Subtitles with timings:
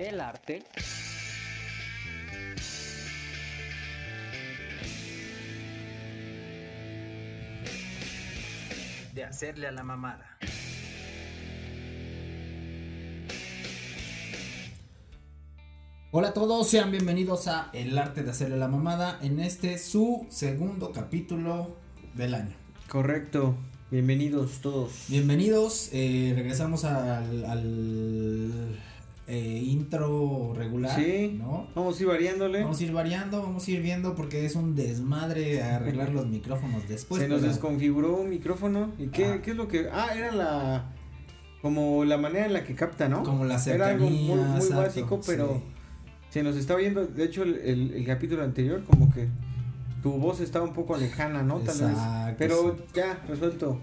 [0.00, 0.62] el arte
[9.12, 10.38] de hacerle a la mamada.
[16.12, 20.26] Hola a todos, sean bienvenidos a El arte de hacerle la mamada en este su
[20.30, 21.76] segundo capítulo
[22.14, 22.54] del año.
[22.88, 23.54] Correcto,
[23.90, 24.92] bienvenidos todos.
[25.08, 28.80] Bienvenidos, eh, regresamos al, al
[29.26, 31.68] eh, intro regular, Sí, ¿no?
[31.74, 32.62] Vamos a ir variándole.
[32.62, 36.88] Vamos a ir variando, vamos a ir viendo porque es un desmadre arreglar los micrófonos
[36.88, 37.22] después.
[37.22, 38.92] Se nos pero- desconfiguró un micrófono.
[38.98, 39.42] ¿Y qué, Ah.
[39.42, 39.88] qué es lo que.?
[39.92, 40.92] Ah, era la.
[41.62, 43.22] Como la manera en la que capta, ¿no?
[43.22, 45.62] Como la Era algo muy, cercanía, muy exacto, básico, pero sí.
[46.30, 47.06] se nos está viendo.
[47.06, 49.28] De hecho, el, el- el capítulo anterior, como que
[50.02, 51.58] tu voz estaba un poco lejana, ¿no?
[51.58, 52.34] Tal Exacto, vez.
[52.38, 53.78] Pero ya, resuelto.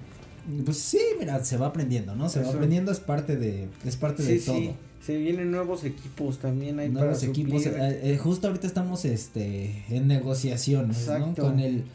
[0.66, 2.30] Pues sí, mira, se va aprendiendo, ¿no?
[2.30, 4.56] Se va aprendiendo, es parte de, es parte de todo.
[4.56, 4.74] sí.
[5.02, 7.66] Se vienen nuevos equipos también ahí nuevos para equipos.
[7.66, 11.34] eh, eh, justo ahorita estamos este en negociaciones, ¿no?
[11.34, 11.86] Con el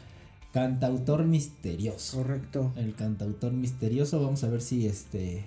[0.51, 2.17] cantautor misterioso.
[2.17, 2.71] Correcto.
[2.75, 5.43] El cantautor misterioso, vamos a ver si este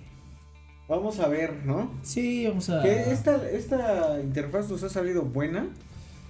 [0.87, 1.91] Vamos a ver, ¿no?
[2.03, 5.67] Sí, vamos a Que esta, esta interfaz nos ha salido buena,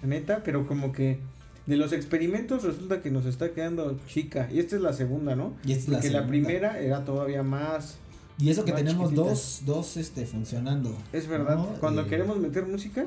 [0.01, 1.19] la neta, pero como que
[1.67, 4.49] de los experimentos resulta que nos está quedando chica.
[4.51, 5.53] Y esta es la segunda, ¿no?
[5.65, 6.27] Y esta es la Porque la, segunda.
[6.29, 7.97] primera era todavía más.
[8.39, 9.29] Y eso que tenemos chiquitita.
[9.29, 10.95] dos dos este funcionando.
[11.13, 11.55] Es verdad.
[11.57, 11.65] ¿no?
[11.79, 13.05] Cuando Eh, queremos meter música,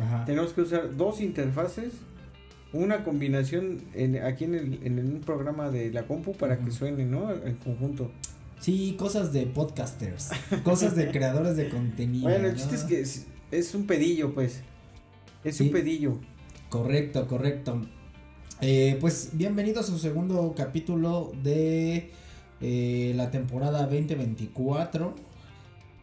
[0.00, 0.24] Ajá.
[0.24, 1.92] tenemos que usar dos interfaces.
[2.72, 7.04] Una combinación en, aquí en, el, en un programa de la compu para que suene,
[7.06, 7.30] ¿no?
[7.32, 8.10] En conjunto.
[8.60, 10.30] Sí, cosas de podcasters,
[10.64, 12.24] cosas de creadores de contenido.
[12.28, 12.58] Bueno, el ¿no?
[12.58, 14.62] chiste es que es, es un pedillo, pues.
[15.44, 15.64] Es Sí.
[15.64, 16.18] un pedillo.
[16.68, 17.86] Correcto, correcto.
[18.60, 22.10] Eh, pues bienvenidos a su segundo capítulo de
[22.60, 25.14] eh, la temporada 2024.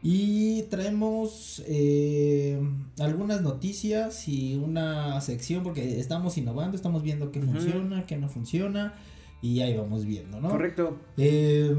[0.02, 2.60] Y traemos eh,
[3.00, 8.94] algunas noticias y una sección porque estamos innovando, estamos viendo qué funciona, qué no funciona
[9.42, 10.50] y ahí vamos viendo, ¿no?
[10.50, 11.00] Correcto.
[11.18, 11.76] Eh,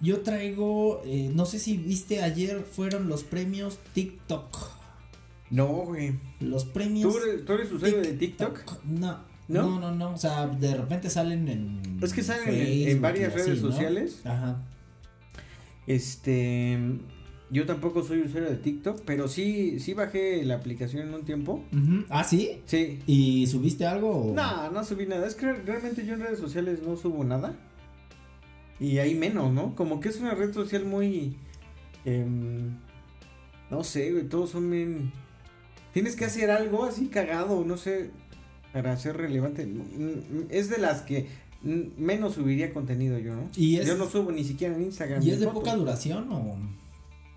[0.00, 1.02] yo traigo,
[1.34, 4.56] no sé si viste ayer fueron los premios TikTok.
[5.50, 6.18] No, güey.
[6.40, 8.84] Los premios ¿Tú eres, tú eres usuario de TikTok?
[8.84, 9.29] No.
[9.50, 9.62] ¿No?
[9.62, 9.80] ¿No?
[9.80, 11.98] no, no, O sea, de repente salen en.
[12.02, 13.70] Es que salen en- varias así, redes ¿no?
[13.70, 14.20] sociales.
[14.24, 14.62] Ajá.
[15.86, 16.78] Este.
[17.52, 21.64] Yo tampoco soy usuario de TikTok, pero sí, sí bajé la aplicación en un tiempo.
[22.08, 22.60] Ah, sí.
[22.66, 23.00] Sí.
[23.08, 24.10] ¿Y subiste algo?
[24.30, 25.26] o- No, no subí nada.
[25.26, 27.56] Es que realmente yo en redes sociales no subo nada.
[28.78, 29.74] Y ahí menos, ¿no?
[29.74, 31.36] Como que es una red social muy.
[32.04, 32.76] em,
[33.70, 34.28] no sé, güey.
[34.28, 35.12] Todos son bien.
[35.92, 38.10] Tienes que hacer algo así cagado, no sé.
[38.72, 39.68] Para ser relevante.
[40.48, 41.26] Es de las que
[41.62, 43.50] menos subiría contenido yo, ¿no?
[43.56, 45.22] ¿Y es, Yo no subo ni siquiera en Instagram.
[45.22, 45.62] ¿y es de fotos.
[45.62, 46.56] poca duración o.?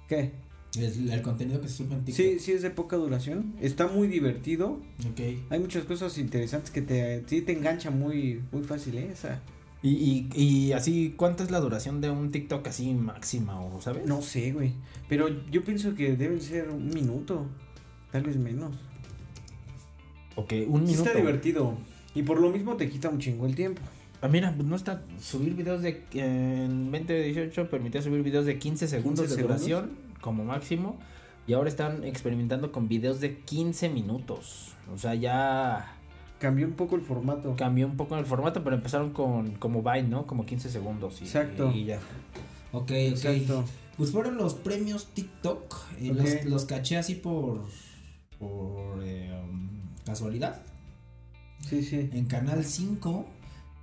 [0.08, 0.32] ¿Qué?
[0.78, 2.26] El, el contenido que se sube en TikTok.
[2.26, 3.54] Sí, sí es de poca duración.
[3.62, 4.80] Está muy divertido.
[5.10, 5.20] Ok.
[5.50, 9.10] Hay muchas cosas interesantes que te, sí te engancha muy, muy fácil, ¿eh?
[9.12, 9.42] Esa.
[9.84, 9.90] Y,
[10.34, 14.06] y, y así, ¿cuánta es la duración de un TikTok así máxima o sabes?
[14.06, 14.72] No sé, güey.
[15.10, 17.46] Pero yo pienso que deben ser un minuto.
[18.12, 18.76] Tal vez menos.
[20.36, 21.04] Ok, un Sí minuto.
[21.10, 21.74] está divertido.
[22.16, 23.82] Y por lo mismo te quita un chingo el tiempo.
[24.22, 25.02] Ah, mira, pues no está.
[25.20, 26.04] Subir videos de.
[26.14, 29.62] En 2018 permitía subir videos de 15 segundos 15 de segundos.
[29.68, 30.98] duración como máximo.
[31.46, 34.74] Y ahora están experimentando con videos de 15 minutos.
[34.94, 35.98] O sea, ya
[36.40, 37.56] Cambió un poco el formato.
[37.58, 40.26] cambió un poco el formato, pero empezaron con como Vine, ¿no?
[40.26, 41.22] Como 15 segundos.
[41.22, 41.72] Y, Exacto.
[41.74, 41.98] Y ya.
[42.72, 42.92] Ok, ok.
[42.92, 43.66] Exacto.
[43.98, 45.76] Pues fueron los premios TikTok.
[46.00, 46.18] eh, Ok.
[46.18, 47.62] los, los caché así por.
[48.40, 49.70] Por eh, um,
[50.06, 50.62] casualidad.
[51.68, 52.10] Sí, sí.
[52.14, 53.26] En Canal 5.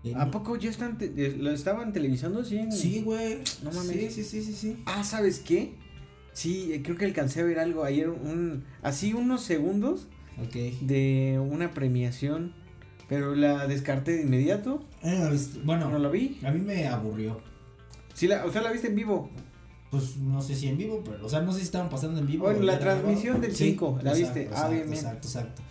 [0.04, 2.56] en- ¿A poco ya están eh, lo estaban televisando así?
[2.58, 3.38] en- Sí, güey.
[3.62, 3.96] No mames.
[3.96, 4.82] Sí, sí, sí, sí, sí.
[4.86, 5.74] Ah, ¿sabes qué?
[6.32, 10.06] Sí, eh, creo que alcancé a ver algo ayer, un, así unos segundos
[10.42, 10.54] Ok.
[10.80, 12.54] de una premiación,
[13.08, 14.84] pero la descarté de inmediato.
[15.02, 16.38] Eh, bueno, No la vi.
[16.44, 17.40] a mí me aburrió.
[18.14, 19.28] Sí, la, o sea, la viste en vivo.
[19.90, 22.26] Pues no sé si en vivo, pero, o sea, no sé si estaban pasando en
[22.26, 22.44] vivo.
[22.44, 24.42] Bueno, la transmisión del 5, ¿la viste?
[24.46, 24.94] Ah, Exacto, bien, bien.
[24.94, 25.62] Exacto, exacto.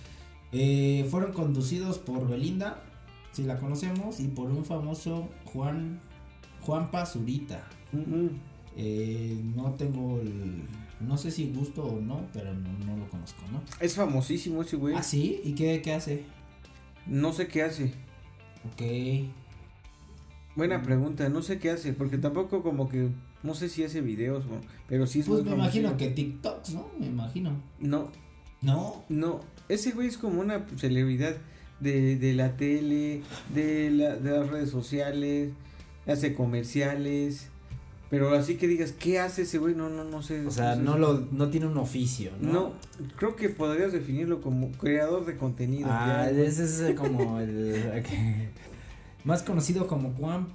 [0.52, 2.84] Eh, fueron conducidos por Belinda,
[3.32, 6.00] si la conocemos, y por un famoso Juan,
[6.62, 7.68] Juan Pazurita.
[8.76, 10.64] Eh, no tengo el,
[11.02, 13.62] no sé si gusto o no, pero no, no lo conozco, ¿no?
[13.80, 14.96] Es famosísimo ese güey.
[14.96, 15.42] ¿Ah, sí?
[15.44, 16.24] ¿Y qué, qué hace?
[17.06, 17.94] No sé qué hace.
[18.74, 18.82] Ok.
[20.56, 20.84] Buena Mm.
[20.84, 23.10] pregunta, no sé qué hace, porque tampoco como que,
[23.44, 26.74] no sé si hace videos, o- pero sí es Pues muy me imagino que TikToks,
[26.74, 26.88] ¿no?
[27.00, 27.52] Me imagino.
[27.80, 28.10] No,
[28.62, 29.04] No.
[29.10, 31.36] no, ese güey es como una celebridad
[31.80, 33.22] de, de la tele,
[33.54, 35.52] de, la, de las redes sociales,
[36.06, 37.48] hace comerciales,
[38.10, 39.76] Pero así que digas, ¿qué hace ese güey?
[39.76, 40.46] No, no, no sé.
[40.46, 42.52] O sea, no lo no tiene un oficio, ¿no?
[42.52, 42.74] No,
[43.18, 45.88] creo que podrías definirlo como creador de contenido.
[45.92, 46.42] Ah, ya.
[46.42, 47.94] ese es como el
[49.24, 50.48] más conocido como Juan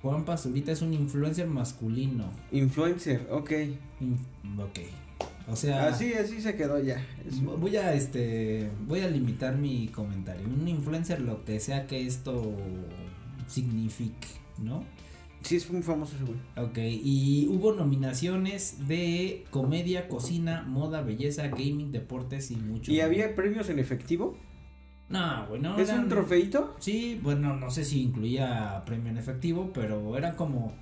[0.00, 2.30] Juan Pazurita es un influencer masculino.
[2.52, 3.50] Influencer, ok.
[4.00, 4.78] Inf- ok.
[5.46, 7.04] O sea, Así, así se quedó ya.
[7.28, 10.46] Es- voy a este voy a limitar mi comentario.
[10.46, 12.56] Un influencer lo que sea que esto
[13.46, 14.84] signifique, ¿no?
[15.42, 16.38] Sí, es muy famoso ese güey.
[16.56, 22.90] Ok, y hubo nominaciones de comedia, cocina, moda, belleza, gaming, deportes y mucho.
[22.90, 24.38] ¿Y había premios en efectivo?
[25.10, 25.78] No, bueno.
[25.78, 26.74] ¿Es eran- un trofeito?
[26.80, 30.72] Sí, bueno, no sé si incluía premio en efectivo, pero eran como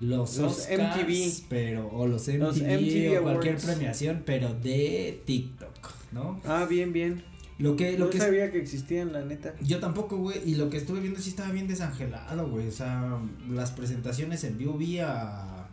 [0.00, 1.46] los, Los Oscars, MTV.
[1.48, 6.40] pero o los MTV, Los MTV o cualquier premiación, pero de TikTok, ¿no?
[6.44, 7.22] Ah, bien, bien.
[7.58, 9.54] Lo que lo no que sabía que existían, la neta.
[9.60, 13.18] yo tampoco, güey, y lo que estuve viendo sí estaba bien desangelado, güey, o sea,
[13.50, 15.66] las presentaciones en vivo vi a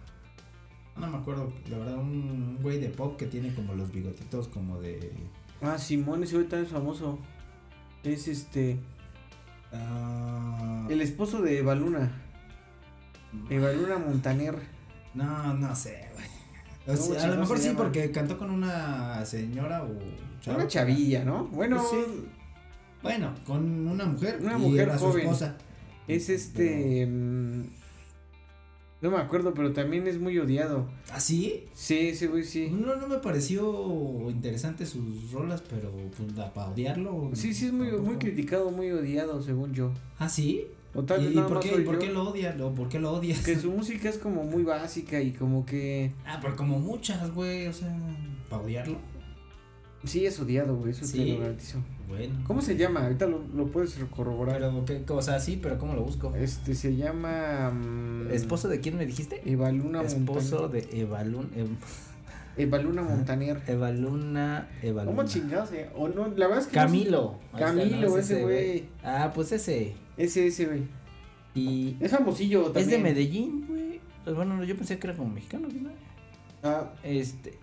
[0.97, 4.81] no me acuerdo, la verdad, un güey de pop que tiene como los bigotitos como
[4.81, 5.11] de
[5.61, 7.19] Ah, Simón, ese güey también es famoso.
[8.03, 8.77] Es este.
[9.71, 11.61] ah, El esposo de
[13.49, 13.49] Evaluna.
[13.93, 14.55] Evaluna Montaner.
[15.13, 16.27] No, no sé, güey.
[16.97, 17.77] O ¿Cómo sea, a lo mejor sí, llama?
[17.79, 19.89] porque cantó con una señora o
[20.41, 20.57] chava.
[20.59, 21.45] Una chavilla, ¿no?
[21.47, 22.25] Bueno, Pues sí.
[23.03, 24.39] Bueno, con una mujer.
[24.41, 25.21] Una y mujer era su joven.
[25.23, 25.57] esposa.
[26.07, 27.05] es este.
[27.05, 27.63] mm,
[29.01, 30.87] No me acuerdo, pero también es muy odiado.
[31.11, 31.65] ¿Ah, sí?
[31.73, 32.69] Sí, ese güey sí.
[32.71, 37.29] No, no me pareció interesante sus rolas, pero pues para odiarlo.
[37.33, 39.91] Sí, sí, es muy, muy criticado, muy odiado, según yo.
[40.19, 40.67] ¿Ah, sí?
[40.97, 41.99] O tal ¿Y, vez y nada por, más qué, soy por yo.
[41.99, 42.59] qué lo odias?
[42.59, 43.39] ¿O por qué lo odias?
[43.45, 46.11] Que su música es como muy básica y como que.
[46.25, 47.95] Ah, pero como muchas, güey, o sea,
[48.49, 48.97] para odiarlo.
[50.03, 51.17] Sí, es odiado, güey, eso Sí.
[51.19, 51.77] te lo garantizo.
[52.07, 52.35] Bueno.
[52.47, 53.03] ¿Cómo se llama?
[53.03, 54.59] Ahorita lo, lo puedes corroborar.
[54.59, 55.39] Pero, ¿qué cosa?
[55.39, 56.33] Sí, pero ¿cómo lo busco?
[56.35, 57.69] Este se llama.
[57.71, 59.41] mm, ¿Esposo de quién me dijiste?
[59.45, 61.77] Evaluna Esposo de Evalun, Ev-
[62.57, 63.61] Evaluna Montaner.
[63.67, 65.15] Evaluna, Evaluna.
[65.15, 65.71] ¿Cómo chingados?
[65.73, 65.89] eh?
[65.95, 66.73] O no, la verdad es que.
[66.73, 67.35] Camilo.
[67.57, 68.17] Camilo, ¿no?
[68.17, 68.85] Es ese güey.
[69.03, 69.93] Ah, pues ese.
[70.17, 70.81] Ese, ese, güey.
[71.55, 72.85] Y Es famosillo también.
[72.85, 73.99] es de Medellín, güey.
[74.23, 75.89] Pues bueno, yo pensé que era como mexicano, ¿no?
[76.63, 77.57] Ah, Este.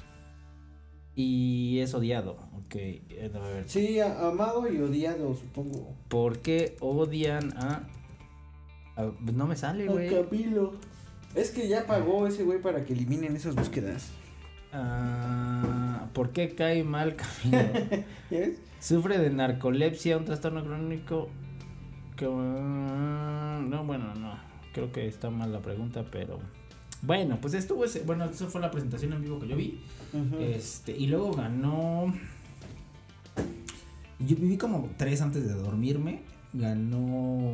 [1.16, 2.36] Y es odiado.
[2.64, 2.74] Ok.
[2.74, 3.68] eh, A ver.
[3.68, 5.94] sí, a- amado y odiado, supongo.
[6.08, 7.88] ¿Por qué odian a.?
[8.96, 10.08] a- no me sale, güey.
[10.10, 10.72] Camilo.
[11.34, 14.10] Es que ya pagó ese güey para que eliminen esas búsquedas.
[14.74, 17.72] Ah, ¿Por qué cae mal Camilo?
[18.30, 18.58] ¿Ya ves?
[18.80, 21.30] Sufre de narcolepsia, un trastorno crónico.
[22.16, 24.36] Que, mm, no, bueno, no.
[24.72, 26.40] Creo que está mal la pregunta, pero.
[27.02, 28.00] Bueno, pues estuvo ese.
[28.00, 29.80] Bueno, eso fue la presentación en vivo que yo vi.
[30.40, 32.12] Este, y luego ganó.
[34.18, 36.22] Yo viví como tres antes de dormirme.
[36.52, 37.52] Ganó.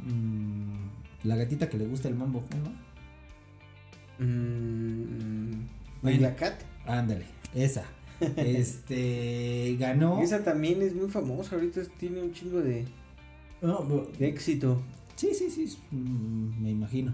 [0.00, 0.94] mm,
[1.24, 4.24] la gatita que le gusta el mambo, ¿no?
[4.24, 5.53] Mm,
[6.36, 6.60] Cat.
[6.86, 7.84] Ándale, esa.
[8.36, 9.76] Este.
[9.78, 10.20] Ganó.
[10.20, 11.56] Esa también es muy famosa.
[11.56, 12.84] Ahorita tiene un chingo de,
[13.60, 14.80] No, de éxito.
[15.16, 17.12] Sí, sí, sí, me imagino.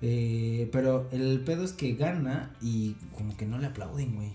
[0.00, 4.30] Eh, pero el pedo es que gana y como que no le aplauden, güey.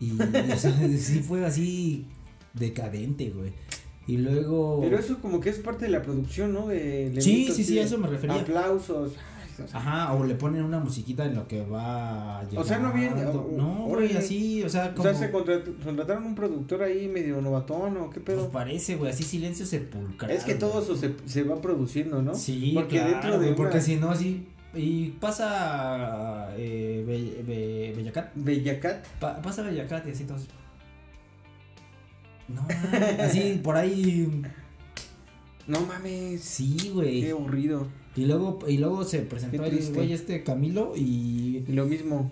[0.00, 2.06] Y o sea, sí fue así
[2.54, 3.52] decadente, güey.
[4.06, 4.80] Y luego...
[4.80, 6.66] Pero eso como que es parte de la producción, ¿no?
[6.66, 8.40] De, Sí, sí, sí, a eso me refería.
[8.40, 9.12] Aplausos.
[9.64, 12.92] O sea, Ajá, o le ponen una musiquita en lo que va O sea, no
[12.92, 13.42] bien- llegando.
[13.42, 15.02] o- No, güey, así, o sea, O como...
[15.04, 18.50] sea, se contrat- contrataron un productor ahí medio novatón o qué Pues pedo.
[18.50, 20.30] parece, güey, así silencio sepulcral.
[20.30, 22.34] es que todo eso se, se va produciendo, ¿no?
[22.34, 24.46] Sí, Porque claro, dentro de güey, porque si no, así...
[24.74, 29.06] Y pasa eh, Be- Be- Bellacat Bellacat.
[29.20, 30.48] Pa- pasa Bellacat y así todos.
[32.48, 32.66] No,
[33.22, 34.42] así por ahí.
[35.68, 36.40] No mames.
[36.42, 37.20] Sí, güey.
[37.22, 37.86] Qué aburrido.
[38.14, 41.64] Y luego, y luego se presentó el güey este Camilo y.
[41.66, 42.30] Y lo mismo.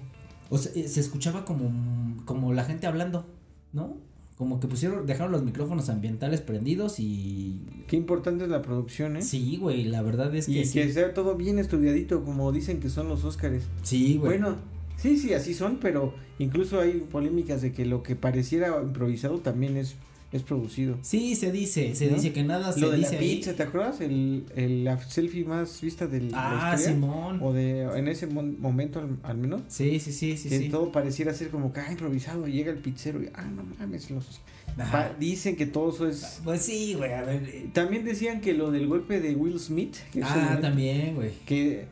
[0.50, 3.25] O sea, eh, se escuchaba como, como la gente hablando,
[3.72, 3.96] ¿no?
[4.37, 7.62] Como que pusieron, dejaron los micrófonos ambientales prendidos y.
[7.87, 9.22] Qué importante es la producción, ¿eh?
[9.22, 10.92] Sí, güey, la verdad es y que que sí.
[10.92, 13.64] sea todo bien estudiadito, como dicen que son los Óscares.
[13.82, 14.38] Sí, güey.
[14.38, 14.56] Bueno,
[14.96, 19.76] sí, sí, así son, pero incluso hay polémicas de que lo que pareciera improvisado también
[19.76, 19.94] es,
[20.32, 20.96] es producido.
[21.02, 22.14] Sí, se dice, se ¿No?
[22.14, 23.37] dice que nada se lo de dice la ahí.
[23.37, 24.00] pizza, ¿te acuerdas?
[24.00, 27.40] El, el- la selfie más vista del Ah, Simón.
[27.42, 29.62] O de, en ese mon- momento al, al menos.
[29.68, 30.68] Sí, sí, sí, sí, que sí.
[30.68, 32.46] todo pareciera ser como que ah, improvisado.
[32.46, 34.08] Llega el pizzero y ah, no mames.
[34.10, 34.40] Los.
[34.76, 36.40] Pa- dicen que todo eso es.
[36.44, 37.42] Pues sí, güey, a ver.
[37.52, 39.96] eh, También decían que lo del golpe de Will Smith.
[40.12, 41.32] Que Ah, también, güey.
[41.44, 41.87] Que,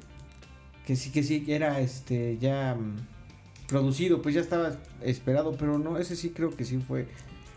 [0.86, 5.76] que sí, que sí, que era este ya mm, producido, pues ya estaba esperado, pero
[5.78, 7.06] no, ese sí creo que sí fue.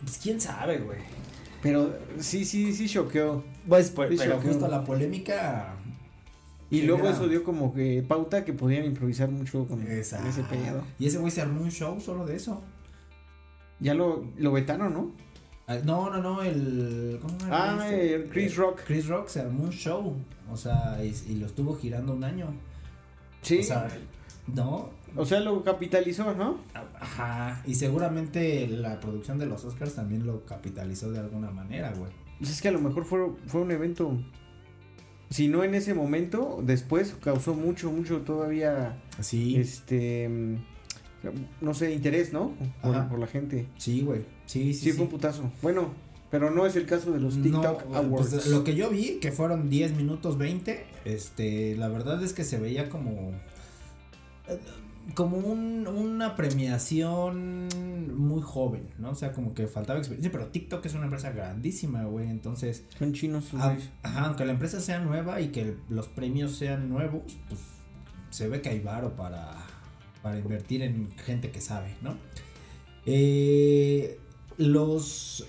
[0.03, 0.99] Pues quién sabe, güey.
[1.61, 3.43] Pero sí, sí, sí choqueó.
[3.67, 5.75] Pues, pues Sí, pero justo la polémica
[6.71, 10.27] Y luego era- eso dio como que pauta que podían improvisar mucho con Exacto.
[10.29, 10.83] ese pedo.
[10.97, 12.61] Y ese güey se armó un show solo de eso.
[13.79, 15.11] Ya lo, lo vetaron, ¿no?
[15.67, 17.19] Ah, No, no, no, el.
[17.21, 18.15] ¿Cómo se llama Ah, este?
[18.15, 18.81] el Chris Rock.
[18.85, 20.15] Chris Rock se armó un show.
[20.51, 22.47] O sea, y, y lo estuvo girando un año.
[23.41, 23.59] Sí.
[23.59, 23.87] O sea,
[24.47, 24.89] no.
[25.15, 26.59] O sea, lo capitalizó, ¿no?
[26.99, 27.61] Ajá.
[27.65, 32.11] Y seguramente la producción de los Oscars también lo capitalizó de alguna manera, güey.
[32.39, 34.17] Pues es que a lo mejor fue, fue un evento.
[35.29, 39.01] Si no en ese momento, después causó mucho, mucho todavía.
[39.19, 39.55] Sí.
[39.57, 40.29] Este.
[41.61, 42.53] No sé, interés, ¿no?
[42.81, 43.67] Por, por la gente.
[43.77, 44.25] Sí, güey.
[44.45, 44.85] Sí, sí.
[44.85, 45.51] Sí, fue un putazo.
[45.61, 45.93] Bueno,
[46.31, 48.29] pero no es el caso de los TikTok No, Awards.
[48.29, 52.45] pues, lo que yo vi, que fueron 10 minutos 20, este, la verdad es que
[52.45, 53.33] se veía como
[54.47, 54.57] eh,
[55.15, 57.67] como un- una premiación
[58.15, 59.11] muy joven, ¿no?
[59.11, 63.13] O sea, como que faltaba experiencia, pero TikTok es una empresa grandísima, güey, entonces, Son
[63.13, 63.53] chinos.
[63.53, 63.89] a- güeyes.
[64.03, 67.59] ajá, aunque la empresa sea nueva y que los premios sean nuevos, pues
[68.29, 69.55] se ve que hay varo para,
[70.21, 72.15] para invertir en gente que sabe, ¿no?
[73.05, 74.19] Eh,
[74.57, 75.45] los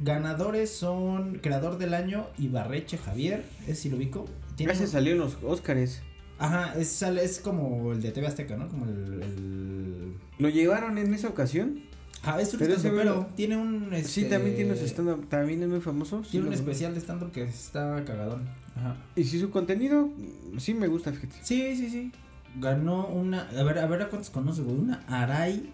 [0.00, 4.26] ganadores son Creador del Año Ibarreche Javier, es si lo ubico.
[4.56, 6.02] Tiene Ese un- salió en los Óscares.
[6.38, 8.68] Ajá, es, es como el de TV Azteca, ¿no?
[8.68, 9.22] Como el...
[9.22, 10.14] el...
[10.38, 11.80] ¿Lo llevaron en esa ocasión?
[12.22, 13.88] Ah, es un Pero pero tiene un...
[14.04, 15.28] Sí, este, también tiene su stand-up.
[15.28, 16.24] También es muy famoso.
[16.24, 18.48] sí Tiene un especial de stand-up que está cagadón.
[18.76, 18.96] Ajá.
[19.14, 20.10] Y si su contenido,
[20.58, 21.36] sí me gusta, fíjate.
[21.42, 22.12] Sí, sí, sí.
[22.58, 23.48] Ganó una.
[23.50, 24.76] A ver, a ver a cuántos conoces, güey.
[24.76, 25.70] Una Aray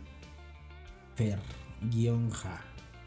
[1.17, 1.39] Fer
[1.91, 2.61] guion Ja.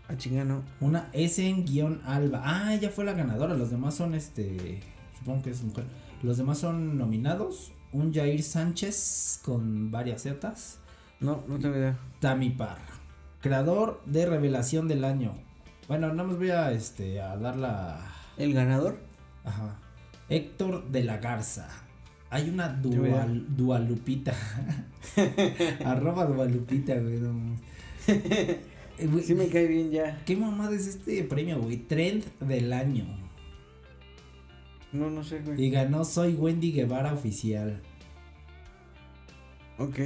[0.08, 0.64] A chingano.
[0.80, 2.42] Una Essen guion Alba.
[2.44, 3.56] Ah, ella fue la ganadora.
[3.56, 4.82] Los demás son este.
[5.20, 5.86] Supongo que es mujer.
[6.26, 7.72] Los demás son nominados.
[7.92, 10.80] Un Jair Sánchez con varias zetas.
[11.20, 12.00] No, no tengo idea.
[12.20, 12.82] Tami Parra.
[13.42, 15.34] Creador de revelación del año.
[15.88, 18.00] Bueno, nada más voy a este a dar la.
[18.38, 18.98] ¿El ganador?
[19.44, 19.78] Ajá.
[20.28, 21.70] Héctor de la Garza.
[22.32, 24.34] Hay una dual, dualupita.
[25.86, 27.56] Arroba dualupita, no.
[28.98, 30.24] Eh, güey, Sí me cae bien ya.
[30.26, 31.76] ¿Qué mamada es este premio, güey?
[31.76, 33.25] Trend del año.
[34.96, 35.64] No, no sé, güey.
[35.64, 37.82] Y ganó Soy Wendy Guevara oficial.
[39.78, 40.00] Ok.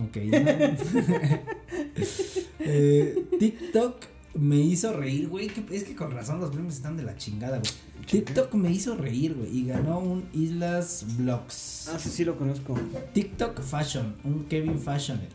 [0.00, 0.16] Ok.
[2.64, 3.96] Eh, TikTok
[4.34, 5.50] me hizo reír, güey.
[5.72, 7.72] Es que con razón los premios están de la chingada, güey.
[8.06, 9.58] TikTok me hizo reír, güey.
[9.58, 11.90] Y ganó un Islas Vlogs.
[11.92, 12.78] Ah, sí, sí lo conozco.
[13.12, 15.32] TikTok Fashion, un Kevin Fashionet.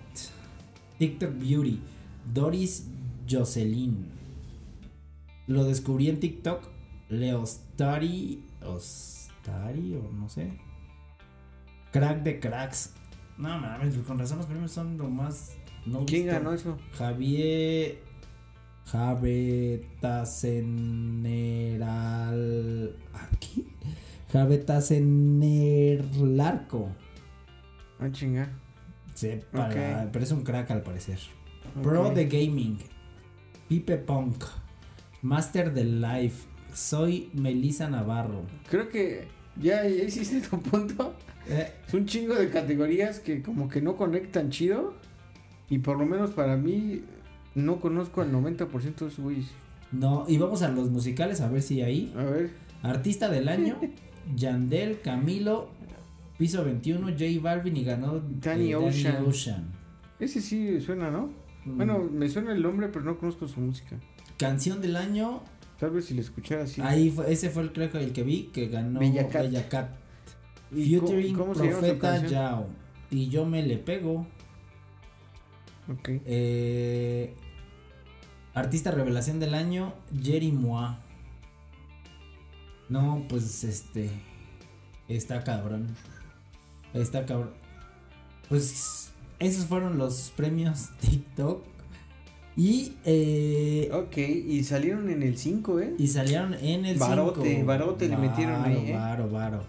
[0.98, 1.82] TikTok Beauty,
[2.34, 2.86] Doris
[3.29, 4.06] Jocelyn.
[5.48, 6.63] Lo descubrí en TikTok.
[7.10, 8.41] Leostari.
[8.67, 10.51] Ostari o no sé.
[11.91, 12.93] Crack de cracks.
[13.38, 15.55] No mames, con razón los premios son lo más.
[15.86, 16.38] No ¿Quién visto.
[16.39, 16.77] ganó eso?
[16.97, 18.01] Javier.
[21.67, 22.95] Javetaseneral.
[23.31, 23.67] ¿Aquí?
[24.31, 26.89] Javetasenerlarco.
[28.00, 28.50] Ah, chinga.
[29.13, 30.09] Sí, para- Ok.
[30.12, 31.19] pero es un crack al parecer.
[31.81, 32.77] Pro de Gaming.
[33.67, 34.43] Pipe Punk.
[35.21, 36.47] Master del Life.
[36.74, 38.43] Soy Melissa Navarro.
[38.69, 39.27] Creo que
[39.62, 41.13] ya ya hiciste tu punto.
[41.50, 44.93] Eh, Es un chingo de categorías que como que no conectan chido.
[45.69, 47.01] Y por lo menos para mí
[47.55, 49.47] no conozco al 90% de esos güeyes.
[49.91, 52.13] no, y vamos a los musicales a ver si ahí.
[52.17, 52.51] A ver.
[52.83, 53.79] Artista del año.
[54.36, 55.69] Yandel, Camilo,
[56.38, 59.25] Piso 21, J Balvin y ganó Danny eh, Ocean.
[59.25, 59.71] Ocean.
[60.19, 61.29] Ese sí suena, ¿no?
[61.65, 63.97] Mm, Bueno, me suena el nombre, pero no conozco su música.
[64.38, 65.41] Canción del año.
[65.79, 66.81] Tal vez si la escuchara así.
[66.81, 69.43] Ahí fue, ese fue el creo que el que vi que ganó Bella Cat.
[69.43, 69.89] Bella Cat.
[70.72, 72.27] ¿Y co- Featuring cómo se llama su Profeta?
[72.27, 72.67] Yao.
[73.12, 74.25] Y yo me le pego.
[75.89, 76.10] Ok.
[76.25, 77.34] Eh,
[78.53, 81.00] artista revelación del año, Jerry Moa.
[82.89, 84.10] No, pues este.
[85.07, 85.88] Está cabrón.
[86.93, 87.53] Está cabrón.
[88.50, 91.63] Pues esos fueron los premios TikTok.
[92.57, 95.93] Y, eh, Ok, y salieron en el 5, ¿eh?
[95.97, 97.65] y salieron en el Barote, cinco.
[97.67, 98.93] barote le metieron ahí, Varo, ¿eh?
[98.93, 99.63] Varo, varo.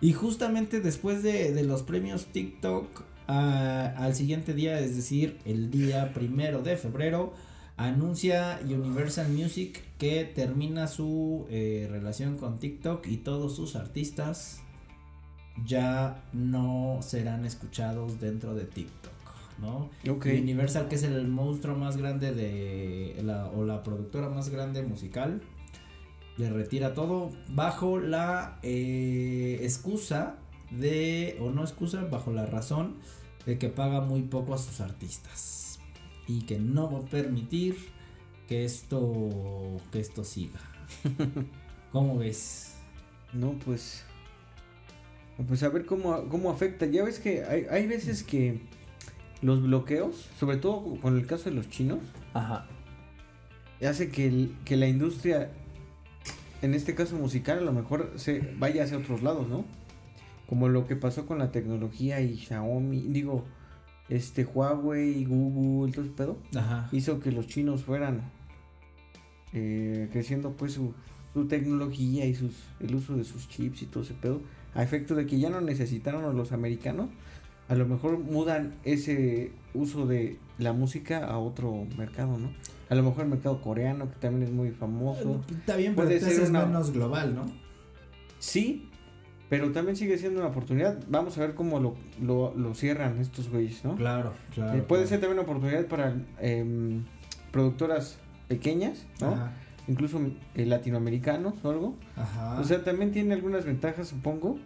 [0.00, 5.70] Y justamente después de, de los premios TikTok, ah, al siguiente día, es decir, el
[5.72, 7.34] día primero de febrero,
[7.76, 14.60] anuncia Universal Music que termina su eh, relación con TikTok y todos sus artistas
[15.66, 19.09] ya no serán escuchados dentro de TikTok,
[19.60, 19.90] ¿no?
[20.10, 20.26] Ok.
[20.26, 25.42] Universal, que es el monstruo más grande de la, o la productora más grande musical,
[26.36, 30.36] le retira todo bajo la eh, excusa
[30.70, 32.96] de, o no excusa, bajo la razón
[33.46, 35.80] de que paga muy poco a sus artistas
[36.26, 37.76] y que no va a permitir
[38.48, 39.28] que esto,
[39.92, 40.60] que esto siga.
[41.92, 42.74] ¿Cómo ves?
[43.32, 44.04] No, pues.
[45.46, 46.86] pues a ver cómo, cómo afecta.
[46.86, 48.60] Ya ves que hay, hay veces que
[49.42, 52.00] los bloqueos, sobre todo con el caso de los chinos,
[52.34, 52.66] Ajá.
[53.86, 55.50] hace que, el- que la industria,
[56.62, 59.64] en este caso musical, a lo mejor se vaya hacia otros lados, ¿no?
[60.48, 63.44] Como lo que pasó con la tecnología y Xiaomi, digo,
[64.08, 66.88] este Huawei, Google, todo ese pedo, Ajá.
[66.92, 68.22] hizo que los chinos fueran
[69.52, 70.92] eh, creciendo pues su,
[71.34, 74.42] su tecnología y sus, el uso de sus chips y todo ese pedo,
[74.74, 77.08] a efecto de que ya no necesitaron a los americanos,
[77.70, 82.50] a lo mejor mudan ese uso de la música a otro mercado, ¿no?
[82.88, 85.40] A lo mejor el mercado coreano, que también es muy famoso.
[85.50, 87.46] Está bien, Puede ser es una- menos global, ¿no?
[88.40, 88.88] Sí,
[89.48, 90.98] pero también sigue siendo una oportunidad.
[91.08, 93.94] Vamos a ver cómo lo, lo, lo cierran estos güeyes, ¿no?
[93.94, 94.76] Claro, claro.
[94.76, 95.08] Eh, puede claro.
[95.08, 97.04] ser también una oportunidad para em,
[97.52, 99.28] productoras pequeñas, ¿no?
[99.28, 99.52] Ajá.
[99.86, 100.20] Incluso
[100.56, 101.94] eh, latinoamericanos o algo.
[102.16, 102.58] Ajá.
[102.60, 104.58] O sea, también tiene algunas ventajas, supongo.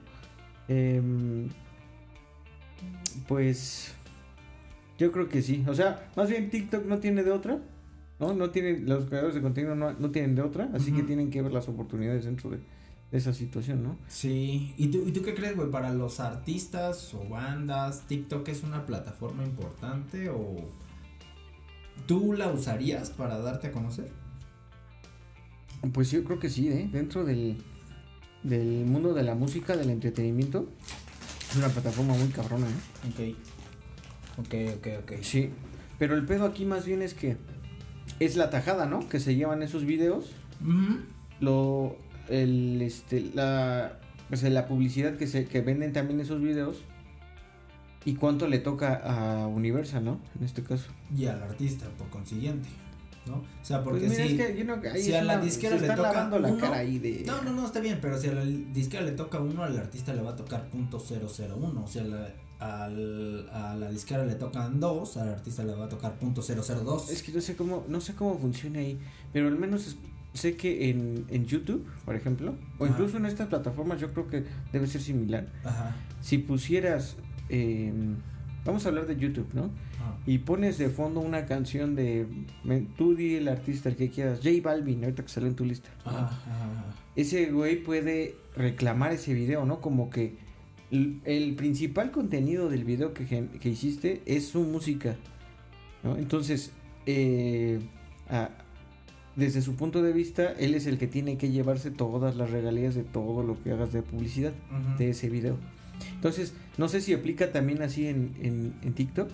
[0.69, 1.49] Em,
[3.29, 3.95] pues
[4.99, 5.65] yo creo que sí.
[5.67, 7.61] O sea, más bien TikTok no tiene de otra.
[8.21, 8.33] ¿no?
[8.33, 10.71] No tiene, los creadores de contenido no, no tienen de otra.
[10.75, 12.59] Así que tienen que ver las oportunidades dentro de,
[13.11, 13.97] de esa situación, ¿no?
[14.09, 15.71] Sí, ¿Y tú, ¿y tú qué crees, güey?
[15.71, 20.57] Para los artistas o bandas, ¿TikTok es una plataforma importante o
[22.07, 24.11] tú la usarías para darte a conocer?
[25.93, 26.89] Pues yo creo que sí, ¿eh?
[26.91, 27.59] Dentro del,
[28.43, 30.69] del mundo de la música, del entretenimiento,
[31.55, 33.37] es una plataforma muy cabrona, ¿eh?
[34.37, 34.45] Ok.
[34.45, 35.23] Ok, ok, ok.
[35.23, 35.51] Sí,
[36.01, 37.37] pero el pedo aquí más bien es que
[38.19, 39.09] es la tajada, ¿no?
[39.09, 40.33] Que se llevan esos videos,
[41.39, 41.97] lo,
[42.29, 46.83] el, este, la, pues, la publicidad que se, que venden también esos videos
[48.05, 50.21] y cuánto le toca a Universal, ¿no?
[50.37, 50.91] En este caso.
[51.17, 52.69] Y al artista, por consiguiente,
[53.27, 53.37] ¿no?
[53.37, 54.23] O sea, porque pues si...
[54.23, 56.61] es que yo no, ahí si a la una- disquera le toca lavando la uno-
[56.61, 57.23] cara ahí de...
[57.27, 60.13] No, no, no, está bien, pero si a la disquera le toca uno, al artista
[60.13, 62.29] le va a tocar punto .001, o sea, la-
[62.61, 67.11] al, a la disquera le tocan dos, al artista le va a tocar punto .002.
[67.11, 68.99] Es que no sé cómo, no sé cómo funciona ahí,
[69.33, 69.97] pero al menos es-
[70.35, 72.93] sé que en, en YouTube, por ejemplo, o Ajá.
[72.93, 75.47] incluso en estas plataformas yo creo que debe ser similar.
[75.65, 75.95] Ajá.
[76.21, 77.17] Si pusieras,
[77.49, 77.93] eh,
[78.65, 79.65] vamos a hablar de YouTube, ¿no?
[79.65, 80.19] ajá.
[80.27, 82.27] Y pones de fondo una canción de,
[82.97, 85.91] tú di el artista, el que quieras, J Balvin, ahorita que sale en tu lista.
[86.05, 86.95] ajá, ajá.
[87.17, 89.81] Ese güey puede reclamar ese video, ¿no?
[89.81, 90.37] Como que
[90.91, 95.17] el, el principal contenido del video que, hiciste es su música,
[96.03, 96.17] ¿no?
[96.17, 96.73] Entonces,
[97.07, 97.81] eh,
[99.37, 102.95] desde su punto de vista, él es el que tiene que llevarse todas las regalías
[102.95, 104.53] de todo lo que hagas de publicidad
[104.99, 105.57] de ese video.
[106.15, 109.29] Entonces, no sé si aplica también así en, en, en TikTok,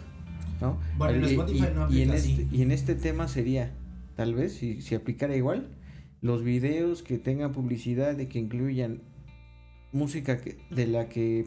[0.60, 0.78] ¿no?
[0.98, 2.32] Bueno, en Spotify y- no y en aplica así.
[2.42, 3.72] este, y en este tema sería,
[4.16, 5.68] tal vez, si, si aplicara igual,
[6.20, 9.02] los videos que tengan publicidad y que incluyan
[9.92, 11.46] música que, de la que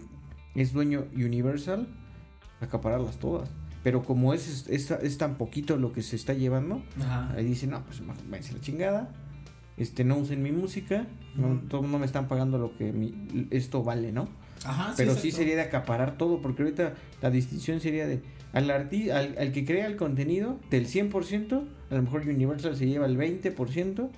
[0.55, 1.87] es dueño Universal,
[2.59, 3.49] acapararlas todas.
[3.83, 7.33] Pero como es, es, es tan poquito lo que se está llevando, Ajá.
[7.35, 9.13] ahí dicen, no, pues váyanse a la chingada.
[9.75, 14.11] Este, no usen mi música, no, no me están pagando lo que mi- esto vale,
[14.11, 14.29] ¿no?
[14.65, 18.21] Ajá, Pero sí sería de acaparar todo, porque ahorita la distinción sería de
[18.53, 22.87] al, arti al, al que crea el contenido del 100%, a lo mejor Universal se
[22.87, 24.09] lleva el 20%,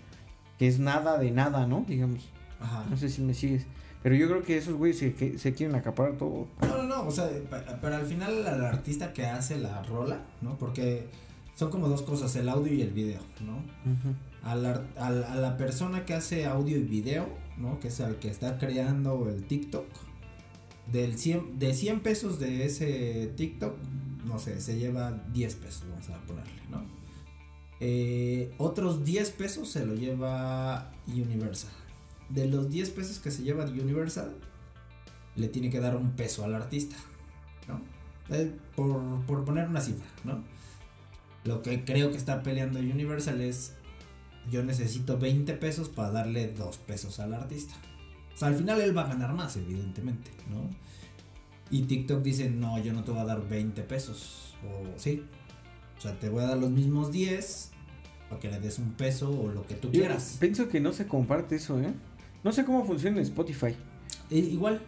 [0.59, 1.85] que es nada de nada, ¿no?
[1.87, 2.29] Digamos,
[2.59, 2.85] Ajá.
[2.89, 3.65] no sé si me sigues.
[4.03, 6.47] Pero yo creo que esos güeyes se, que- se quieren acaparar todo.
[6.61, 7.27] No, no, no, o sea,
[7.81, 10.57] pero al final al artista que hace la rola, ¿no?
[10.59, 11.07] Porque
[11.55, 13.63] son como dos cosas, el audio y el video, ¿no?
[14.43, 17.27] Ar- al- a la persona que hace audio y video,
[17.57, 17.79] ¿no?
[17.79, 19.85] Que es al que está creando el TikTok,
[20.91, 23.75] del 100, de 100 pesos de ese TikTok,
[24.25, 26.83] no sé, se lleva 10 pesos, vamos a ponerle, ¿no?
[27.79, 31.71] Eh, otros 10 pesos se lo lleva Universal.
[32.29, 34.35] De los 10 pesos que se lleva Universal,
[35.35, 36.95] le tiene que dar un peso al artista,
[37.67, 37.81] ¿no?
[38.35, 40.43] Eh, por, por poner una cifra, ¿no?
[41.43, 43.73] Lo que creo que está peleando Universal es
[44.49, 47.75] yo necesito 20 pesos para darle 2 pesos al artista.
[48.35, 50.69] O sea, al final él va a ganar más, evidentemente, ¿no?
[51.71, 54.55] Y TikTok dice, no, yo no te voy a dar 20 pesos.
[54.63, 55.23] O sí.
[55.97, 57.71] O sea, te voy a dar los mismos 10
[58.29, 60.37] para que le des un peso o lo que tú Yo quieras.
[60.39, 61.93] pienso que no se comparte eso, ¿eh?
[62.43, 63.73] No sé cómo funciona en Spotify.
[64.29, 64.81] E- igual,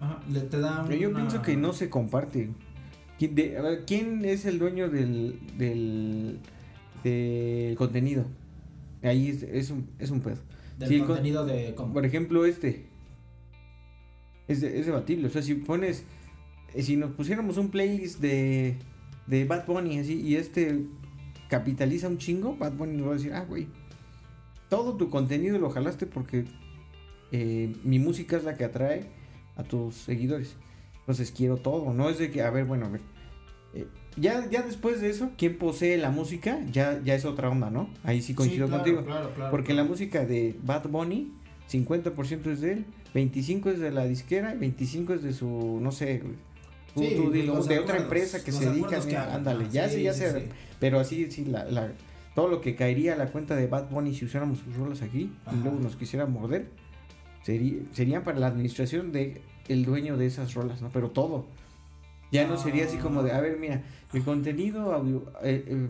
[0.00, 2.50] ajá, le te da Pero yo una- pienso que no se comparte.
[3.18, 6.38] ¿Quién, de- a ver, ¿quién es el dueño del, del,
[7.04, 8.24] del contenido?
[9.02, 10.38] Ahí es, es un, es un pedo.
[10.78, 11.74] Del Sí, el con- contenido de...
[11.74, 11.92] ¿cómo?
[11.92, 12.86] Por ejemplo, este.
[14.48, 15.26] Es, de- es debatible.
[15.28, 16.04] O sea, si pones.
[16.74, 18.76] eh, Si nos pusiéramos un playlist de.
[19.26, 20.20] De Bad Bunny así.
[20.20, 20.84] Y este.
[21.48, 22.56] Capitaliza un chingo.
[22.56, 23.32] Bad Bunny nos va a decir.
[23.34, 23.66] Ah, güey.
[24.68, 26.44] Todo tu contenido lo jalaste porque.
[27.30, 29.06] eh, mi música es la que atrae.
[29.56, 30.56] a tus seguidores.
[31.00, 33.00] Entonces quiero todo, no es de que, a ver, bueno, a ver.
[33.74, 37.68] eh, ya, ya después de eso, quien posee la música ya, ya es otra onda,
[37.70, 37.90] ¿no?
[38.04, 39.04] Ahí sí coincido claro, contigo.
[39.04, 41.32] claro, claro, Porque la música de Bad Bunny,
[41.70, 46.22] 50% es de él, 25 es de la disquera, 25 es de su, no sé.
[46.94, 49.88] Tú- Sí, tú dilo, los de otra empresa que se dedica, hagan, ándale, ah, ya
[49.88, 50.26] sí, sí, ya sí.
[50.78, 51.90] pero así, sí, la, la,
[52.34, 55.32] todo lo que caería a la cuenta de Bad Bunny si usáramos sus rolas aquí
[55.46, 55.56] Ajá.
[55.56, 56.66] y luego nos quisiera morder,
[57.44, 60.90] sería, serían para la administración de el dueño de esas rolas, ¿no?
[60.92, 61.46] Pero todo.
[62.30, 65.88] Ya no sería así como de, a ver, mira, el contenido audio, eh, eh,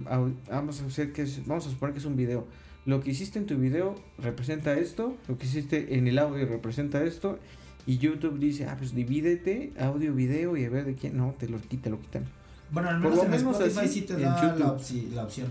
[0.51, 2.47] vamos a hacer que es, vamos a suponer que es un video.
[2.85, 7.03] Lo que hiciste en tu video representa esto, lo que hiciste en el audio representa
[7.05, 7.39] esto,
[7.87, 11.49] y YouTube dice, ah, pues divídete, audio, video, y a ver de quién, no, te
[11.49, 12.25] lo quita, lo quitan.
[12.71, 15.25] Bueno, al por menos lo en menos Spotify así sí te da la, opci- la
[15.25, 15.49] opción.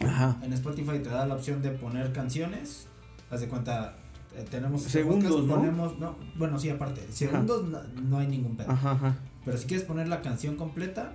[0.00, 0.38] Ajá.
[0.42, 2.86] En Spotify te da la opción de poner canciones.
[3.30, 3.96] Haz de cuenta,
[4.36, 5.54] eh, tenemos este Segundos, podcast, ¿no?
[5.56, 8.70] ponemos, no, bueno, sí, aparte, segundos no, no hay ningún pedo.
[8.70, 9.16] Ajá, ajá.
[9.44, 11.12] Pero si quieres poner la canción completa,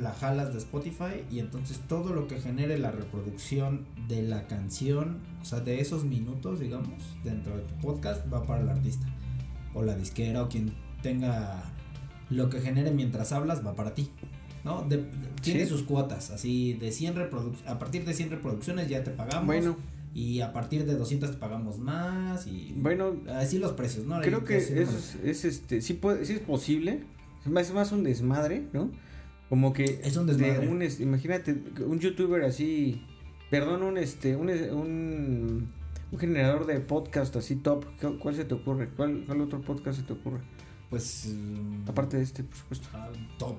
[0.00, 5.18] la jalas de Spotify y entonces todo lo que genere la reproducción de la canción,
[5.40, 9.06] o sea, de esos minutos, digamos, dentro de tu podcast, va para el artista.
[9.74, 11.62] O la disquera o quien tenga
[12.30, 14.10] lo que genere mientras hablas, va para ti.
[14.64, 14.82] ¿No?
[14.82, 15.04] De- de-
[15.42, 15.68] tiene Sí.
[15.68, 19.46] sus cuotas, así de 100 reproducciones, a partir de 100 reproducciones ya te pagamos.
[19.46, 19.76] Bueno,
[20.18, 24.18] Y a partir de 200 te pagamos más y bueno, así los precios, ¿no?
[24.22, 27.02] creo que es, este, sí, puede, sí es posible,
[27.44, 28.90] es más, es más un desmadre, ¿no?
[29.48, 30.68] Como que Es un de desmadre.
[30.68, 31.56] un, este, imagínate,
[31.86, 33.02] un youtuber así,
[33.50, 35.68] perdón, un este, un, un,
[36.10, 38.88] un generador de podcast así top, ¿cu- ¿cuál se te ocurre?
[38.96, 40.40] ¿Cuál, cuál otro podcast se te ocurre?
[40.90, 41.32] Pues.
[41.34, 42.88] mm, Aparte de este, por supuesto.
[42.92, 43.56] Ah, top.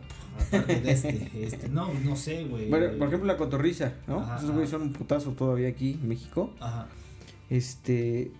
[0.48, 1.70] Aparte de este, este.
[1.70, 2.70] No, no sé, güey.
[2.70, 4.20] Bueno, por ejemplo, la cotorriza, ¿no?
[4.22, 6.54] Ajá, Esos güeyes son un putazo todavía aquí en México.
[6.60, 6.88] Ajá.
[7.50, 8.32] Este.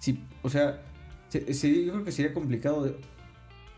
[0.00, 0.82] Sí, o sea,
[1.28, 2.96] se- se- yo creo que sería complicado de-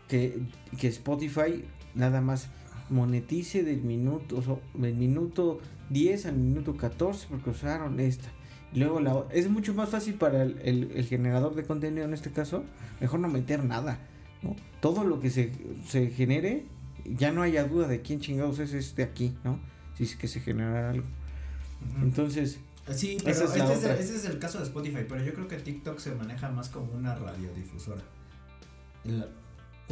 [0.07, 0.39] que,
[0.79, 1.63] que Spotify
[1.95, 2.47] nada más
[2.91, 8.29] monetice del minuto, o sea, del minuto 10 al minuto 14 porque usaron esta.
[8.73, 12.13] Y Luego la, es mucho más fácil para el, el- el generador de contenido en
[12.13, 12.63] este caso,
[12.99, 13.99] mejor no meter nada.
[14.43, 14.55] ¿no?
[14.79, 15.51] Todo lo que se,
[15.87, 16.65] se genere,
[17.05, 19.59] ya no haya duda de quién chingados es este aquí, ¿no?
[19.97, 21.07] Si es que se genera algo.
[22.01, 22.59] Entonces,
[22.91, 25.23] Sí, pero Esa es la este es el- ese es el caso de Spotify, pero
[25.23, 28.01] yo creo que TikTok se maneja más como una radiodifusora.
[29.05, 29.25] El-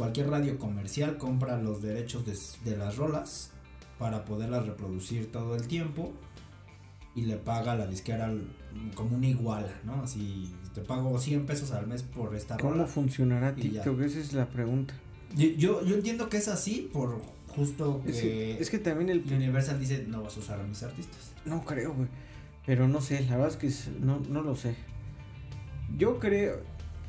[0.00, 2.24] cualquier radio comercial compra los derechos
[2.64, 3.50] de, las rolas
[3.98, 6.14] para poderlas reproducir todo el tiempo
[7.14, 8.32] y le paga a la disquera
[8.94, 10.02] como una iguala, ¿no?
[10.02, 12.86] Así te pago 100 pesos al mes por esta ¿cómo rola.
[12.86, 13.82] funcionará Y ya.
[13.82, 14.00] TikTok?
[14.00, 14.94] Esa es la pregunta.
[15.36, 19.10] Yo, yo, yo entiendo que es así por justo que, Es que, es que también
[19.10, 19.20] el...
[19.30, 21.34] Universal dice no vas a usar a mis artistas.
[21.44, 22.08] No creo, güey.
[22.64, 24.76] Pero no sé, la verdad es que es- no, no lo sé.
[25.98, 26.62] Yo creo,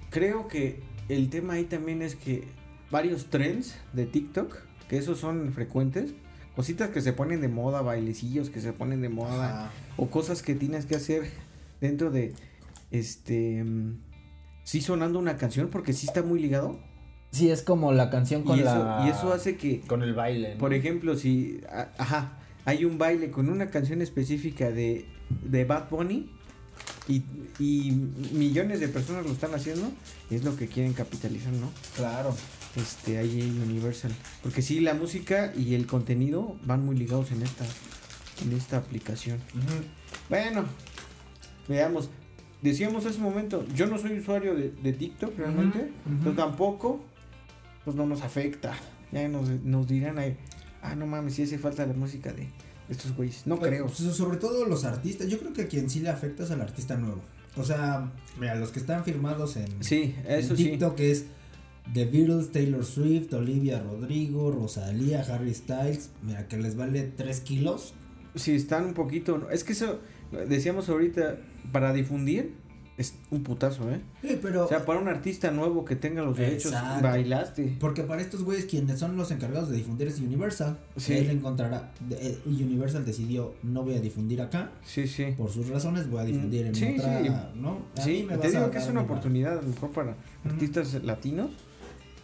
[0.10, 2.60] creo que el tema ahí también es que
[2.92, 4.58] varios trends de TikTok,
[4.90, 6.14] que esos son frecuentes,
[6.56, 9.72] cositas que se ponen de moda, bailecillos que se ponen de moda, Ajá.
[9.98, 11.30] o cosas que tienes que hacer
[11.80, 12.34] dentro de,
[12.92, 14.02] este, mm,
[14.64, 16.80] sí sonando una canción, porque sí está muy ligado.
[17.32, 19.04] Sí, es como la canción con y, eso, la...
[19.06, 20.60] y eso hace que, Con el baile, ¿no?
[20.60, 25.06] por ejemplo, si, a- ajá, hay un baile con una canción específica de,
[25.46, 26.30] de Bad Bunny
[27.08, 27.24] y,
[27.58, 27.92] y
[28.34, 29.90] millones de personas lo están haciendo,
[30.30, 31.70] es lo que quieren capitalizar, ¿no?
[31.96, 32.36] Claro.
[32.76, 34.12] Este, ahí en Universal.
[34.44, 37.66] Porque sí, la música y el contenido van muy ligados en esta,
[38.46, 39.40] en esta aplicación.
[40.30, 40.66] Bueno,
[41.68, 42.10] veamos.
[42.62, 46.10] Decíamos hace un momento, yo no soy usuario de, de TikTok realmente, ujú.
[46.10, 47.04] entonces tampoco,
[47.84, 48.74] pues no nos afecta.
[49.12, 50.38] Ya nos, nos dirán ahí,
[50.84, 52.50] ah, no mames, si hace falta la música de
[52.88, 53.48] estos güeyes.
[53.48, 53.88] No creo.
[53.88, 56.62] Pues, sobre todo los artistas, yo creo que a quien sí le afecta es al
[56.62, 57.22] artista nuevo.
[57.58, 60.64] O sea, mira, los que están firmados en, Sí, eso en sí.
[60.66, 61.26] TikTok es
[61.94, 67.94] The Beatles, Taylor Swift, Olivia Rodrigo, Rosalía, Harry Styles, mira que les vale 3 kilos.
[68.36, 69.50] Sí, están un poquito.
[69.52, 70.00] Es que eso,
[70.48, 71.38] decíamos ahorita,
[71.74, 72.54] para difundir,
[72.98, 74.00] es un putazo, ¿eh?
[74.22, 77.04] Sí, pero O sea, para un artista nuevo que tenga los derechos, Exacto.
[77.04, 77.76] bailaste.
[77.80, 80.78] porque para estos güeyes quienes son los encargados de difundir es Universal.
[80.98, 81.14] Sí.
[81.14, 85.34] Él encontrará eh, Universal decidió no voy a difundir acá Sí, sí.
[85.36, 87.30] por sus razones, voy a difundir en Mm, sí, otra, sí.
[87.56, 87.80] ¿no?
[87.98, 90.16] A Sí, mí me te a digo que es una oportunidad a lo mejor para
[90.46, 91.50] artistas latinos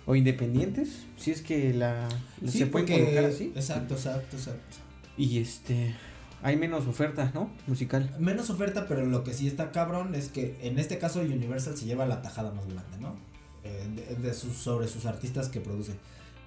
[0.07, 2.09] o independientes, si es que la
[2.43, 3.51] Sí, se pueden porque- colocar así.
[3.55, 4.77] Exacto, exacto, exacto.
[5.17, 5.95] Y este
[6.41, 7.51] hay menos oferta, ¿no?
[7.67, 8.15] Musical.
[8.19, 11.85] Menos oferta, pero lo que sí está cabrón es que en este caso Universal se
[11.85, 13.15] lleva la tajada más grande, ¿no?
[13.63, 15.93] Eh, de, de sus, sobre sus artistas que produce.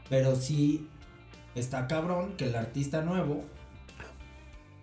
[0.09, 0.87] Pero sí
[1.55, 3.45] está cabrón que el artista nuevo,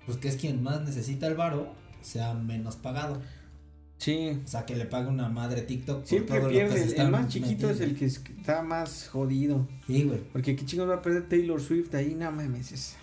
[0.05, 3.21] pues que es quien más necesita el varo, sea menos pagado.
[3.97, 4.39] Sí.
[4.45, 5.99] O sea, que le pague una madre TikTok.
[5.99, 6.87] por Siempre todo lo que pierde.
[6.89, 9.67] se El, más chiquito es el que es- está más jodido.
[9.87, 10.19] Sí, güey.
[10.31, 12.71] Porque qué chingos va a perder Taylor Swift ahí, no mames.
[12.71, 12.95] es-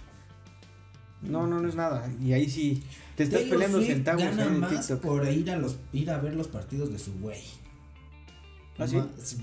[1.22, 2.08] No, no, no es nada.
[2.22, 2.82] Y ahí sí
[3.16, 5.00] te estás Taylor peleando Swift centavos gana en más TikTok.
[5.00, 7.40] por ir a los ir a ver los partidos de su güey.
[8.78, 8.98] ¿Ah, sí?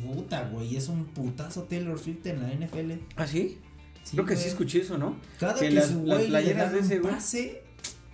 [0.06, 3.00] Puta, güey, es un putazo Taylor Swift en la NFL.
[3.16, 3.58] ¿Ah, sí?
[4.04, 5.16] Sí, Creo que sí escuché eso, ¿no?
[5.40, 7.64] Cada que que, las- su las güey le playeras de ese güey- pase,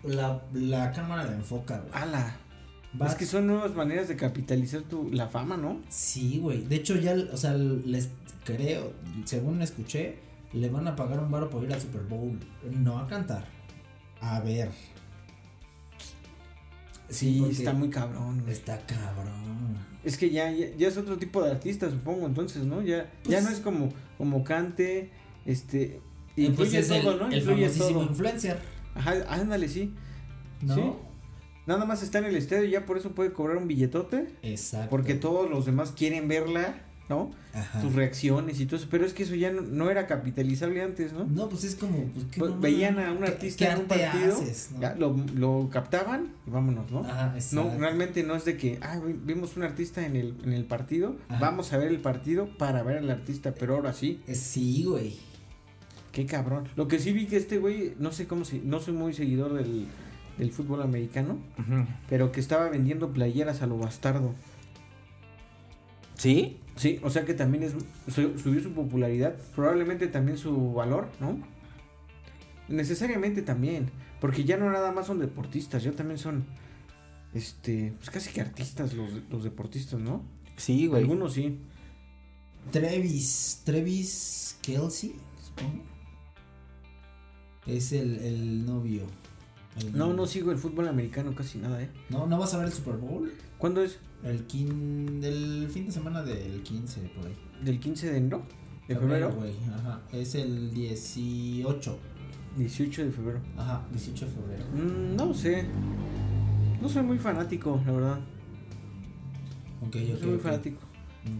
[0.04, 1.92] la, la cámara la enfoca, güey.
[1.94, 2.38] Ala.
[3.06, 5.82] Es que son nuevas maneras de capitalizar tu, la fama, ¿no?
[5.90, 6.64] Sí, güey.
[6.64, 8.10] De hecho, ya, o sea, les
[8.46, 8.94] creo,
[9.26, 10.20] según escuché,
[10.54, 12.40] le van a pagar un baro por ir al Super Bowl.
[12.72, 13.46] No a cantar.
[14.22, 14.70] A ver.
[17.10, 18.42] Sí, está muy cabrón.
[18.42, 18.52] güey.
[18.54, 19.78] Está cabrón.
[20.04, 22.82] Es que ya, ya, ya es otro tipo de artista, supongo, entonces, ¿no?
[22.82, 25.12] Ya, ya Pues- no es como, como cante,
[25.46, 26.02] este...
[26.36, 27.28] Pues Influye es todo, el, ¿no?
[27.28, 28.10] el Influye famosísimo todo.
[28.12, 28.60] influencer,
[28.94, 29.94] Ajá, ándale, sí.
[30.62, 30.76] ¿no?
[30.76, 30.82] Sí.
[31.68, 34.28] Nada más está en el estadio y ya por eso puede cobrar un billetote.
[34.42, 34.90] Exacto.
[34.90, 37.32] Porque todos los demás quieren verla, ¿no?
[37.54, 37.82] Ajá.
[37.82, 38.88] Sus reacciones y todo eso.
[38.90, 41.26] Pero es que eso ya no, no era capitalizable antes, ¿no?
[41.26, 42.04] No, pues es como.
[42.14, 44.82] Pues, ¿qué Pues veían a un ¿Qué- artista qué en un partido, haces, no?
[44.82, 47.00] Ya, lo, lo captaban y vámonos, ¿no?
[47.02, 50.54] Ajá, No, realmente no es de que, ah, vi- vimos un artista en el, en
[50.54, 51.40] el partido, Ajá.
[51.40, 55.18] vamos a ver el partido para ver al artista, pero ahora sí, Eh, Sí, güey.
[56.12, 56.68] qué cabrón.
[56.76, 59.54] Lo que sí vi que este güey, no sé cómo se, no soy muy seguidor
[59.54, 59.86] del,
[60.38, 61.38] del fútbol americano,
[62.10, 64.34] pero que estaba vendiendo playeras a lo bastardo.
[66.16, 66.60] ¿Sí?
[66.76, 67.74] Sí, o sea que también es
[68.08, 71.38] su- subió su popularidad, probablemente también su valor, ¿no?
[72.70, 76.46] Necesariamente también, porque ya no nada más son deportistas, ya también son
[77.34, 80.24] este, pues casi que artistas los, los deportistas, ¿no?
[80.56, 81.02] Sí, güey.
[81.02, 81.60] Algunos sí.
[82.72, 83.62] Travis.
[83.64, 85.84] Travis Kelsey, supongo.
[87.66, 89.04] Es el, el novio.
[89.80, 90.14] El No, novio.
[90.16, 91.90] no sigo el fútbol americano casi nada, ¿eh?
[92.10, 93.32] No, ¿no vas a ver el Super Bowl?
[93.58, 94.00] ¿Cuándo es?
[94.24, 95.22] El quin...
[95.22, 97.36] del fin de semana del 15, por ahí.
[97.64, 98.44] ¿Del 15 de enero?
[98.88, 99.36] ¿De febrero?
[99.76, 100.02] Ajá.
[100.12, 101.98] Es el 18.
[102.58, 103.40] 18 de febrero.
[103.58, 104.64] Ajá, 18 de febrero.
[104.74, 105.66] Mm, no sé.
[106.82, 108.20] No soy muy fanático, la verdad.
[109.86, 110.20] Ok, No ok.
[110.20, 110.80] soy muy fanático.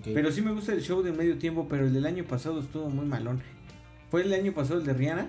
[0.04, 2.90] Pero sí me gusta el show de medio tiempo, pero el del año pasado estuvo
[2.90, 3.42] muy malón.
[4.12, 5.28] ¿Fue el año pasado el de Rihanna?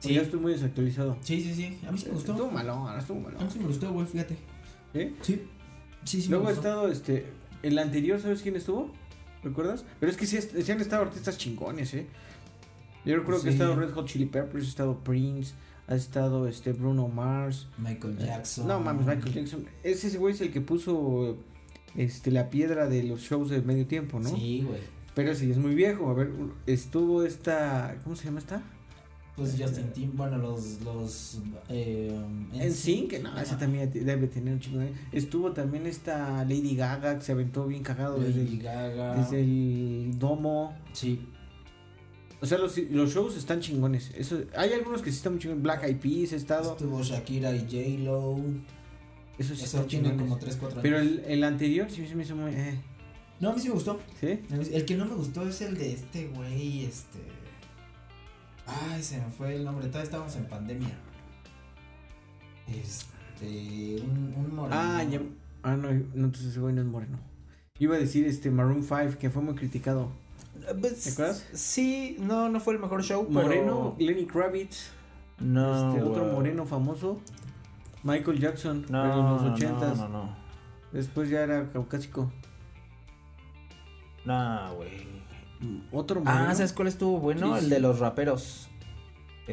[0.00, 0.08] Sí.
[0.08, 0.14] Sí.
[0.14, 1.16] ya estoy muy desactualizado.
[1.20, 1.78] Sí, sí, sí.
[1.86, 2.32] A mí sí me gustó.
[2.32, 3.44] Estuvo malón, estuvo A malón.
[3.44, 4.36] mí sí me gustó, güey, fíjate.
[4.92, 5.14] ¿Sí?
[5.22, 5.42] Sí.
[6.04, 7.26] Sí, sí Luego me ha estado este.
[7.62, 8.90] El anterior, ¿sabes quién estuvo?
[9.44, 9.84] ¿Recuerdas?
[10.00, 12.06] Pero es que sí, sí han estado artistas chingones, ¿eh?
[13.04, 13.56] Yo recuerdo que ha Sí.
[13.58, 15.54] estado Red Hot Chili Peppers, ha estado Prince,
[15.86, 17.66] ha estado este Bruno Mars.
[17.78, 18.66] Michael Jackson.
[18.68, 19.66] No mames, Michael Jackson.
[19.82, 21.36] Ese ese güey es el que puso
[21.96, 24.28] este la piedra de los shows de medio tiempo, ¿no?
[24.30, 24.80] Sí, güey.
[25.14, 26.08] Pero ya es muy viejo.
[26.10, 26.30] A ver,
[26.66, 27.96] estuvo esta.
[28.04, 28.62] ¿Cómo se llama esta?
[29.36, 30.80] Pues Justin Tim, bueno, los.
[30.82, 31.38] los
[31.68, 32.14] eh,
[32.52, 37.18] En Sync, no, ese también debe tener un chingo de- Estuvo también esta Lady Gaga
[37.18, 39.14] que se aventó bien cagado desde, Lady el, Gaga.
[39.16, 40.76] desde el domo.
[40.92, 41.20] Sí.
[42.42, 44.10] O sea, los, los shows están chingones.
[44.16, 45.62] Eso, hay algunos que sí están muy chingones.
[45.62, 46.72] Black Eyed Peas ha estado.
[46.72, 48.38] Estuvo Shakira y J-Lo.
[49.38, 50.82] Eso sí Eso está tiene como 3, 4 años.
[50.82, 52.50] Pero el, el anterior sí se me hizo muy.
[52.52, 52.78] Eh.
[53.40, 53.98] No, a mí sí me gustó.
[54.20, 54.38] ¿Sí?
[54.72, 57.18] El que no me gustó es el de este güey, este.
[58.90, 59.86] Ay, se me fue el nombre.
[59.86, 60.90] Todavía estábamos en pandemia.
[62.68, 64.02] Este.
[64.02, 64.76] Un, un moreno.
[64.80, 65.20] Ah, ya.
[65.62, 67.18] Ah, no, no, entonces ese güey no es moreno.
[67.78, 70.10] Iba a decir este Maroon 5, que fue muy criticado.
[70.80, 71.46] Pues, ¿Te acuerdas?
[71.54, 73.42] Sí, no, no fue el mejor show, pero...
[73.42, 74.90] Moreno, Lenny Kravitz,
[75.38, 77.18] No, este, otro moreno famoso,
[78.02, 79.96] Michael Jackson, No, pero en los no, ochentas.
[79.96, 80.36] no, no.
[80.92, 82.30] Después ya era caucásico.
[84.26, 85.19] No, güey.
[85.60, 86.46] Mm, Otro moreno.
[86.48, 87.52] Ah, ¿sabes cuál estuvo bueno?
[87.52, 87.70] Sí, el sí.
[87.70, 88.68] de los raperos.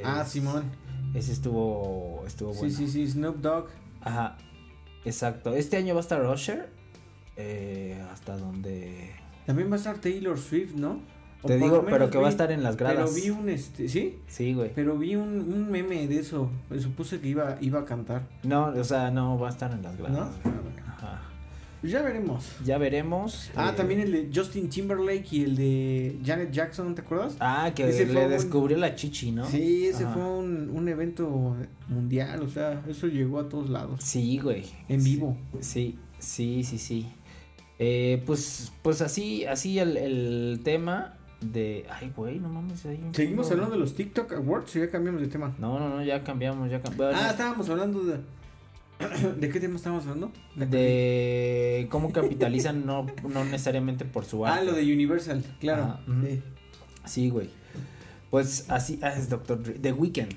[0.04, 0.66] Ah, Simón.
[1.14, 2.76] Ese estuvo, estuvo Sí, bueno.
[2.76, 3.68] sí, sí, Snoop Dogg.
[4.02, 4.38] Ajá,
[5.06, 5.54] exacto.
[5.54, 6.70] Este año va a estar Usher.
[7.36, 9.12] eh, hasta donde...
[9.46, 11.00] También va a estar Taylor Swift, ¿no?
[11.44, 13.12] O Te digo, pero que va a estar en las gradas.
[13.14, 14.20] Pero vi un este, ¿sí?
[14.28, 14.72] Sí, güey.
[14.74, 16.50] Pero vi un, un meme de eso.
[16.70, 18.28] Me supuse que iba, iba a cantar.
[18.44, 20.30] No, o sea, no va a estar en las gradas.
[20.44, 20.50] Ah.
[20.98, 21.22] Ajá.
[21.82, 22.44] Pues ya veremos.
[22.66, 23.52] Ya veremos.
[23.56, 27.38] Ah, eh, también el de Justin Timberlake y el de Janet Jackson, ¿te acuerdas?
[27.40, 29.46] Ah, que ese le un- descubrió la chichi, ¿no?
[29.46, 30.14] Sí, ese Ajá.
[30.16, 31.56] fue un, un evento
[31.88, 34.00] mundial, o sea, eso llegó a todos lados.
[34.04, 34.64] Sí, güey.
[34.90, 35.38] En vivo.
[35.60, 37.08] Sí, sí, sí, sí.
[37.80, 41.86] Eh, pues, pues así, así el, el tema de.
[41.92, 42.84] Ay, güey, no mames.
[42.88, 45.56] hay un ¿Seguimos hablando de los TikTok Awards o ya cambiamos de tema?
[45.60, 47.16] No, no, no, ya cambiamos, ya cambiamos.
[47.22, 48.18] Ah, estábamos hablando de...
[49.40, 50.32] ¿De qué tema estábamos hablando?
[50.56, 54.60] de cómo capitalizan, no, no necesariamente por su arte.
[54.60, 55.84] Ah, lo de Universal, claro.
[55.84, 56.26] Ajá, ujú.
[56.26, 56.44] sí.
[57.06, 57.50] Sí, güey.
[58.30, 59.76] Pues así ah, es Doctor Dre.
[59.76, 60.36] The Weeknd.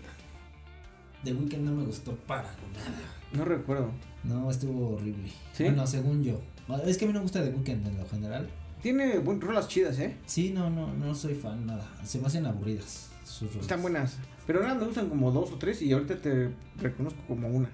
[1.25, 3.03] The Weeknd no me gustó para nada.
[3.33, 3.91] No recuerdo.
[4.25, 5.31] No, estuvo horrible.
[5.53, 5.65] ¿Sí?
[5.65, 6.41] Bueno, según yo.
[6.87, 8.49] Es que a mí no me gusta The Weeknd en lo general.
[8.83, 10.17] Tiene buen, rolas chidas, ¿eh?
[10.27, 11.87] Sí, no, no, no soy fan, nada.
[12.05, 13.63] Se me hacen aburridas sus rolas.
[13.63, 14.19] Están buenas.
[14.47, 17.69] Pero ahora me gustan como dos o tres y ahorita te reconozco como una.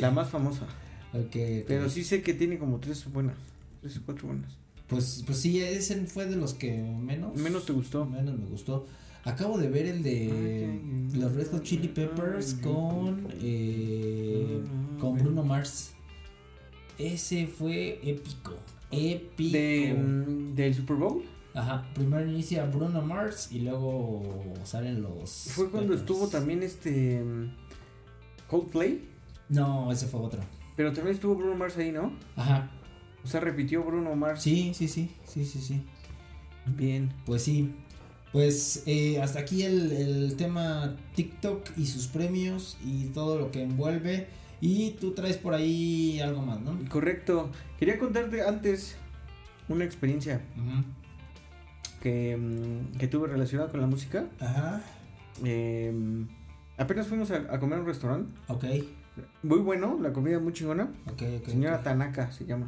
[0.00, 0.66] La más famosa.
[1.32, 3.36] Pero sí sé que tiene como tres buenas.
[3.80, 4.52] Tres o cuatro buenas.
[4.86, 7.36] Pues, pues sí, ese fue de los que menos.
[7.36, 8.06] Menos te gustó.
[8.06, 8.86] Menos me gustó.
[9.24, 10.80] Acabo de ver el de
[11.14, 14.60] los Red Hot Chili Peppers con eh,
[14.98, 15.92] con Bruno Mars.
[16.98, 18.56] Ese fue épico,
[18.90, 19.52] épico.
[19.52, 21.22] De, del Super Bowl.
[21.54, 25.48] Ajá, primero inicia Bruno Mars y luego salen los.
[25.50, 26.00] Fue cuando Peppers.
[26.00, 27.50] estuvo también este mm,
[28.48, 29.07] Coldplay.
[29.48, 30.40] No, ese fue otro.
[30.76, 32.12] Pero también estuvo Bruno Mars ahí, ¿no?
[32.36, 32.70] Ajá,
[33.24, 34.42] O sea, repitió Bruno Mars.
[34.42, 35.82] sí, sí, sí, sí, sí, sí.
[36.66, 37.12] Bien.
[37.26, 37.74] Pues sí.
[38.32, 43.62] Pues eh, hasta aquí el, el tema TikTok y sus premios y todo lo que
[43.62, 44.28] envuelve.
[44.60, 46.78] Y tú traes por ahí algo más, ¿no?
[46.90, 47.50] Correcto.
[47.78, 48.96] Quería contarte antes
[49.68, 50.42] una experiencia
[52.02, 54.26] que, mm, que tuve relacionada con la música.
[54.40, 54.82] Ajá.
[55.44, 55.92] Eh,
[56.76, 58.32] apenas fuimos a, a comer a un restaurante.
[58.48, 58.64] Ok,
[59.42, 60.84] Muy bueno, la comida muy chingona.
[61.06, 61.46] ok, ok.
[61.48, 61.82] Señora.
[61.82, 62.66] Tanaka se llama.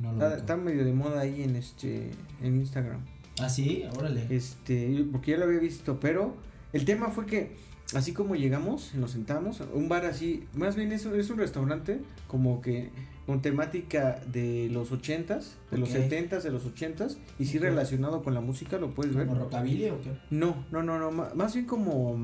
[0.00, 2.10] No lo Está, está medio de moda ahí en este
[2.42, 3.00] en Instagram.
[3.40, 4.26] Ah, sí, órale.
[4.30, 6.36] Este, porque ya lo había visto, pero
[6.72, 7.56] el tema fue que
[7.94, 12.60] así como llegamos, nos sentamos, un bar así, más bien es, es un restaurante como
[12.60, 12.90] que
[13.26, 15.94] con temática de los ochentas, de los Ok.
[15.96, 19.26] setentas, de los ochentas, y sí relacionado con la música, lo puedes ver.
[19.26, 20.10] ¿Como rockabilly o qué?
[20.30, 22.16] No, no, no, no, más bien como,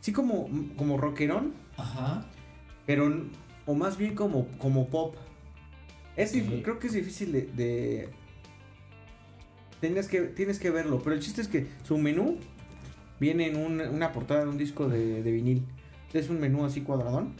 [0.00, 2.26] sí como, como rockerón, Ajá.
[2.86, 3.24] Pero,
[3.66, 5.16] o más bien como, como pop.
[6.16, 8.08] Es creo que es difícil de, de-
[9.80, 12.38] tienes que, tienes que verlo, pero el chiste es que su menú
[13.20, 15.64] viene en un- una portada de un disco de, de vinil.
[16.14, 17.34] Es un menú así cuadradón.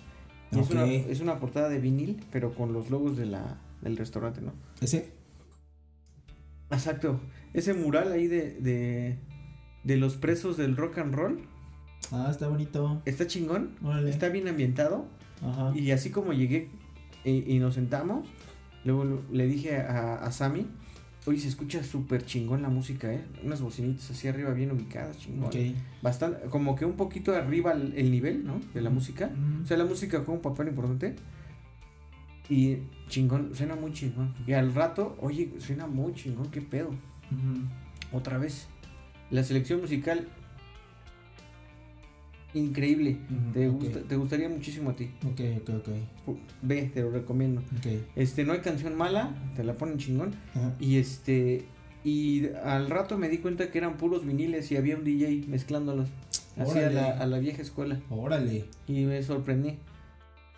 [0.52, 4.42] es, una, es una portada de vinil, pero con los logos de la, del restaurante,
[4.42, 4.52] ¿no?
[4.82, 5.12] ¿Ese?
[6.70, 7.20] Exacto.
[7.54, 9.18] Ese mural ahí de, de,
[9.84, 11.48] de los presos del rock and roll
[12.12, 13.00] Ah, está bonito.
[13.04, 13.76] está chingón.
[13.82, 14.10] Órale.
[14.10, 15.06] Está bien ambientado.
[15.42, 15.72] Ajá.
[15.74, 16.68] Y así como llegué
[17.24, 18.28] y, y nos sentamos,
[18.84, 20.66] luego le dije a, a Sammy,
[21.26, 23.24] oye, se escucha súper chingón la música, ¿eh?
[23.42, 25.50] Unas bocinitas así arriba bien ubicadas, chingón.
[26.00, 28.60] Bastante, como que un poquito arriba el, el nivel, ¿no?
[28.72, 29.30] De la música.
[29.62, 31.16] O sea, la música juega un papel importante.
[32.48, 34.32] Y chingón, suena muy chingón.
[34.46, 36.90] Y al rato, oye, suena muy chingón, qué pedo.
[38.12, 38.68] Otra vez.
[39.32, 40.28] La selección musical,
[42.56, 43.18] increíble.
[43.52, 45.10] Te, gusta, te gustaría muchísimo a ti.
[45.24, 45.70] Ok, ok,
[46.26, 46.36] ok.
[46.62, 47.60] Ve, te lo recomiendo.
[47.78, 47.86] Ok.
[48.16, 50.34] Este, no hay canción mala, te la ponen chingón.
[50.80, 51.64] Y este,
[52.04, 56.08] y al rato me di cuenta que eran puros viniles y había un DJ mezclándolos.
[56.56, 58.00] Así a la, a la vieja escuela.
[58.10, 58.64] Órale.
[58.88, 59.74] Y me sorprendí.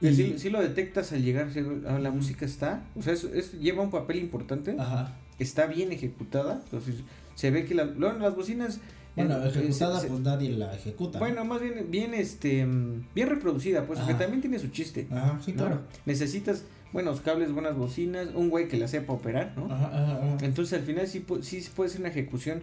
[0.00, 1.48] Y sí, sí lo detectas al llegar,
[1.88, 5.16] ah, la música está, o sea, es, es- lleva un papel importante, Ajá.
[5.40, 7.02] está bien ejecutada, entonces
[7.34, 8.78] se ve que la, luego las bocinas...
[9.24, 11.18] Bueno, eh, ejecutada, pues nadie la ejecuta.
[11.18, 12.66] bueno, más bien, bien, este,
[13.14, 14.22] bien reproducida, pues, porque Ajá.
[14.22, 15.06] también tiene su chiste.
[15.10, 15.58] Ajá, sí, ¿no?
[15.66, 15.82] claro.
[16.06, 19.66] Necesitas buenos cables, buenas bocinas, un güey que la sepa operar, ¿no?
[19.66, 20.44] Ajá, ajá, ajá.
[20.44, 22.62] Entonces al final sí, sí puede ser una ejecución.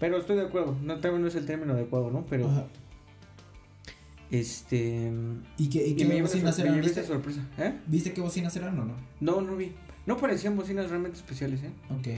[0.00, 2.26] Pero estoy de acuerdo, no, también no es el término adecuado, ¿no?
[2.28, 2.66] Pero Ajá.
[4.30, 5.10] este...
[5.56, 6.80] ¿Y qué, y Y qué me bocinas me eran?
[6.80, 7.04] ¿Viste?
[7.04, 7.46] sorpresa.
[7.58, 7.74] ¿Eh?
[7.86, 8.94] ¿Viste qué bocinas eran o no?
[9.20, 9.72] No, no vi.
[10.06, 11.70] No parecían bocinas realmente especiales, ¿eh?
[11.90, 12.08] Ok,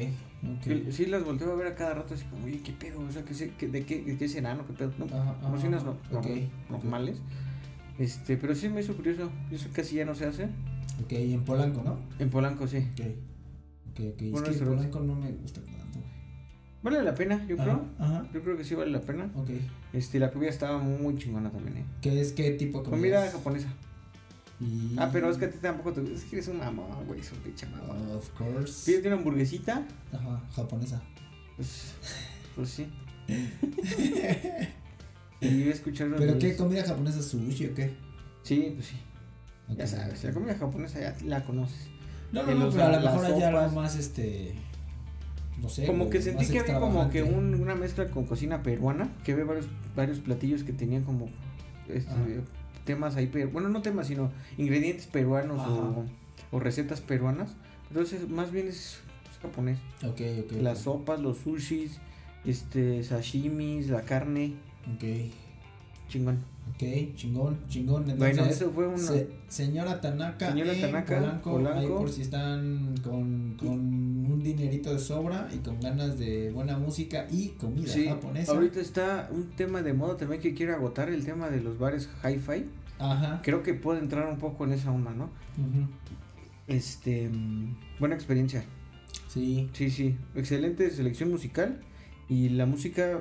[0.62, 0.90] Sí, ok.
[0.92, 3.00] Sí, las volteo a ver a cada rato así como, oye, ¿qué pedo?
[3.00, 4.92] O sea, ¿qué, sé- qué- de, qué, ¿de qué serán o qué pedo?
[4.98, 6.26] No, Ajá, ajá, no, ok, normal- ok.
[6.70, 7.20] normales.
[7.98, 9.30] Este, pero sí me hizo curioso.
[9.50, 10.44] Eso casi ya no se hace.
[11.02, 11.98] Ok, y en Polanco, ¿no?
[12.18, 12.78] En Polanco, sí.
[12.78, 13.06] Ok.
[13.92, 14.22] Ok, ok.
[14.30, 14.64] Buen es que.
[14.64, 16.04] Polanco no me gusta tanto, güey.
[16.82, 17.86] Vale la pena, yo creo.
[17.98, 18.28] Ajá, ajá.
[18.32, 19.30] Yo creo que sí vale la pena.
[19.34, 19.50] Ok.
[19.92, 21.84] Este, la comida estaba muy chingona también, ¿eh?
[22.02, 23.32] ¿Qué es qué tipo de Comida comidas?
[23.32, 23.68] japonesa.
[24.60, 24.96] Y...
[24.98, 27.30] Ah, pero es que a ti tampoco te Es que eres un mamón, güey, es
[27.32, 28.10] un pinche mamón.
[28.16, 28.86] Of course.
[28.90, 31.02] Pídete una hamburguesita, Ajá, japonesa.
[31.56, 31.92] pues,
[32.54, 32.86] pues sí.
[35.40, 37.22] y iba a escuchar ¿Pero qué comida japonesa?
[37.22, 37.94] ¿Sushi o qué?
[38.42, 38.96] Sí, pues sí.
[39.76, 41.88] Ya sabes, la comida japonesa ya la conoces.
[42.32, 44.54] No, no, no, pero a lo mejor hay algo más, este...
[45.60, 45.86] No sé.
[45.86, 49.44] como que sentí que había como que un- una mezcla con cocina peruana, que había
[49.46, 51.30] varios, varios platillos que tenían como
[51.88, 52.10] este.
[52.86, 55.60] Temas ahí, pero bueno, no temas, sino ingredientes peruanos
[56.50, 57.54] o, recetas peruanas.
[57.88, 59.78] Entonces, más bien es, es japonés.
[60.02, 60.52] Ok, ok.
[60.62, 61.98] Las sopas, los sushis,
[62.46, 64.54] este, sashimis, la carne.
[64.94, 65.04] Ok.
[66.08, 66.55] chingón.
[66.74, 68.04] Ok, chingón, chingón.
[68.18, 68.98] Bueno, eso fue una.
[68.98, 71.78] se- señora Tanaka, Señora en Tanaka, Polanco, Polanco.
[71.78, 76.76] ahí por si están con, con un dinerito de sobra y con ganas de buena
[76.76, 78.52] música y comida Sí, japonesa.
[78.52, 82.10] ahorita está un tema de moda también que quiere agotar el tema de los bares
[82.24, 82.66] hi-fi.
[82.98, 83.40] Ajá.
[83.42, 85.24] Creo que puede entrar un poco en esa onda, ¿no?
[85.56, 85.86] ujú,
[86.66, 88.64] Este, mm, buena experiencia.
[89.28, 89.68] Sí.
[89.72, 91.80] Sí, sí, excelente selección musical
[92.28, 93.18] y la música eh,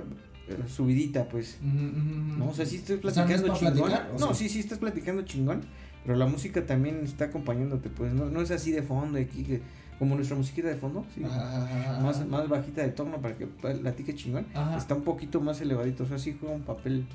[0.67, 1.57] subidita, pues.
[1.61, 3.89] No, o sea, sí estás O sea, ¿no es platicando pa' chingón.
[3.91, 4.43] platicar, no, sí?
[4.47, 5.61] sí, sí estás platicando chingón,
[6.05, 8.13] pero la música también está acompañándote, pues.
[8.13, 9.61] No, no es así de fondo, aquí, que,
[9.99, 11.23] como nuestra musiquita de fondo, sí.
[11.23, 11.99] Ajá.
[12.01, 14.45] Más, más bajita de tono para que platique chingón.
[14.77, 17.05] Está un poquito más elevadito, o sea, sí juega un papel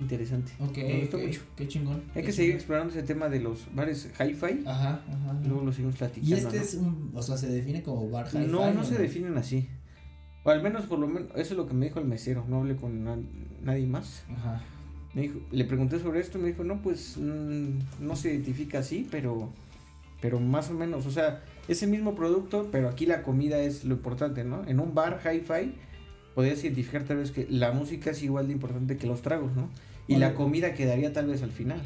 [0.00, 0.52] interesante.
[0.58, 1.40] Ok, Me gustó ok, mucho.
[1.56, 2.02] qué chingón.
[2.14, 2.56] Hay qué que seguir chingón.
[2.60, 4.62] explorando ese tema de los bares hi-fi.
[4.66, 5.40] Ajá, ajá.
[5.46, 6.28] Luego lo seguimos platicando.
[6.34, 6.62] Y este ¿no?
[6.62, 8.46] es un, o sea, se define como bar hi-fi.
[8.46, 9.68] No, no ¿o se definen así.
[10.44, 12.44] O al menos, por lo menos, eso es lo que me dijo el mesero.
[12.48, 13.18] No hablé con na-
[13.62, 14.24] nadie más.
[14.36, 14.60] Ajá.
[15.14, 18.78] Me dijo, le pregunté sobre esto y me dijo, no, pues mm, no se identifica
[18.80, 19.50] así, pero,
[20.20, 23.84] pero más o menos, o sea, es el mismo producto, pero aquí la comida es
[23.84, 24.66] lo importante, ¿no?
[24.66, 25.74] En un bar hi-fi
[26.34, 29.68] podrías identificar tal vez que la música es igual de importante que los tragos, ¿no?
[30.08, 31.80] Y la comida quedaría tal vez al final.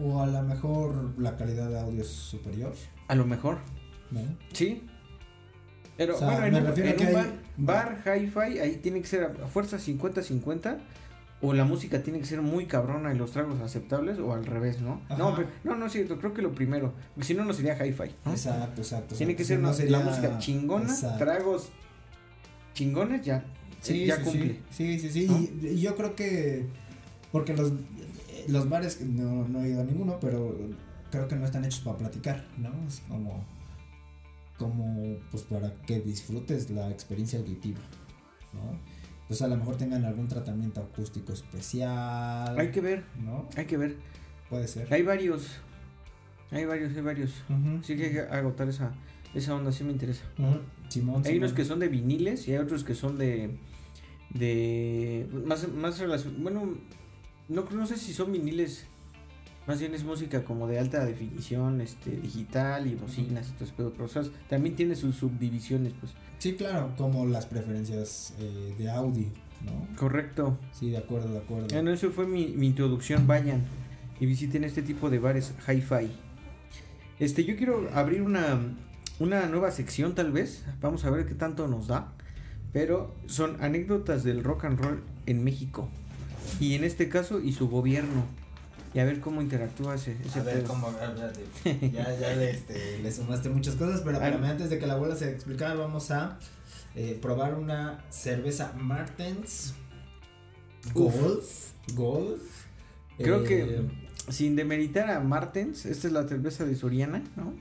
[0.00, 2.74] O a lo mejor la calidad de audio es superior,
[3.08, 3.58] A lo mejor,
[4.10, 4.20] ¿no?
[4.52, 4.82] sí.
[5.96, 7.14] Pero O sea, bueno, en me un, refiero en a que un hay-
[7.56, 10.78] bar, bar hi-fi, ahí tiene que ser a fuerza 50-50.
[11.40, 14.80] O la música tiene que ser muy cabrona y los tragos aceptables, o al revés,
[14.80, 15.02] ¿no?
[15.18, 17.74] No, pero, no, no es cierto, creo que lo primero, porque si no, no sería
[17.76, 18.12] hi-fi.
[18.24, 18.30] ¿no?
[18.30, 19.14] Exacto, exacto.
[19.14, 21.18] Tiene que ser No una- sería- la música chingona, Exacto.
[21.22, 21.68] tragos
[22.72, 23.44] chingones, ya,
[23.82, 24.60] Sí, ya sí, cumple.
[24.70, 25.26] Sí, sí, sí.
[25.28, 25.38] ¿No?
[25.38, 26.64] Y, y yo creo que.
[27.30, 27.72] Porque los,
[28.48, 30.56] los bares, no, no he ido a ninguno, pero
[31.10, 32.70] creo que no están hechos para platicar, ¿no?
[32.88, 33.44] Es como.
[34.64, 37.80] Como, pues para que disfrutes la experiencia auditiva,
[38.54, 38.78] ¿no?
[39.28, 42.58] Pues a lo mejor tengan algún tratamiento acústico especial.
[42.58, 43.46] Hay que ver, ¿No?
[43.56, 43.96] hay que ver.
[44.48, 44.92] Puede ser.
[44.92, 45.48] Hay varios,
[46.50, 47.30] hay varios, hay varios.
[47.80, 48.94] Así que hay que agotar esa,
[49.34, 50.24] esa onda, sí me interesa.
[50.88, 53.58] Simón, Hay unos que son de viniles y hay otros que son de.
[54.30, 55.28] de.
[55.46, 56.42] más, más relación.
[56.42, 56.74] Bueno,
[57.48, 58.86] no, no sé si son viniles.
[59.66, 63.72] Más bien es música como de alta definición, este, digital y bocinas y todo ese
[63.74, 66.12] pedo, pero o sea, también tiene sus subdivisiones, pues.
[66.38, 69.26] Sí, claro, como las preferencias eh, de audio,
[69.64, 69.96] ¿no?
[69.96, 70.58] Correcto.
[70.72, 71.68] Sí, de acuerdo, de acuerdo.
[71.72, 73.26] Bueno, eso fue mi, mi introducción.
[73.26, 73.62] Vayan
[74.20, 76.10] y visiten este tipo de bares hi-fi.
[77.18, 78.60] Este, yo quiero abrir una,
[79.18, 80.64] una nueva sección, tal vez.
[80.80, 82.12] Vamos a ver qué tanto nos da.
[82.72, 85.88] Pero son anécdotas del rock and roll en México.
[86.60, 88.24] Y en este caso, y su gobierno.
[88.94, 90.68] Y a ver cómo interactúa ese, ese A ver, pedo.
[90.68, 90.92] cómo,
[91.64, 95.30] ya, ya le, este, le sumaste muchas cosas, pero antes de que la abuela se
[95.32, 96.38] explicara, vamos a
[96.94, 99.74] eh, probar una cerveza Martens.
[100.92, 101.72] Golf.
[101.94, 102.42] Golf.
[103.18, 107.52] Creo Eh, que, sin demeritar a Martens, esta es la cerveza de Soriana, ¿no?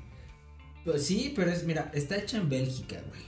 [0.85, 3.21] Pues sí, pero es, mira, está hecha en Bélgica, güey.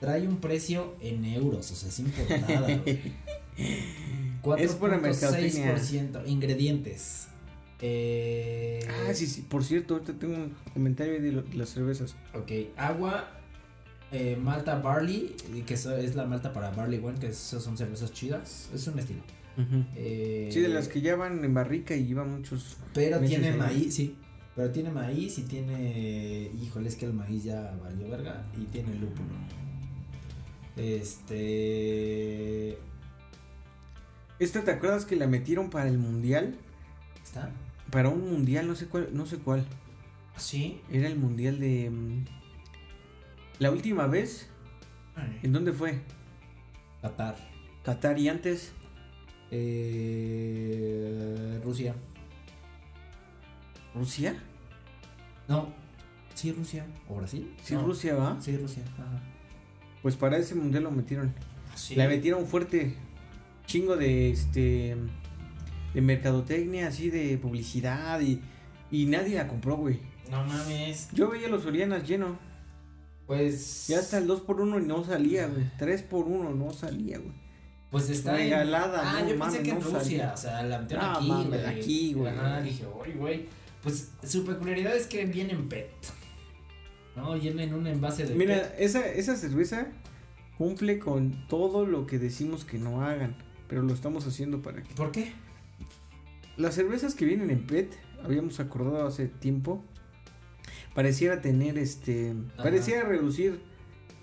[0.00, 3.12] Trae un precio en euros, o sea, es importada, güey.
[4.58, 5.74] Es pura mercadotecnia.
[5.76, 6.26] 4.6%.
[6.26, 7.28] Ingredientes.
[7.80, 9.42] Eh, Ah, sí, sí.
[9.42, 12.14] Por cierto, ahorita tengo un comentario de lo- las cervezas.
[12.34, 13.28] Ok, agua,
[14.12, 17.76] eh, malta barley, y que eso es la malta para barley wine, que esas son
[17.76, 18.68] cervezas chidas.
[18.74, 19.20] Es un estilo.
[19.96, 22.76] Eh, Sí, de las que ya van en barrica y llevan muchos.
[22.94, 23.58] Pero meses tiene ahí.
[23.58, 24.16] maíz, sí.
[24.56, 26.50] Pero tiene maíz y tiene.
[26.62, 28.44] Híjole, es que el maíz ya valió verga.
[28.60, 29.28] Y tiene lúpulo.
[30.76, 32.78] Este.
[34.42, 36.56] Esta, ¿te acuerdas que la metieron para el mundial?
[37.22, 37.50] ¿Está?
[37.90, 39.64] Para un mundial, no sé cuál, no sé cuál.
[40.36, 40.80] Sí.
[40.90, 41.90] Era el mundial de.
[41.90, 42.24] mm,
[43.60, 44.48] La última vez,
[45.44, 46.00] ¿en dónde fue?
[47.02, 47.36] Qatar.
[47.84, 48.72] Qatar y antes.
[49.52, 51.94] Eh, Rusia.
[53.94, 54.34] ¿Rusia?
[55.46, 55.68] No.
[56.34, 56.84] Sí, Rusia.
[57.08, 57.54] ¿O Brasil?
[57.62, 57.82] Sí, No.
[57.84, 58.40] Rusia va.
[58.40, 58.82] Sí, Rusia.
[58.94, 59.20] Ajá.
[60.02, 61.32] Pues para ese mundial lo metieron.
[61.76, 61.94] Sí.
[61.94, 62.96] La metieron fuerte.
[63.72, 64.96] Chingo de este.
[65.94, 68.38] De mercadotecnia, así de publicidad y.
[68.90, 69.98] Y nadie la compró, güey.
[70.30, 71.08] No mames.
[71.14, 72.38] Yo veía los Orianas lleno.
[73.26, 73.86] Pues.
[73.88, 75.64] Ya hasta el 2x1 y no salía, güey.
[75.78, 77.32] 3x1 no salía, güey.
[77.90, 80.00] Pues está en- Regalada, Ah, no yo mames, pensé que en no Rusia.
[80.02, 80.32] salía.
[80.34, 81.64] O sea, la metieron No aquí, mames, güey.
[81.80, 82.62] aquí, güey.
[82.64, 83.46] Dije, oye, güey.
[83.82, 85.90] Pues su peculiaridad es que viene en PET.
[87.16, 88.74] No, viene en un envase de Mira, PET.
[88.78, 89.86] esa, esa cerveza
[90.58, 93.34] cumple con todo lo que decimos que no hagan.
[93.72, 94.92] Pero lo estamos haciendo para que.
[94.94, 95.32] ¿Por qué?
[96.58, 97.90] Las cervezas que vienen en PET,
[98.22, 99.82] habíamos acordado hace tiempo,
[100.94, 102.34] pareciera tener este.
[102.52, 102.64] Ajá.
[102.64, 103.62] Pareciera reducir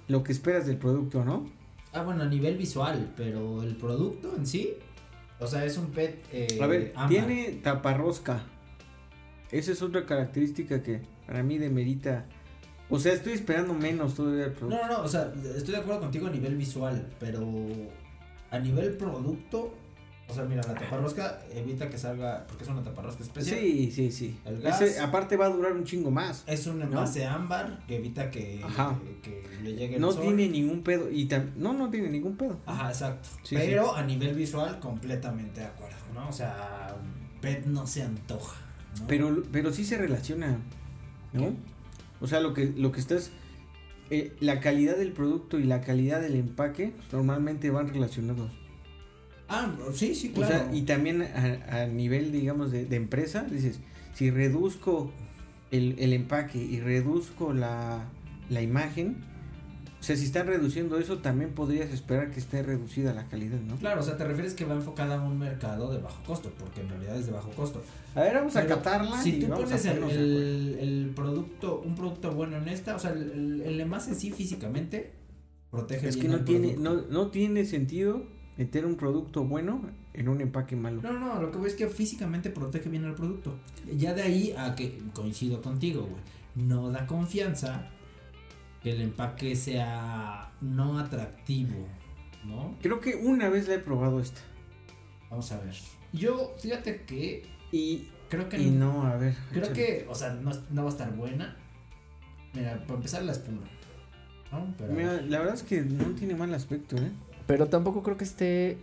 [0.07, 1.49] lo que esperas del producto, ¿no?
[1.93, 4.73] Ah, bueno, a nivel visual, pero el producto en sí
[5.39, 6.23] O sea, es un PET.
[6.31, 7.09] Eh, A ver, ámbar.
[7.09, 8.43] tiene taparrosca.
[9.49, 12.27] Esa es otra característica que para mí demerita.
[12.87, 14.85] O sea, estoy esperando menos todavía No, producto.
[14.87, 17.43] no, no, o sea, estoy de acuerdo contigo a nivel visual, pero
[18.51, 19.73] a nivel producto,
[20.27, 23.59] o sea, mira, la taparrosca evita que salga, porque es una taparrosca especial.
[23.59, 24.37] Sí, sí, sí.
[24.45, 24.99] El Ese, gas.
[24.99, 26.43] aparte va a durar un chingo más.
[26.45, 28.95] Es un envase ámbar que evita que, Ajá.
[29.23, 30.21] que le llegue el No sol.
[30.21, 31.09] tiene ningún pedo.
[31.09, 32.59] Y tam- no, no tiene ningún pedo.
[32.67, 33.27] Ajá, exacto.
[33.43, 36.29] Sí, pero a nivel visual, completamente de acuerdo, ¿no?
[36.29, 36.95] O sea,
[37.41, 38.55] PET no se antoja.
[38.99, 39.07] ¿no?
[39.07, 40.59] Pero, pero sí se relaciona,
[41.33, 41.41] ¿no?
[41.41, 41.53] ¿Qué?
[42.21, 43.31] O sea, lo que, lo que estás.
[44.09, 48.51] Eh, la calidad del producto y la calidad del empaque normalmente van relacionados.
[49.47, 50.55] Ah, sí, sí, O claro.
[50.65, 53.79] sea, y también a, a nivel, digamos, de, de empresa, dices,
[54.13, 55.11] si reduzco
[55.71, 58.05] el, el empaque y reduzco la,
[58.49, 59.17] la imagen,
[59.99, 63.75] o sea, si están reduciendo eso, también podrías esperar que esté reducida la calidad, ¿no?
[63.75, 66.81] Claro, o sea, te refieres que va enfocada a un mercado de bajo costo, porque
[66.81, 67.83] en realidad es de bajo costo.
[68.15, 69.21] A ver, vamos a catarla.
[69.21, 72.95] Si y tú vamos a pones el, el, el producto, un producto bueno en esta,
[72.95, 75.11] o sea, el, el, envase en sí físicamente
[75.69, 78.23] protege Es que no el tiene, no, no tiene sentido
[78.57, 79.81] meter un producto bueno
[80.13, 81.01] en un empaque malo.
[81.01, 83.53] No, no, lo que voy es que físicamente protege bien el producto.
[83.97, 86.21] Ya de ahí a que coincido contigo, güey.
[86.55, 87.91] No da confianza
[88.83, 91.87] que el empaque sea no atractivo,
[92.45, 92.77] ¿no?
[92.81, 94.41] Creo que una vez la he probado esta.
[95.29, 95.75] Vamos a ver.
[96.13, 99.35] Yo, fíjate que Y, creo que y no, a ver.
[99.51, 99.75] Creo échale.
[99.75, 101.55] que, o sea, no, no va a estar buena.
[102.53, 103.61] Mira, para empezar la espuma.
[104.51, 104.73] ¿No?
[104.77, 107.11] Pero, Mira, la verdad es que no tiene mal aspecto, ¿eh?
[107.45, 108.77] Pero tampoco creo que esté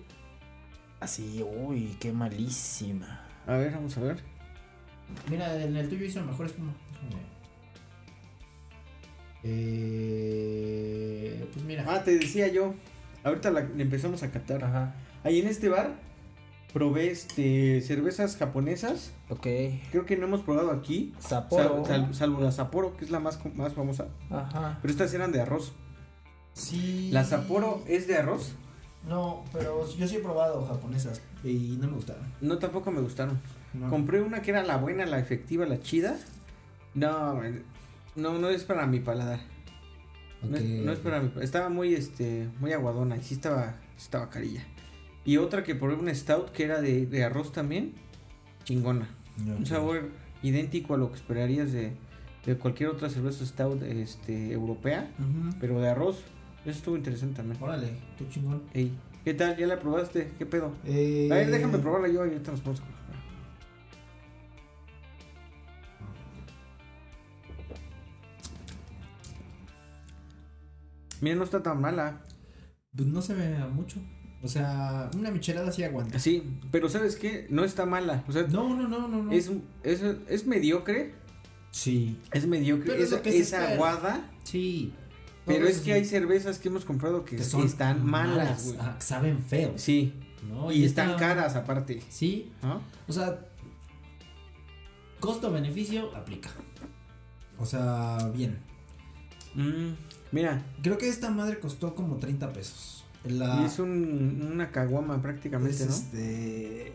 [1.01, 3.23] así, uy, qué malísima.
[3.47, 4.23] A ver, vamos a ver.
[5.29, 6.73] mira, en el tuyo hizo mejor espuma.
[6.93, 7.36] Déjame.
[9.43, 11.85] Eh, pues mira.
[11.89, 12.75] Ah, te decía yo.
[13.25, 14.65] Ahorita la la empezamos a catar.
[14.65, 14.95] Ajá.
[15.25, 15.95] Ahí en este bar
[16.73, 19.13] probé este cervezas japonesas.
[19.29, 19.47] Ok.
[19.91, 21.15] Creo que no hemos probado aquí.
[21.19, 21.85] Sapporo.
[21.85, 24.07] sal- sal- salvo la Sapporo, que es la más, más famosa.
[24.31, 24.79] Ajá.
[24.83, 25.73] Pero estas eran de arroz.
[26.53, 27.11] Sí.
[27.13, 28.55] ¿La Sapporo es de arroz?
[29.09, 32.25] No, pero yo sí he probado japonesas y no me gustaron.
[32.41, 33.41] No, tampoco me gustaron.
[33.73, 33.89] No.
[33.91, 36.17] Compré una que era la buena, la efectiva, la chida.
[36.95, 37.41] No,
[38.17, 39.41] no, no es para mi paladar.
[40.43, 40.69] No, es, Ok.
[40.85, 44.65] no es para mi Estaba muy, este, muy aguadona y sí estaba, estaba carilla.
[45.25, 47.95] Y otra que probé una stout que era de, de arroz también.
[48.65, 49.09] Chingona.
[49.47, 50.11] Un sabor
[50.43, 51.93] idéntico a lo que esperarías de,
[52.45, 55.11] de cualquier otra cerveza stout este, europea.
[55.61, 56.23] Pero de arroz.
[56.65, 57.61] Eso estuvo interesante también.
[57.63, 57.89] Órale,
[58.19, 58.63] qué chingón.
[58.75, 58.93] Ey,
[59.25, 59.57] ¿qué tal?
[59.57, 60.31] ¿Ya la probaste?
[60.39, 60.73] ¿Qué pedo?
[60.85, 62.87] Eh, A ver, déjame probarla yo y ahorita nos ponemos.
[71.21, 72.23] Mira, no está tan mala.
[72.95, 74.01] Pues no se ve mucho.
[74.43, 76.19] O sea, una michelada sí aguanta.
[76.19, 77.47] Sí, pero ¿sabes qué?
[77.51, 78.23] No está mala.
[78.29, 79.33] O sea, No, no, no, no, no.
[79.33, 79.51] es,
[79.83, 81.15] es, es mediocre.
[81.71, 82.19] Sí.
[82.33, 82.93] Es mediocre.
[82.93, 84.31] Pero es lo que aguada.
[84.45, 84.93] Sí.
[85.47, 85.91] Pero es que sí.
[85.93, 89.75] hay cervezas que hemos comprado que, que son están malas, ah, saben feo.
[89.77, 90.13] Sí.
[90.49, 90.73] ¿no?
[90.73, 92.03] Y están esta- caras aparte.
[92.09, 92.51] Sí.
[93.09, 93.39] O sea,
[95.21, 96.51] costo-beneficio aplica.
[97.59, 98.59] O sea, bien.
[99.55, 99.93] Mm,
[100.37, 103.05] mira, Creo que esta madre costó como 30 pesos.
[103.25, 105.95] La, y es un, una caguama prácticamente, es ¿no?
[105.95, 106.93] este.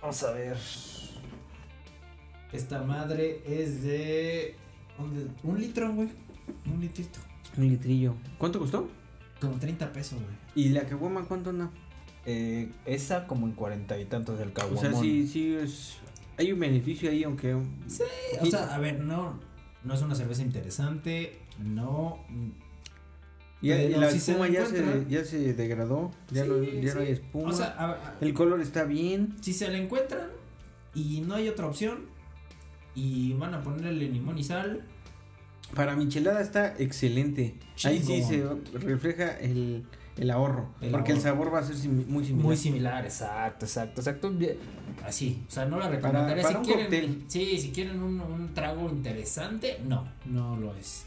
[0.00, 0.56] Vamos a ver.
[2.52, 4.54] Esta madre es de.
[4.98, 5.26] ¿dónde?
[5.42, 6.08] Un litro, güey.
[6.72, 7.18] Un litrito.
[7.56, 8.14] Un litrillo.
[8.38, 8.88] ¿Cuánto costó?
[9.40, 10.34] Como 30 pesos, güey.
[10.54, 11.70] ¿Y la caguama cuánto anda?
[12.24, 14.80] Eh, esa como en cuarenta y tantos del O caguamón.
[14.80, 15.96] sea, sí, sí es...
[16.38, 17.56] Hay un beneficio ahí, aunque...
[17.86, 18.02] Sí,
[18.40, 19.38] o sea, a ver, no.
[19.84, 21.38] No es una cerveza interesante.
[21.62, 22.18] No.
[23.62, 26.62] Y, y la si se espuma la ya, se, ya se degradó, ya, Sí, no,
[26.64, 27.50] ya no hay espuma.
[27.50, 29.36] O sea, a- a- el color está bien.
[29.42, 30.28] si se la encuentran
[30.94, 32.06] y no hay otra opción
[32.94, 34.82] y van a ponerle limón y sal,
[35.74, 37.54] Para michelada está excelente.
[37.84, 39.84] Ahí sí se refleja el,
[40.16, 40.70] el ahorro.
[40.80, 42.46] El porque el sabor va a ser muy similar.
[42.46, 44.32] muy similar, exacto, exacto, exacto.
[45.06, 46.84] Así, o sea, no la recomendaría para si un quieren.
[46.86, 47.24] cóctel.
[47.28, 51.04] Sí, si quieren un, un trago interesante, no, no lo es.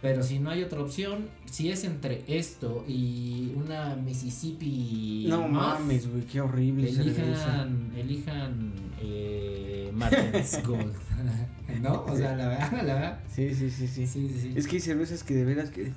[0.00, 5.26] Pero si no hay otra opción, si es entre esto y una Mississippi.
[5.28, 6.88] No mames, güey, qué horrible.
[6.88, 10.94] Elijan, elijan eh, Martens Gold.
[11.82, 12.04] ¿No?
[12.04, 13.20] O sea, la verdad, la verdad.
[13.34, 14.52] Sí, sí, sí, sí, Sí, sí, sí.
[14.56, 15.92] Es que hay cervezas que de veras que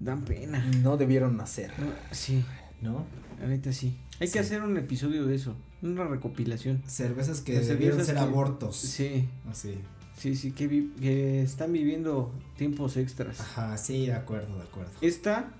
[0.00, 0.64] dan pena.
[0.82, 1.70] No debieron nacer.
[1.78, 2.44] No, Sí,
[2.80, 3.04] ¿No?
[3.40, 3.96] la neta sí.
[4.20, 4.32] Hay Sí.
[4.32, 6.82] que hacer un episodio de eso, una recopilación.
[6.86, 8.76] Cervezas que debieron ser que- abortos.
[8.76, 9.74] Sí, Así.
[10.16, 13.40] Sí, sí, que, vi- que están viviendo tiempos extras.
[13.40, 14.90] Ajá, sí, de acuerdo, de acuerdo.
[15.00, 15.52] Esta,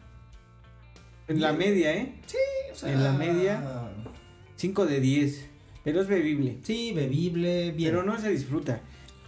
[1.29, 2.15] en la media, ¿eh?
[2.73, 3.91] O sea, En la media.
[4.57, 5.47] 5 de 10.
[5.85, 6.59] Pero es bebible.
[6.63, 7.91] Sí, bebible, bien.
[7.93, 8.81] Pero no se disfruta.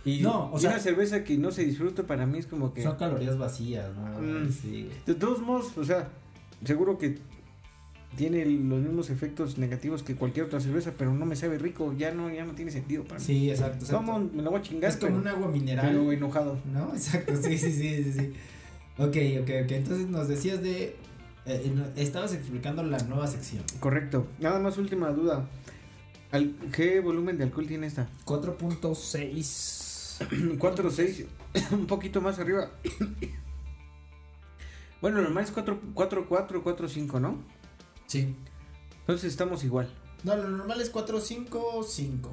[0.05, 2.83] Y, No, o sea- una cerveza que no se disfruta para mí es como que...
[2.83, 4.20] Son calorías vacías, ¿no?
[4.20, 4.51] Mm.
[4.51, 4.89] Sí.
[5.07, 6.09] De todos modos, o sea,
[6.64, 7.18] seguro que
[8.17, 12.13] tiene los mismos efectos negativos que cualquier otra cerveza, pero no me sabe rico, ya
[12.13, 13.25] no, ya no tiene sentido para mí.
[13.25, 13.85] Sí, exacto.
[13.85, 13.97] exacto.
[13.97, 14.91] ¿Cómo me la voy a chingar?
[14.91, 15.87] Es como un agua mineral.
[15.89, 16.59] pero enojado.
[16.73, 16.91] ¿No?
[16.95, 18.33] Exacto, sí, sí, sí, sí, sí.
[18.99, 19.71] Ok, ok, ok.
[19.73, 20.97] Entonces nos decías de...
[21.47, 23.63] eh, no- estabas explicando la nueva sección.
[23.79, 24.27] Correcto.
[24.41, 25.47] Nada más última duda.
[26.33, 28.09] Al- ¿Qué volumen de alcohol tiene esta?
[28.25, 30.57] 4.6.
[30.59, 31.25] 4 o 6,
[31.71, 32.73] un poquito más arriba.
[35.01, 37.37] bueno, normal es 4, 4, 4, 4, 5, ¿no?
[38.09, 38.35] Sí.
[39.01, 39.89] Entonces estamos igual.
[40.25, 42.31] No, lo normal es 4, 5, 5.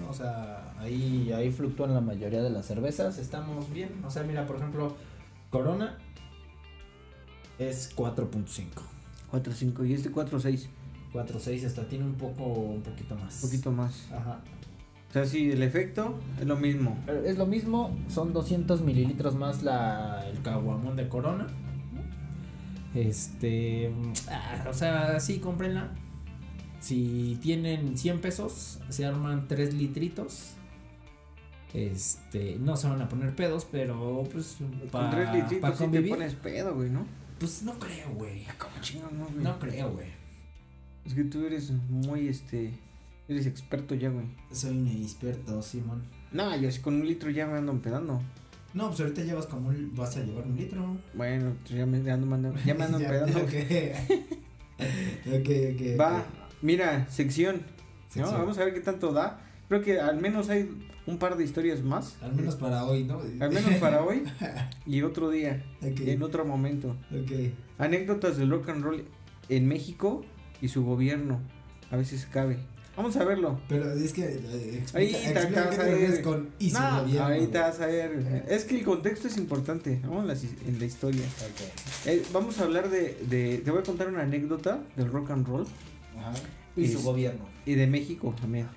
[0.00, 0.10] ¿no?
[0.10, 3.18] O sea, ahí, ahí fluctúan la mayoría de las cervezas.
[3.18, 4.02] Estamos bien.
[4.04, 4.96] O sea, mira, por ejemplo,
[5.50, 5.98] Corona
[7.58, 8.64] es 4.5.
[9.30, 10.68] 4, 5 y este 4, 6.
[11.12, 13.42] 4, 6 hasta tiene un poco, un poquito más.
[13.42, 14.10] Un poquito más.
[14.12, 14.40] Ajá.
[15.10, 16.98] O sea, sí, el efecto es lo mismo.
[17.26, 21.48] Es lo mismo, son 200 mililitros más la, el caguamón de Corona.
[22.94, 23.92] Este,
[24.28, 25.90] ah, o sea, sí, cómprenla.
[26.80, 30.54] Si tienen 100 pesos, se arman 3 litritos.
[31.72, 35.84] Este, no se van a poner pedos, pero pues Con para 3 litritos sí te
[35.84, 36.10] convivir.
[36.10, 37.06] pones pedo, güey, ¿no?
[37.38, 38.46] Pues no creo, güey.
[38.58, 39.42] ¿Cómo chingón, no, güey?
[39.42, 40.08] No creo, güey.
[41.06, 42.72] Es que tú eres muy, este,
[43.28, 44.26] eres experto ya, güey.
[44.52, 46.02] Soy un experto, Simón.
[46.30, 48.20] No, yo sí con un litro ya me ando empedando.
[48.74, 50.96] No, pues ahorita llevas como un, vas a llevar un litro.
[51.14, 53.40] Bueno, pues ya me ando, mando- ya me ando Ya, empedando.
[55.26, 56.00] ok.
[56.00, 56.24] Va,
[56.60, 57.62] mira, sección.
[58.16, 59.40] Vamos a ver qué tanto da.
[59.68, 60.68] Creo que al menos hay
[61.06, 62.16] un par de historias más.
[62.22, 63.20] Al menos para hoy, ¿no?
[63.40, 64.24] Al menos para hoy
[64.86, 66.96] y otro día, Ok, en otro momento.
[67.10, 67.32] ok.
[67.78, 69.04] Anécdotas del rock and roll
[69.48, 70.24] en México
[70.60, 71.40] y su gobierno.
[71.90, 72.58] A veces cabe.
[73.02, 73.58] Vamos a verlo.
[73.68, 77.86] Pero es que eh, explica, Ahí te explica refieres con y No, ahorita vas a
[77.86, 78.44] ver.
[78.48, 79.98] Es que el contexto es importante.
[80.04, 80.34] Vamos en la,
[80.68, 81.24] en la historia.
[81.24, 82.06] Ok.
[82.06, 83.58] Eh, vamos a hablar de, de.
[83.58, 85.66] Te voy a contar una anécdota del rock and roll
[86.16, 86.32] Ajá.
[86.76, 87.44] Y su gobierno.
[87.66, 88.68] y de México también.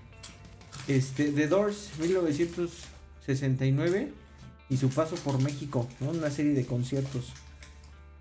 [0.88, 4.11] Este, The Doors, 1969
[4.71, 6.09] y su paso por México, ¿no?
[6.09, 7.32] Una serie de conciertos.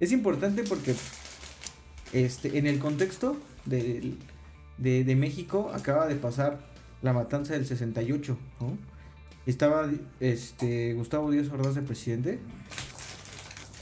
[0.01, 0.95] Es importante porque
[2.13, 4.13] este, en el contexto de,
[4.79, 6.59] de, de México acaba de pasar
[7.03, 8.79] la matanza del 68, ¿no?
[9.47, 12.39] Estaba este, Gustavo Díaz Ordaz de presidente.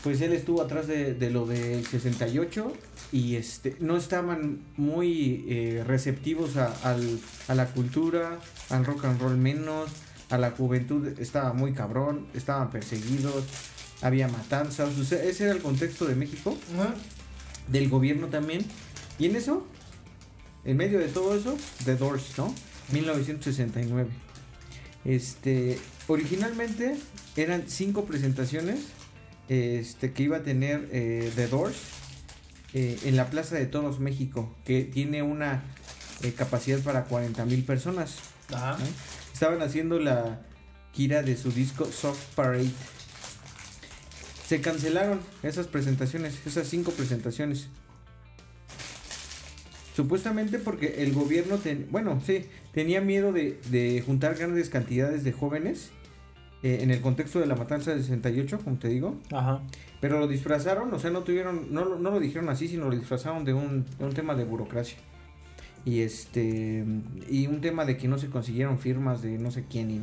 [0.03, 2.73] Pues él estuvo atrás de, de lo del 68
[3.13, 8.41] y este no estaban muy eh, receptivos a, al- a la cultura,
[8.71, 9.91] al rock and roll menos,
[10.31, 13.45] a la juventud estaba muy cabrón, estaban perseguidos,
[14.01, 16.57] había matanzas, o sea, ese era el contexto de México,
[17.69, 18.65] del gobierno también,
[19.19, 19.67] y en eso,
[20.65, 22.55] en medio de todo eso, The Doors, ¿no?
[22.93, 24.11] 1969.
[25.05, 26.97] Este, originalmente
[27.37, 28.81] eran cinco presentaciones
[29.49, 31.77] este, que iba a tener eh, The Doors
[32.75, 35.63] eh, en la Plaza de Toros México, que tiene una
[36.23, 38.17] eh, capacidad para 40 mil personas.
[38.53, 38.79] Ajá.
[38.79, 38.85] ¿no?
[39.33, 40.41] Estaban haciendo la
[40.93, 42.71] gira de su disco Soft Parade.
[44.47, 47.69] Se cancelaron esas presentaciones, esas cinco presentaciones.
[49.95, 55.33] Supuestamente porque el gobierno, ten- bueno, sí, tenía miedo de, de juntar grandes cantidades de
[55.33, 55.91] jóvenes
[56.63, 59.17] eh, en el contexto de la matanza del 68, como te digo.
[59.33, 59.61] Ajá.
[60.01, 62.97] Pero lo disfrazaron, o sea, no tuvieron, no, lo- no lo dijeron así, sino lo
[62.97, 64.97] disfrazaron de un, de un tema de burocracia.
[65.85, 66.85] Y este,
[67.29, 69.91] y un tema de que no se consiguieron firmas de no sé quién.
[69.91, 70.01] Y,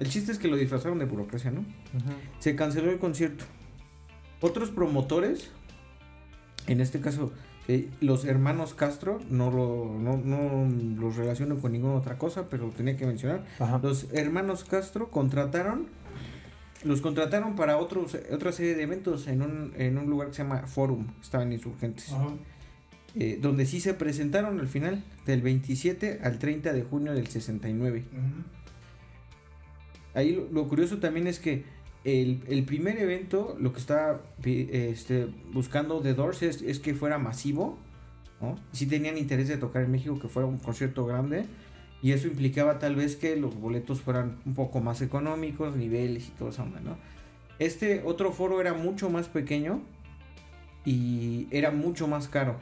[0.00, 1.64] el chiste es que lo disfrazaron de burocracia, ¿no?
[2.40, 3.44] Se canceló el concierto.
[4.40, 5.50] Otros promotores,
[6.66, 7.32] en este caso,
[7.66, 10.68] eh, los hermanos Castro, no, lo, no, no
[11.00, 13.44] los relaciono con ninguna otra cosa, pero lo tenía que mencionar.
[13.58, 13.80] Ajá.
[13.82, 15.86] Los hermanos Castro contrataron,
[16.84, 20.42] los contrataron para otros, otra serie de eventos en un, en un lugar que se
[20.42, 22.28] llama Forum, estaban insurgentes, Ajá.
[23.14, 28.04] eh, donde sí se presentaron al final, del 27 al 30 de junio del 69.
[28.12, 28.20] Ujú.
[30.12, 31.64] Ahí lo, lo curioso también es que
[32.04, 36.94] el, el primer evento, lo que estaba pi- este, buscando The Doors es, es que
[36.94, 37.78] fuera masivo,
[38.40, 38.56] ¿no?
[38.72, 41.46] Sí tenían interés de tocar en México, que fuera un concierto grande,
[42.02, 46.30] y eso implicaba tal vez que los boletos fueran un poco más económicos, niveles y
[46.32, 46.96] todo eso, ¿no?
[47.58, 49.80] Este otro foro era mucho más pequeño
[50.84, 52.56] y era mucho más caro.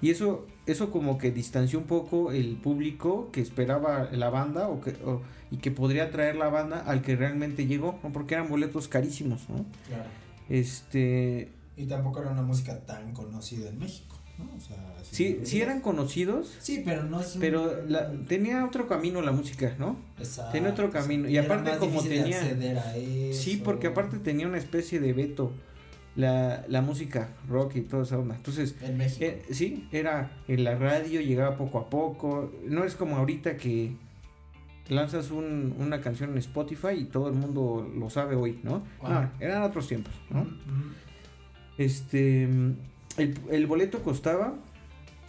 [0.00, 4.80] Y eso, eso como que distanció un poco el público que esperaba la banda o
[4.80, 8.12] que, o- y que podría traer la banda al que realmente llegó, ¿no?
[8.12, 9.64] porque eran boletos carísimos, ¿no?
[9.86, 10.04] Claro.
[10.48, 14.44] Este, Y tampoco era una música tan conocida en México, ¿no?
[14.56, 14.76] O sea,
[15.10, 16.54] sí, Sí, eran conocidos.
[16.60, 17.34] Sí, pero no es.
[17.36, 19.96] un- Pero la- tenía otro camino la música, ¿no?
[20.18, 20.52] Exacto.
[20.52, 21.28] tenía otro camino.
[21.28, 23.40] Y aparte como tenía- acceder a eso.
[23.42, 25.52] Sí, porque aparte tenía una especie de veto
[26.16, 28.34] la, la música rock y toda esa onda.
[28.34, 29.24] Entonces, En México.
[29.24, 32.52] eh, sí, era en la radio, llegaba poco a poco.
[32.66, 33.92] No es como ahorita que
[34.88, 38.82] lanzas un- una canción en Spotify y todo el mundo lo sabe hoy, ¿no?
[39.02, 39.32] Ajá.
[39.38, 40.46] No, eran otros tiempos, ¿no?
[41.76, 44.54] Este, el, el boleto costaba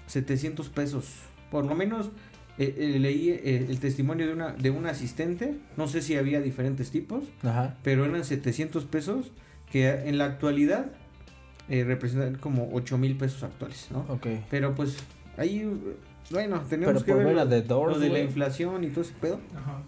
[0.08, 1.06] 700 pesos.
[1.52, 2.10] Por lo menos
[2.58, 5.56] eh, eh, leí eh, el testimonio de una, de un asistente.
[5.78, 7.78] No sé si había diferentes tipos, Ajá.
[7.84, 9.32] pero eran 700 pesos
[9.72, 10.92] que en la actualidad
[11.68, 14.00] representan como 8 mil pesos actuales, ¿no?
[14.10, 14.26] Ok.
[14.50, 14.98] Pero pues
[15.38, 15.70] ahí,
[16.32, 18.90] bueno, Pero tenemos que por ver a lo, The Doors, lo de la inflación y
[18.90, 19.40] todo ese pedo.
[19.56, 19.82] Ajá.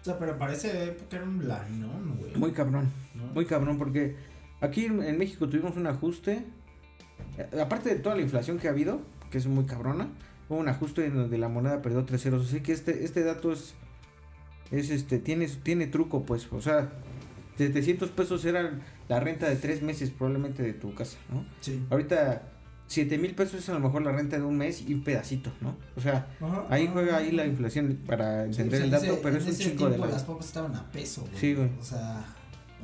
[0.00, 2.34] O sea, pero parece época era un lanón, güey.
[2.36, 2.90] Muy cabrón.
[3.14, 3.26] ¿no?
[3.34, 4.16] Muy cabrón, porque
[4.60, 6.44] aquí en, en México tuvimos un ajuste.
[7.38, 10.08] eh, Aparte de toda la inflación que ha habido, que es muy cabrona,
[10.48, 12.48] hubo un ajuste en donde la moneda perdió tres ceros.
[12.48, 13.74] Así que este, este dato es.
[14.70, 16.48] Es este, tiene, tiene truco, pues.
[16.50, 16.90] O sea,
[17.58, 18.70] 700 pesos era
[19.08, 21.44] la renta de tres meses probablemente de tu casa, ¿no?
[21.60, 21.84] Sí.
[21.90, 22.42] Ahorita,
[22.92, 25.50] 7 mil pesos es a lo mejor la renta de un mes y un pedacito,
[25.60, 25.76] ¿no?
[25.96, 26.92] O sea, Ajá, ahí ajá.
[26.92, 29.56] juega ahí la inflación para Sí, entender o el sea, dato, en pero ese- es
[29.56, 30.06] un ese chingo de la.
[30.06, 31.34] las papas estaban a peso, güey.
[31.36, 31.70] Sí, güey.
[31.80, 32.24] O sea.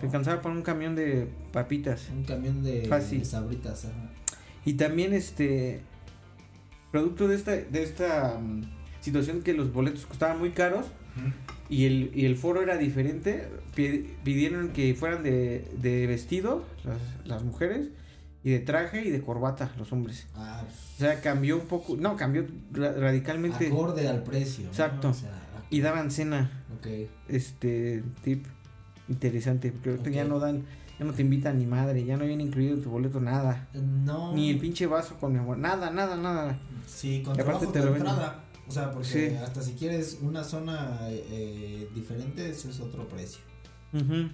[0.01, 0.13] Te ¿no?
[0.13, 2.09] cansaba por un camión de papitas.
[2.11, 3.19] Un camión de, Fácil.
[3.19, 4.11] de sabritas, ajá.
[4.65, 5.81] Y también este
[6.91, 8.63] producto de esta de esta mm,
[9.01, 10.87] situación que los boletos costaban muy caros
[11.69, 16.99] y el, y el foro era diferente, pi- pidieron que fueran de, de vestido las,
[17.27, 17.89] las mujeres
[18.45, 20.27] y de traje y de corbata los hombres.
[20.35, 24.65] Ah, O sea, cambió un poco, no, cambió ra- radicalmente acorde al precio.
[24.65, 24.71] ¿no?
[24.71, 25.09] Exacto.
[25.11, 25.31] O sea,
[25.71, 26.87] y daban cena, ok.
[27.29, 28.47] este tip
[29.09, 30.65] interesante, porque ahorita ya no dan,
[30.99, 33.69] ya no te invitan ni madre, ya no viene incluido en tu boleto nada.
[33.75, 34.35] No.
[34.35, 36.59] Ni el pinche vaso con mi amor, nada, nada, nada.
[36.87, 38.45] Sí, con Y aparte te lo entrada.
[38.67, 39.35] O sea, porque Sí.
[39.37, 43.41] hasta si quieres una zona eh, diferente, eso es otro precio.
[43.95, 44.29] Ujú.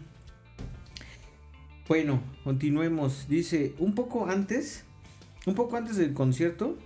[1.87, 3.26] Bueno, continuemos.
[3.28, 4.85] Dice, un poco antes,
[5.47, 6.78] un poco antes del concierto,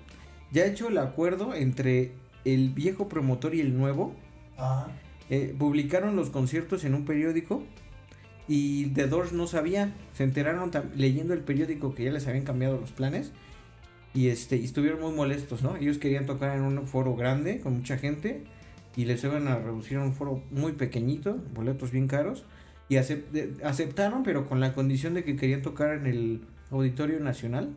[0.50, 2.12] ya hecho el acuerdo entre
[2.44, 4.14] el viejo promotor y el nuevo.
[4.56, 4.88] Ajá.
[5.30, 7.62] eh, publicaron los conciertos en un periódico
[8.48, 9.94] y The Doors no sabía.
[10.14, 13.32] Se enteraron leyendo el periódico que ya les habían cambiado los planes.
[14.14, 15.76] Y este, y estuvieron muy molestos, ¿no?
[15.76, 18.42] Ellos querían tocar en un foro grande, con mucha gente,
[18.96, 22.44] y les iban a reducir a un foro muy pequeñito, boletos bien caros,
[22.88, 27.70] y aceptaron, pero con la condición de que querían tocar en el Auditorio Nacional.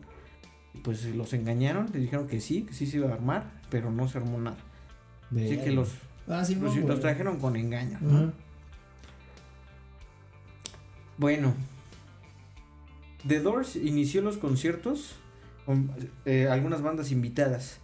[0.82, 4.08] Pues los engañaron, les dijeron que sí, que sí se iba a armar, pero no
[4.08, 4.56] se armó nada.
[5.30, 5.90] Así que los,
[6.26, 7.00] Ah, sí, los, no, los güey.
[7.00, 7.98] trajeron con engaño.
[11.18, 11.54] Bueno,
[13.26, 15.14] The Doors inició los conciertos
[15.66, 15.90] con
[16.24, 17.78] eh, algunas bandas invitadas.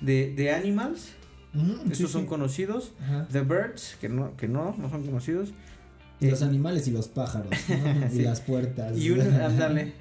[0.00, 1.14] De, The Animals,
[1.54, 2.28] Ujú, estos sí, son sí.
[2.28, 2.92] conocidos.
[3.00, 3.28] Ajá.
[3.32, 5.52] The Birds, que no, que no, no son conocidos.
[6.20, 7.50] Y los Eh, animales y los pájaros.
[7.68, 8.08] ¿no?
[8.10, 8.20] Sí.
[8.20, 8.96] Y las puertas.
[8.98, 9.92] y un- ándale.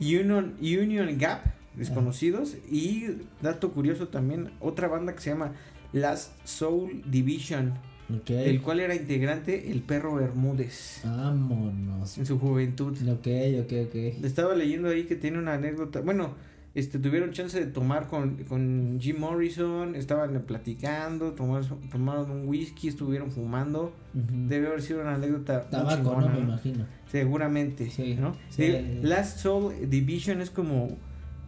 [0.00, 1.42] Union, Union Gap,
[1.76, 2.56] desconocidos.
[2.70, 3.06] Y
[3.42, 5.52] dato curioso también, otra banda que se llama
[5.92, 7.74] Last Soul Division,
[8.12, 8.26] Ok.
[8.30, 12.18] del cual era integrante el perro Bermúdez Vámonos.
[12.18, 12.96] en su juventud.
[13.08, 13.26] Ok,
[13.60, 14.24] ok, ok.
[14.24, 16.00] Estaba leyendo ahí que tiene una anécdota.
[16.00, 16.34] Bueno,
[16.74, 22.88] este tuvieron chance de tomar con, con Jim Morrison, estaban platicando, tomar- tomaron un whisky,
[22.88, 23.92] estuvieron fumando.
[24.12, 26.40] Debe haber sido una anécdota muy Tabaco, chingona, no me ¿no?
[26.48, 26.86] imagino.
[27.10, 28.36] Seguramente, Sí, ¿no?
[28.50, 28.72] sí.
[29.02, 30.96] Last Soul Division es como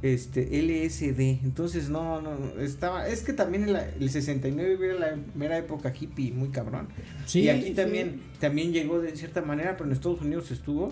[0.03, 5.19] este LSD, entonces no, no, estaba, es que también en la- el 69 era la
[5.37, 6.89] mera época hippie, muy cabrón.
[7.27, 10.91] Sí, y aquí también, también llegó de cierta manera, pero en Estados Unidos estuvo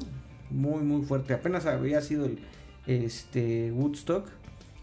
[0.50, 1.34] muy, muy fuerte.
[1.34, 2.38] Apenas había sido el
[2.90, 4.26] este Woodstock.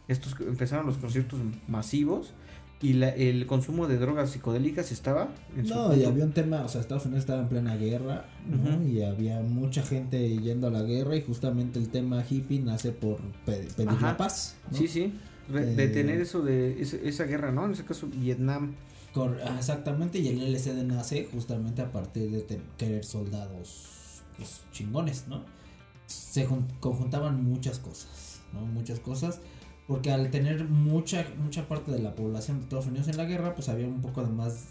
[0.08, 2.34] Estos empezaron los conciertos masivos.
[2.80, 6.62] Y la- el consumo de drogas psicodélicas estaba en su No, y había un tema,
[6.62, 8.88] o sea, Estados Unidos estaba en plena guerra, ¿no?
[8.88, 13.18] Y había mucha gente yendo a la guerra y justamente el tema hippie nace por
[13.48, 14.78] pe- pedir la paz, ¿no?
[14.78, 15.12] Sí, sí.
[15.52, 17.66] Re- Eh, detener eso de esa guerra, ¿no?
[17.66, 18.76] En ese caso, Vietnam.
[19.16, 25.44] Ah, exactamente, y el LCD nace justamente a partir de querer soldados pues, chingones, ¿no?
[26.08, 28.62] Se jun- conjuntaban muchas cosas, ¿no?
[28.62, 29.40] Muchas cosas,
[29.88, 33.54] porque al tener mucha mucha parte de la población de Estados Unidos en la guerra,
[33.56, 34.66] pues había un poco de más,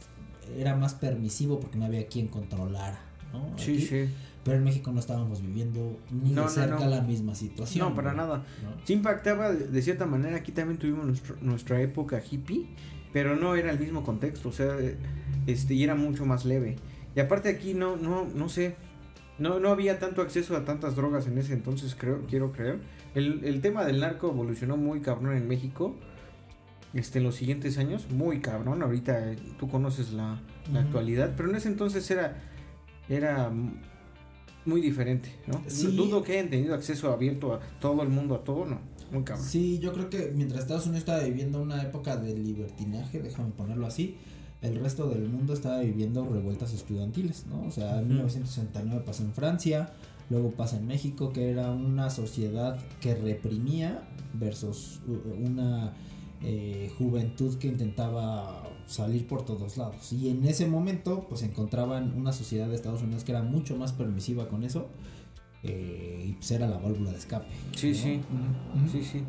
[0.56, 2.98] era más permisivo porque no había quien controlara,
[3.32, 3.56] ¿no?
[3.58, 3.86] Sí, Aquí.
[3.86, 4.08] sí.
[4.44, 6.86] Pero en México no estábamos viviendo ni No, de cerca no.
[6.90, 7.88] la misma situación.
[7.88, 8.44] No, para nada.
[8.84, 10.36] Sí impactaba de, de cierta manera.
[10.36, 12.66] Aquí también tuvimos nuestro- nuestra época hippie,
[13.12, 14.76] pero no era el mismo contexto, o sea,
[15.48, 16.76] este, y era mucho más leve.
[17.16, 18.76] Y aparte aquí no, no, no sé,
[19.38, 22.80] no, no había tanto acceso a tantas drogas en ese entonces, creo, quiero creer.
[23.14, 25.94] El, el tema del narco evolucionó muy cabrón en México
[26.94, 28.82] este, en los siguientes años, muy cabrón.
[28.82, 30.40] Ahorita eh, tú conoces la,
[30.72, 30.88] la Ujú.
[30.88, 32.36] actualidad, pero en ese entonces era,
[33.08, 33.50] era
[34.64, 35.62] muy diferente, ¿no?
[35.66, 35.94] Sí.
[35.96, 38.80] Dudo que hayan tenido acceso abierto a todo el mundo, a todo, no.
[39.12, 39.46] Muy cabrón.
[39.46, 43.86] Sí, yo creo que mientras Estados Unidos estaba viviendo una época de libertinaje, déjame ponerlo
[43.86, 44.16] así,
[44.62, 47.62] el resto del mundo estaba viviendo revueltas estudiantiles, ¿no?
[47.66, 48.14] O sea, en Ujú.
[48.14, 49.90] 1969 pasó en Francia,
[50.30, 54.02] luego pasa en México, que era una sociedad que reprimía
[54.34, 55.00] versus
[55.40, 55.92] una
[56.42, 60.12] eh, juventud que intentaba salir por todos lados.
[60.12, 63.92] Y en ese momento, pues encontraban una sociedad de Estados Unidos que era mucho más
[63.92, 64.88] permisiva con eso.
[65.62, 67.48] eh, y pues era la válvula de escape.
[67.74, 67.94] Sí, ¿no?
[67.94, 68.20] sí.
[68.92, 69.22] Sí, sí.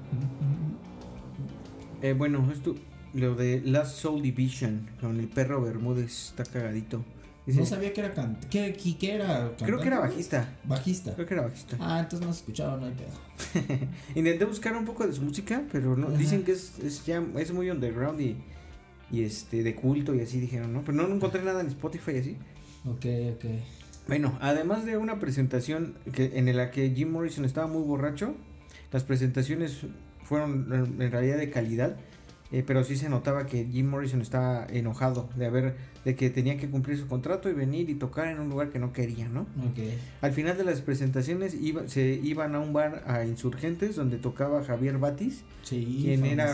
[2.01, 2.75] Eh, bueno, esto,
[3.13, 7.03] lo de Last Soul Division con el perro Bermúdez está cagadito.
[7.45, 9.25] Dice- No sabía que era can ¿Qué, qué- era?
[9.37, 9.87] creo que cantante?
[9.87, 10.49] era bajista.
[10.65, 11.13] Bajista.
[11.15, 11.77] Creo que era bajista.
[11.79, 13.87] Ah, entonces no se escuchaba, no hay pedo.
[14.15, 16.17] Intenté buscar un poco de su música, pero no, Ajá.
[16.17, 18.35] dicen que es, es ya es muy underground y,
[19.11, 20.81] y este de culto y así dijeron, ¿no?
[20.83, 22.37] Pero no encontré nada en Spotify y así.
[22.85, 23.05] Ok,
[23.35, 23.45] ok.
[24.09, 28.35] Bueno, además de una presentación que, en la que Jim Morrison estaba muy borracho,
[28.91, 29.81] las presentaciones
[30.23, 30.67] fueron
[30.99, 31.95] en realidad de calidad,
[32.51, 35.75] eh, pero sí se notaba que Jim Morrison estaba enojado de haber,
[36.05, 38.79] de que tenía que cumplir su contrato y venir y tocar en un lugar que
[38.79, 39.41] no quería, ¿no?
[39.41, 39.79] Ok.
[40.21, 44.63] Al final de las presentaciones iba- se iban a un bar a Insurgentes donde tocaba
[44.63, 46.45] Javier Batis, Sí, ¿Quién era?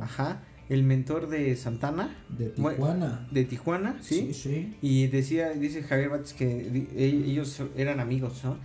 [0.00, 3.26] ajá, el mentor de Santana, De Tijuana.
[3.30, 4.32] de Tijuana, ¿sí?
[4.32, 4.76] Sí, sí.
[4.82, 8.56] Y decía, dice Javier Batis que e- ellos eran amigos, ¿no?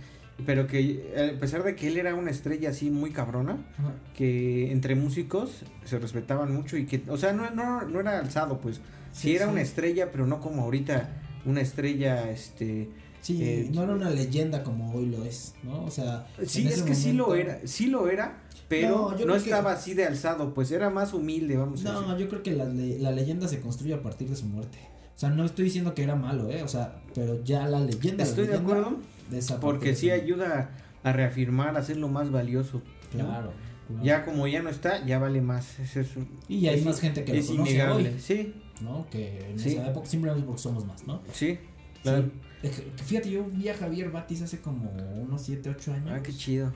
[0.46, 3.92] Pero que a pesar de que él era una estrella así muy cabrona, Ajá.
[4.16, 8.58] que entre músicos se respetaban mucho y que, o sea, no, no, no era alzado,
[8.60, 8.76] pues.
[9.12, 9.52] Sí, Sí, era sí.
[9.52, 11.08] una estrella, pero no como ahorita
[11.46, 12.88] una estrella, este...
[13.22, 15.84] Sí, Eh, no era una leyenda como hoy lo es, ¿no?
[15.84, 16.26] O sea.
[16.46, 19.94] Sí, es que sí lo era, sí lo era, pero No, no, que- estaba así
[19.94, 22.16] de alzado, pues era más humilde, vamos a No, decir.
[22.18, 24.78] yo creo que la, la leyenda se construye a partir de su muerte.
[25.16, 26.62] O sea, no estoy diciendo que era malo, ¿eh?
[26.64, 28.24] O sea, pero ya la leyenda.
[28.24, 29.13] la Estoy de leyenda acuerdo, de esa
[29.60, 30.70] porque sí ayuda
[31.02, 32.82] a reafirmar, a hacerlo más valioso.
[33.12, 33.20] ¿no?
[33.26, 33.52] Claro.
[33.88, 34.02] claro.
[34.04, 35.78] Ya como ya no está, ya vale más.
[35.78, 38.08] Eso es, un- Y hay es- más gente que lo es conoce innegable.
[38.10, 39.06] hoy, Sí, ¿no?
[39.10, 39.70] Que en Sí.
[39.70, 41.22] esa época simplemente porque somos más, ¿no?
[41.32, 41.58] sí,
[42.02, 42.24] claro.
[42.62, 42.70] Sí.
[43.04, 44.90] Fíjate, yo vi a Javier Batis hace como
[45.22, 46.08] unos 7, 8 años.
[46.12, 46.72] Ah, qué chido.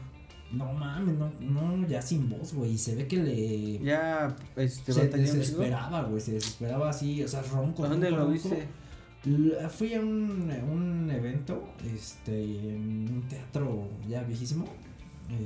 [0.53, 2.72] No mames, no, no, ya sin voz, güey.
[2.72, 3.78] Y se ve que le.
[3.78, 6.20] Ya, este, se desesperaba, güey.
[6.20, 7.84] Se desesperaba así, o sea, ronco.
[7.84, 8.66] ¿A dónde ronco, lo viste?
[9.71, 14.64] Fui a un, un evento, este, en un teatro ya viejísimo.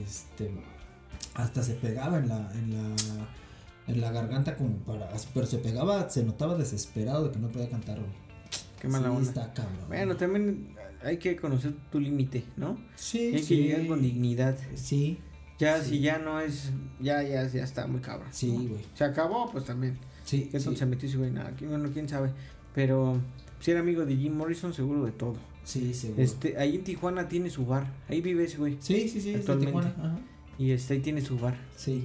[0.04, 0.50] Este,
[1.34, 2.94] hasta se pegaba en la, en la,
[3.88, 7.68] en la garganta como para, pero se pegaba, se notaba desesperado de que no podía
[7.68, 8.10] cantar, güey.
[8.80, 9.28] Qué mala sí, onda.
[9.28, 9.88] está cabrón.
[9.88, 12.78] Bueno, también hay que conocer tu límite, ¿no?
[12.94, 14.56] sí, hay que llegar con dignidad.
[14.74, 15.18] sí,
[15.58, 15.90] Ya, Sí.
[15.90, 16.70] si ya no es,
[17.00, 18.28] ya, ya, ya está muy cabrón.
[18.32, 18.68] sí, ¿no?
[18.70, 18.84] güey.
[18.94, 19.98] Se acabó, pues también.
[20.24, 21.30] Sí, ¿Qué sí, tal se metió ese güey?
[21.30, 22.30] Nada, bueno, quién sabe.
[22.74, 23.20] Pero
[23.62, 25.36] si era amigo de Jim Morrison, seguro de todo.
[25.64, 26.22] sí, seguro.
[26.22, 27.86] Este, ahí en Tijuana tiene su bar.
[28.10, 28.76] Ahí vive ese güey.
[28.80, 29.70] Sí, sí, sí, es de Actualmente.
[29.72, 30.18] Tijuana, ajá.
[30.58, 31.56] Y este, ahí tiene su bar.
[31.76, 32.04] Sí.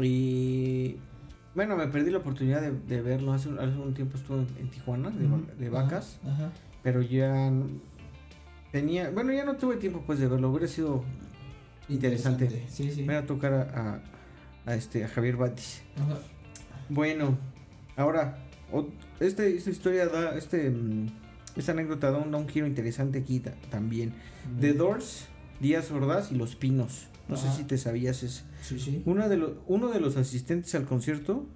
[0.00, 0.96] Y
[1.54, 3.32] bueno, me perdí la oportunidad de, de verlo.
[3.32, 5.10] Hace, un- hace un tiempo estuve en, en Tijuana,
[5.58, 6.18] de, vacas.
[6.24, 6.52] Ajá.
[6.82, 7.50] Pero ya
[8.70, 10.50] tenía, bueno, ya no tuve tiempo pues de verlo.
[10.50, 11.04] Hubiera sido
[11.88, 12.64] interesante.
[12.68, 13.04] Sí, sí.
[13.04, 13.62] ver a tocar a,
[14.66, 15.82] a, a este, a Javier Batis.
[16.00, 16.18] Ajá.
[16.88, 17.36] Bueno,
[17.96, 18.38] ahora,
[19.26, 21.06] este, esta historia da, este, mm,
[21.56, 24.12] esta anécdota da un, da un giro interesante aquí ta- también.
[24.60, 25.26] The Doors,
[25.60, 27.06] Díaz Ordaz y Los Pinos.
[27.28, 28.42] No sé si te sabías eso.
[28.62, 29.02] Sí, sí.
[29.06, 31.46] Una de los, uno de los asistentes al concierto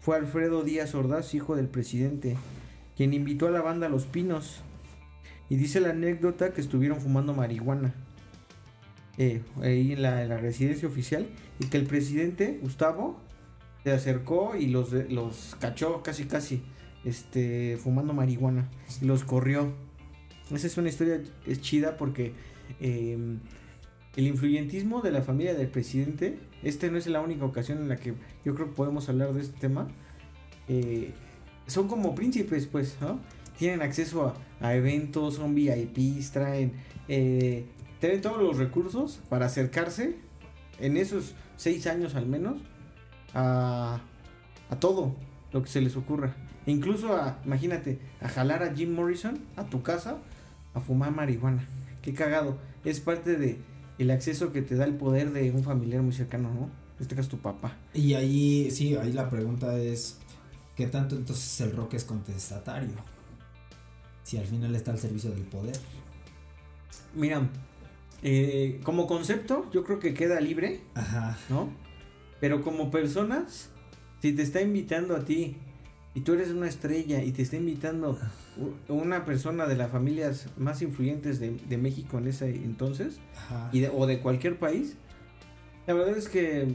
[0.00, 2.36] fue Alfredo Díaz Ordaz, hijo del presidente,
[2.96, 4.60] quien invitó a la banda Los Pinos.
[5.50, 7.94] Y dice la anécdota que estuvieron fumando marihuana
[9.18, 11.26] eh, ahí en la, en la residencia oficial
[11.58, 13.18] y que el presidente, Gustavo,
[13.84, 16.62] se acercó y los, los cachó casi casi
[17.06, 18.68] este, fumando marihuana
[19.00, 19.72] los corrió.
[20.52, 21.22] Esa es una historia
[21.60, 22.34] chida porque
[22.80, 23.16] eh,
[24.16, 27.96] el influyentismo de la familia del presidente, este no es la única ocasión en la
[27.96, 29.88] que yo creo que podemos hablar de este tema.
[30.68, 31.12] eh,
[31.68, 33.18] son como príncipes, pues, ¿no?
[33.58, 36.72] Tienen acceso a, eventos, son VIPs, traen,
[37.08, 37.66] eh,
[38.00, 40.16] tienen todos los recursos para acercarse
[40.78, 42.60] en esos seis años al menos
[43.34, 44.00] a,
[44.70, 45.16] a todo
[45.56, 46.34] lo que se les ocurra.
[46.66, 50.18] E incluso a, imagínate, a jalar a Jim Morrison a tu casa
[50.74, 51.66] a fumar marihuana.
[52.02, 52.58] Qué cagado.
[52.84, 53.58] Es parte de
[53.98, 56.64] el acceso que te da el poder de un familiar muy cercano, ¿no?
[56.64, 57.74] En este caso tu papá.
[57.94, 60.18] Y ahí, sí, ahí la pregunta es,
[60.76, 62.94] ¿qué tanto entonces el rock es contestatario?
[64.22, 65.76] Si al final está al servicio del poder.
[67.14, 67.48] Mira,
[68.22, 71.38] eh, como concepto yo creo que queda libre, Ajá.
[71.48, 71.70] ¿no?
[72.40, 73.70] Pero como personas,
[74.22, 75.56] Si te está invitando a ti
[76.14, 78.18] y tú eres una estrella y te está invitando
[78.88, 83.68] una persona de las familias más influyentes de, de México en ese entonces Ajá.
[83.72, 84.96] y de- o de cualquier país,
[85.86, 86.74] la verdad es que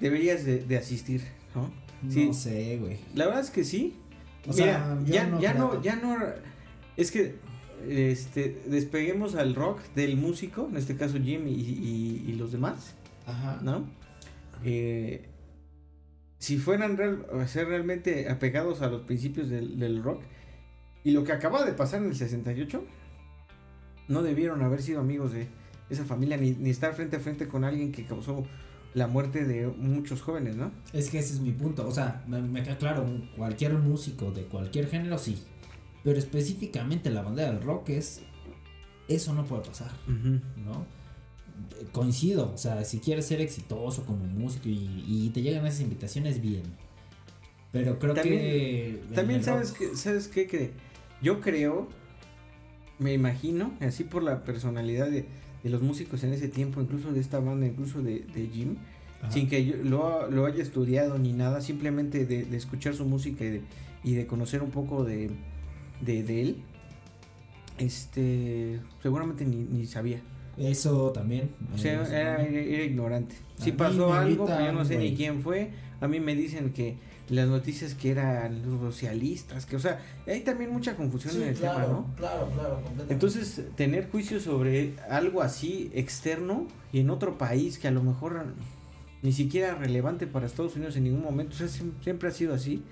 [0.00, 1.22] deberías de, de asistir,
[1.54, 1.70] ¿no?
[2.02, 2.96] No sé, güey.
[3.14, 3.94] La verdad es que sí.
[4.48, 5.74] O Mira, sea, ya, no ya creo.
[5.74, 6.16] no, ya no,
[6.96, 7.34] es que
[7.86, 12.94] este, despeguemos al rock del músico, en este caso Jim y, y- y los demás,
[13.26, 13.60] Ajá.
[13.62, 13.84] ¿no?
[14.64, 15.26] Eh,
[16.40, 20.22] si fueran real- ser realmente apegados a los principios del, del rock
[21.04, 22.84] y lo que acaba de pasar en el 68,
[24.08, 25.46] no debieron haber sido amigos de
[25.88, 28.44] esa familia ni, ni estar frente a frente con alguien que causó
[28.94, 30.72] la muerte de muchos jóvenes, ¿no?
[30.92, 31.86] Es que ese es mi punto.
[31.86, 35.44] O sea, me, me queda claro, cualquier músico de cualquier género, sí.
[36.02, 38.22] Pero específicamente la bandera del rock es.
[39.06, 39.90] Eso no puede pasar,
[40.56, 40.86] ¿no?
[41.92, 46.40] Coincido, o sea, si quieres ser exitoso como músico y, y te llegan esas invitaciones,
[46.40, 46.62] bien.
[47.72, 49.02] Pero creo También- que.
[49.14, 50.46] También sabes rock- que, sabes qué?
[50.46, 50.70] que
[51.22, 51.88] yo creo,
[52.98, 55.24] me imagino, así por la personalidad de,
[55.62, 58.76] de los músicos en ese tiempo, incluso de esta banda, incluso de, de Jim,
[59.22, 59.30] Ajá.
[59.32, 63.44] sin que yo lo, lo haya estudiado ni nada, simplemente de, de escuchar su música
[63.44, 63.62] y de,
[64.02, 65.30] y conocer un poco de,
[66.06, 66.56] él,
[67.78, 70.20] este, seguramente ni, ni sabía.
[70.58, 71.50] Eso también.
[71.74, 72.42] O sea, era,
[72.84, 73.34] ignorante.
[73.58, 75.70] A Si pasó algo, pues yo no sé ni quién fue.
[76.00, 76.96] A mí me dicen que
[77.28, 81.54] las noticias que eran los socialistas, que o sea, hay también mucha confusión en el
[81.54, 82.06] tema, ¿no?
[82.16, 83.12] claro, claro, completamente.
[83.14, 88.46] Entonces, tener juicio sobre algo así externo y en otro país que a lo mejor
[89.22, 92.52] ni siquiera relevante para Estados Unidos en ningún momento, o sea, siem- siempre ha sido
[92.54, 92.82] así,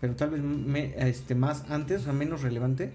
[0.00, 2.92] pero tal vez me- este, más antes, o sea, menos relevante.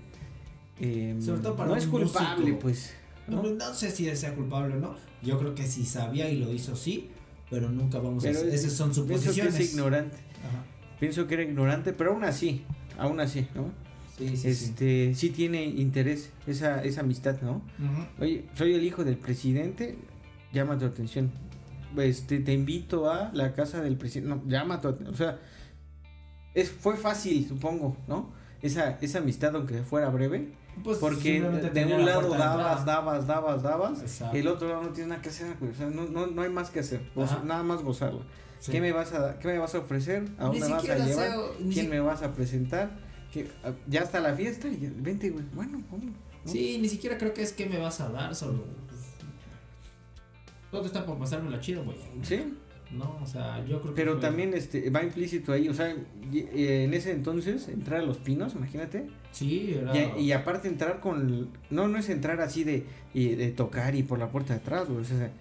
[0.80, 2.60] eh, Sobre todo para no es culpable, músico.
[2.60, 2.94] pues.
[3.28, 3.50] No, ¿no?
[3.52, 4.96] no sé si sea culpable o no.
[5.22, 7.10] Yo creo que si sabía y lo hizo, sí.
[7.50, 8.42] Pero nunca vamos Pero a.
[8.44, 9.60] es- Esas son Pienso que suposiciones.
[9.60, 10.16] es ignorante.
[10.18, 10.66] Ajá.
[11.00, 12.64] Pienso que era ignorante, pero aún así,
[12.98, 13.72] aún así, ¿no?
[14.18, 15.30] Sí, sí, este, sí.
[15.32, 17.56] tiene interés esa, esa amistad, ¿no?
[17.80, 18.24] Ujú.
[18.24, 19.98] Oye, soy el hijo del presidente,
[20.54, 21.32] llama tu atención.
[21.98, 25.40] Este, te invito a la casa del presidente, no, llama tu atención, o sea,
[26.54, 28.32] es, fue fácil, supongo, ¿no?
[28.62, 30.54] Esa, esa amistad, aunque fuera breve,
[30.84, 34.38] Pues, porque de un la lado dabas, dabas, dabas, dabas, Exacto.
[34.38, 36.50] el otro lado no tiene nada que hacer, güey, o sea, no, no, no hay
[36.50, 38.24] más que hacer, goza- nada más gozarlo.
[38.60, 38.72] Sí.
[38.72, 40.24] ¿Qué, me vas a, ¿Qué me vas a ofrecer?
[40.40, 41.32] ¿A dónde vas a llevar?
[41.58, 42.92] ¿Quién si- me vas a presentar?
[43.32, 43.50] ¿Qué-
[43.88, 46.06] ya está la fiesta, y ya- vente, güey, bueno, vamos.
[46.46, 46.52] ¿no?
[46.52, 48.64] Sí, ni siquiera creo que es que me vas a dar, solo.
[48.88, 49.02] pues,
[50.72, 51.98] Todo está por pasarme la chido, güey.
[52.24, 52.58] Sí,
[52.94, 54.02] No, o sea, yo creo que.
[54.02, 55.96] Pero fue- también este va implícito ahí, o sea,
[56.34, 60.18] eh, en ese entonces entrar a los pinos, imagínate, Sí, era.
[60.20, 64.20] y, aparte entrar con no no es entrar así de y de tocar y por
[64.20, 65.32] la puerta de atrás, güey, o sea,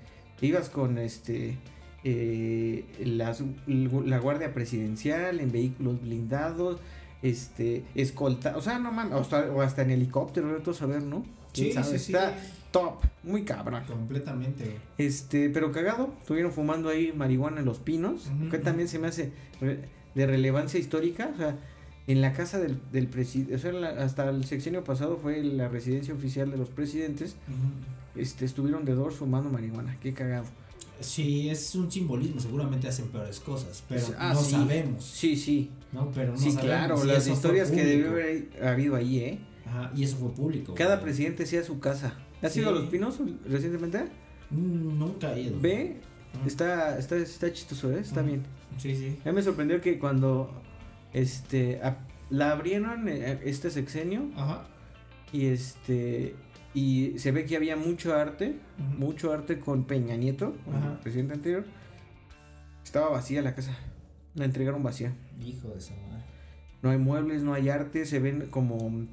[0.41, 1.59] ibas con este
[2.05, 6.81] eh, las- la guardia presidencial en vehículos blindados,
[7.23, 11.25] este escolta, o sea, no mames, o hasta, o hasta en helicóptero, a saber, ¿no?
[11.53, 12.13] Sí, sí, sí.
[12.13, 12.35] Está
[12.73, 13.85] top, muy cabrón.
[13.87, 14.77] Completamente, güey.
[14.99, 19.07] Este, pero cagado, estuvieron fumando ahí marihuana en los pinos, Ujú, que también se me
[19.09, 21.57] hace de relevancia histórica, o sea,
[22.09, 25.69] en la casa del, del presidente, o sea, la- hasta el sexenio pasado fue la
[25.69, 27.37] residencia oficial de los presidentes,
[28.17, 30.47] este, estuvieron de dos fumando marihuana, qué cagado.
[31.01, 34.53] Sí, es un simbolismo, seguramente hacen peores cosas, pero Ah, no sí.
[34.53, 36.11] sabemos, Sí, sí, ¿no?
[36.13, 39.39] Pero no sí, sabemos, claro, las historias que debió haber habido ahí, ¿eh?
[39.67, 40.75] Ajá, y eso fue público.
[40.75, 41.05] Cada güey.
[41.07, 42.15] presidente hacía su casa.
[42.43, 42.61] ¿Has Sí.
[42.61, 44.05] ido a Los Pinos recientemente?
[44.51, 45.61] Mm, Nunca he ido.
[45.61, 45.97] Ve,
[46.35, 46.47] Ajá.
[46.47, 48.01] está, está, está chistoso, ¿eh?
[48.01, 48.29] Está Ujú.
[48.31, 48.43] bien.
[48.79, 49.19] Sí, sí.
[49.25, 50.51] A mí me sorprendió que cuando
[51.13, 51.99] este a-
[52.31, 54.65] la abrieron eh, este sexenio Ajá.
[55.33, 56.35] y este
[56.75, 58.57] y se ve que había mucho arte,
[58.97, 61.65] mucho arte con Peña Nieto, el presidente anterior.
[62.83, 63.77] Estaba vacía la casa.
[64.35, 65.13] La entregaron vacía.
[65.45, 66.25] Hijo de esa madre.
[66.81, 69.07] No hay muebles, no hay arte, se ven como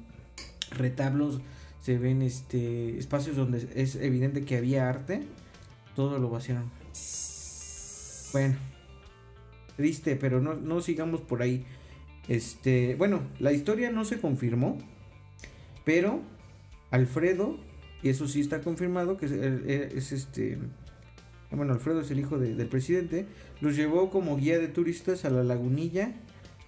[0.70, 1.40] retablos,
[1.80, 5.22] se ven este espacios donde es evidente que había arte.
[5.96, 6.70] Todo lo vaciaron.
[8.32, 8.56] Bueno,
[9.76, 11.64] triste, pero no, no sigamos por ahí.
[12.28, 14.78] Este, bueno, la historia no se confirmó,
[15.84, 16.20] pero
[16.90, 17.56] Alfredo,
[18.02, 20.58] y eso sí está confirmado, que es, eh, es este,
[21.50, 23.26] bueno, Alfredo es el hijo de- del presidente,
[23.60, 26.12] los llevó como guía de turistas a la lagunilla,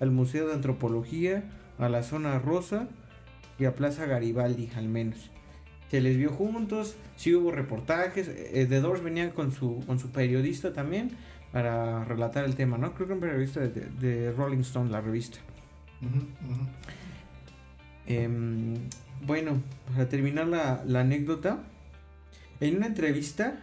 [0.01, 1.45] al Museo de Antropología,
[1.79, 2.89] a la zona rosa
[3.63, 5.31] y a Plaza Garibaldi, al menos.
[5.91, 10.11] Se les vio juntos, sí hubo reportajes, eh, The Doors venía con su, con su
[10.11, 11.11] periodista también
[11.53, 12.95] para relatar el tema, ¿no?
[12.95, 15.39] Creo que un periodista de, de- Rolling Stone, la revista.
[18.07, 18.75] Em,
[19.27, 19.61] bueno,
[19.93, 21.63] para terminar la, la anécdota,
[22.61, 23.61] en una entrevista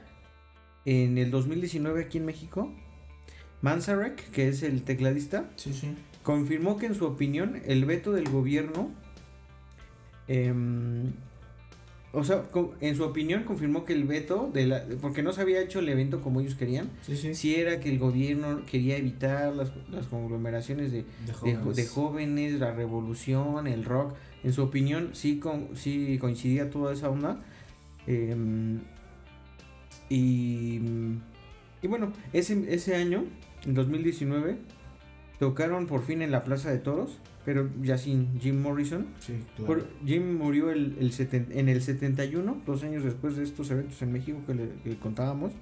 [0.86, 2.72] en el 2019 aquí en México,
[3.62, 5.96] Manzarek, que es el tecladista, Sí, sí.
[6.24, 8.92] confirmó que en su opinión el veto del gobierno,
[10.30, 11.12] em,
[12.12, 12.44] o sea,
[12.82, 15.90] en su opinión confirmó que el veto, de la, porque no se había hecho el
[15.90, 17.36] evento como ellos querían, Sí, sí.
[17.36, 21.76] si era que el gobierno quería evitar las, las conglomeraciones de, De de, jóvenes.
[21.76, 24.16] de jóvenes, la revolución, el rock.
[24.44, 27.42] En su opinión, sí, con, sí coincidía toda esa onda.
[28.08, 28.80] Em,
[30.10, 30.80] y,
[31.82, 33.26] y bueno, ese, ese año,
[33.66, 34.58] en 2019,
[35.40, 37.20] tocaron por fin en la Plaza de Toros,
[37.50, 39.08] pero ya sin Jim Morrison.
[39.18, 39.66] Sí, claro.
[39.66, 44.00] Por- Jim murió el, el seten- en el 71, dos años después de estos eventos
[44.04, 45.54] en México que le que contábamos.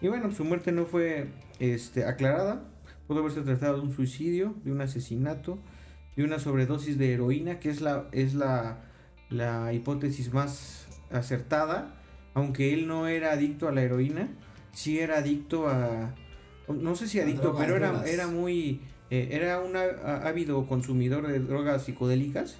[0.00, 2.64] Y bueno, su muerte no fue este, aclarada.
[3.06, 5.58] Pudo haberse tratado de un suicidio, de un asesinato,
[6.16, 8.78] de una sobredosis de heroína, que es la, es la,
[9.28, 11.94] la hipótesis más acertada.
[12.32, 14.30] Aunque él no era adicto a la heroína,
[14.72, 16.14] sí era adicto a...
[16.68, 18.80] No sé si adicto, pero era, era muy...
[19.12, 22.58] eh, era un ávido consumidor de drogas psicodélicas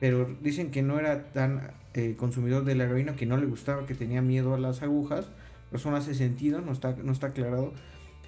[0.00, 3.86] pero dicen que no era tan eh, consumidor de la heroína, que no le gustaba,
[3.86, 5.26] que tenía miedo a las agujas.
[5.72, 7.72] Eso no hace sentido, no está, no está aclarado.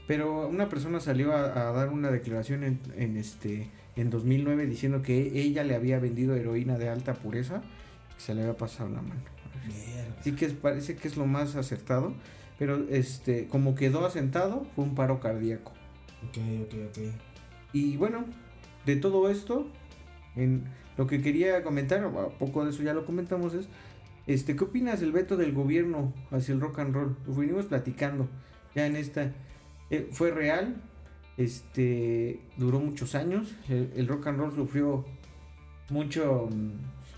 [0.07, 5.03] Pero una persona salió a, a dar una declaración en, en este en 2009 diciendo
[5.03, 7.63] que ella le había vendido heroína de alta pureza,
[8.17, 9.21] que se le había pasado la mano.
[10.19, 12.15] Así que parece que es lo más acertado,
[12.59, 15.73] pero este como quedó asentado fue un paro cardíaco.
[16.29, 17.30] Ok, ok, ok.
[17.73, 18.25] Y bueno,
[18.87, 19.66] de todo esto,
[20.37, 20.64] en
[20.97, 22.09] lo que quería comentar,
[22.39, 23.68] poco de eso ya lo comentamos, es,
[24.27, 27.16] este, ¿qué opinas del veto del gobierno hacia el rock and roll?
[27.27, 28.29] Lo venimos platicando
[28.75, 29.33] ya en esta,
[29.91, 30.77] eh, fue real,
[31.37, 35.05] este, duró muchos años, el, el rock and roll sufrió
[35.89, 36.71] mucho, mm,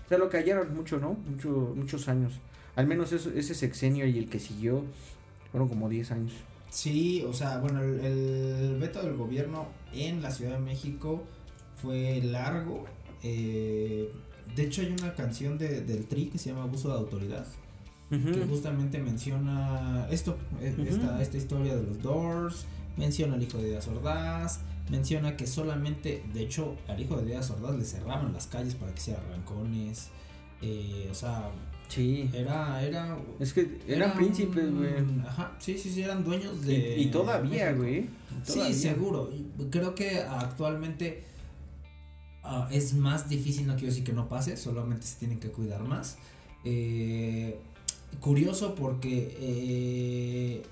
[0.05, 1.13] o sea, lo callaron mucho, ¿no?
[1.13, 2.39] Mucho, muchos años,
[2.75, 4.83] al menos eso- ese sexenio y el que siguió,
[5.51, 6.33] fueron como 10 años.
[6.73, 11.23] Sí, o sea, bueno, el, el veto del gobierno en la Ciudad de México
[11.79, 12.85] fue largo.
[13.21, 14.11] eh,
[14.55, 17.45] de hecho, hay una canción de, del Tri que se llama Abuso de Autoridad,
[18.09, 20.81] que justamente menciona esto, Ujú.
[20.83, 22.65] esta, esta historia de los Doors,
[22.97, 24.59] menciona al hijo de Díaz Ordaz,
[24.89, 28.91] menciona que solamente, de hecho, al hijo de Díaz Ordaz le cerraban las calles para
[28.93, 30.09] que hiciera arrancones.
[30.61, 31.49] eh, o sea,
[31.93, 34.93] Sí, era, era, es que eran eran- príncipes, güey.
[35.27, 36.97] Ajá, sí, sí, sí, eran dueños de.
[36.99, 38.09] y todavía, güey.
[38.43, 39.29] Sí, seguro.
[39.69, 41.23] Creo que actualmente
[42.43, 45.83] ah, es más difícil, no quiero decir que no pase, solamente se tienen que cuidar
[45.83, 46.17] más.
[46.65, 47.59] Eh,
[48.19, 50.63] curioso porque eh,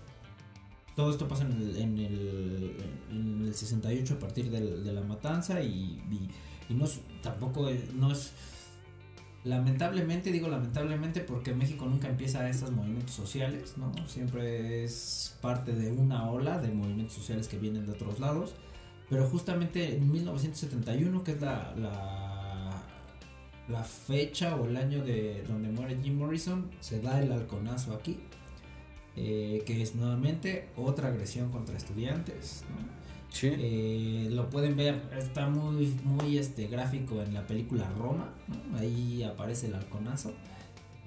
[0.96, 2.72] todo esto pasa en el, en el,
[3.12, 6.30] en el 68 a partir del- de la matanza y, y-
[6.70, 8.32] y no es, tampoco no es...
[9.44, 13.92] Lamentablemente, digo lamentablemente porque México nunca empieza estos movimientos sociales, ¿no?
[14.08, 18.54] Siempre es parte de una ola de movimientos sociales que vienen de otros lados.
[19.10, 22.84] Pero justamente en 1971, que es la, la,
[23.68, 28.20] la fecha o el año de donde muere Jim Morrison, se da el halconazo aquí.
[29.16, 32.64] eh, que es nuevamente otra agresión contra estudiantes.
[32.70, 33.01] ¿no?
[33.32, 33.50] Sí.
[33.52, 38.30] Eh, lo pueden ver, está muy, muy este, gráfico en la película Roma.
[38.48, 38.78] ¿no?
[38.78, 40.34] Ahí aparece el halconazo.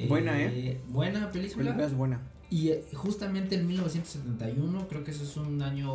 [0.09, 0.81] Buena, ¿eh?
[0.89, 1.65] Buena película.
[1.67, 2.21] película es buena.
[2.51, 5.93] Y eh, justamente en 1971, creo que eso es un año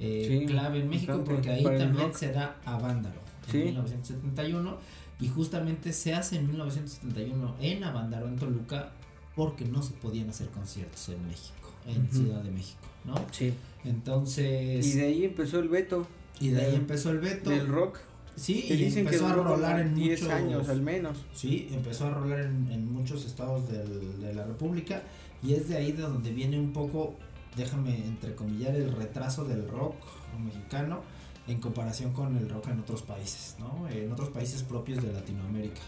[0.00, 3.58] eh, Sí, clave en México porque ahí también se da a Vándaro en Sí.
[3.58, 4.76] 1971
[5.20, 8.92] y justamente se hace en 1971 en Avándaro, en Toluca,
[9.34, 12.10] porque no se podían hacer conciertos en México, en.
[12.12, 13.14] Ciudad de México, ¿no?
[13.32, 13.52] Sí.
[13.84, 16.06] Entonces, Y de ahí empezó el veto
[16.40, 17.50] y de ahí empezó el veto.
[17.50, 17.98] del rock.
[18.36, 21.18] Sí, y dicen que empezó a rolar en 10 muchos años al menos.
[21.34, 25.02] Sí, empezó a rolar en, en muchos estados del- de la República
[25.42, 27.14] y es de ahí de donde viene un poco,
[27.56, 29.96] déjame entrecomillar, el retraso del rock
[30.44, 31.00] mexicano
[31.48, 33.88] en comparación con el rock en otros países, ¿no?
[33.88, 35.80] En otros países propios de Latinoamérica,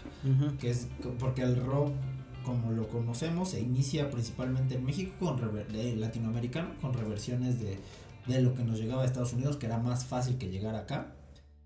[0.59, 0.87] que es
[1.19, 1.91] porque el rock
[2.43, 5.39] como lo conocemos se inicia principalmente en México con
[5.99, 7.77] latinoamericano con reversiones de,
[8.27, 11.13] de lo que nos llegaba a Estados Unidos que era más fácil que llegar acá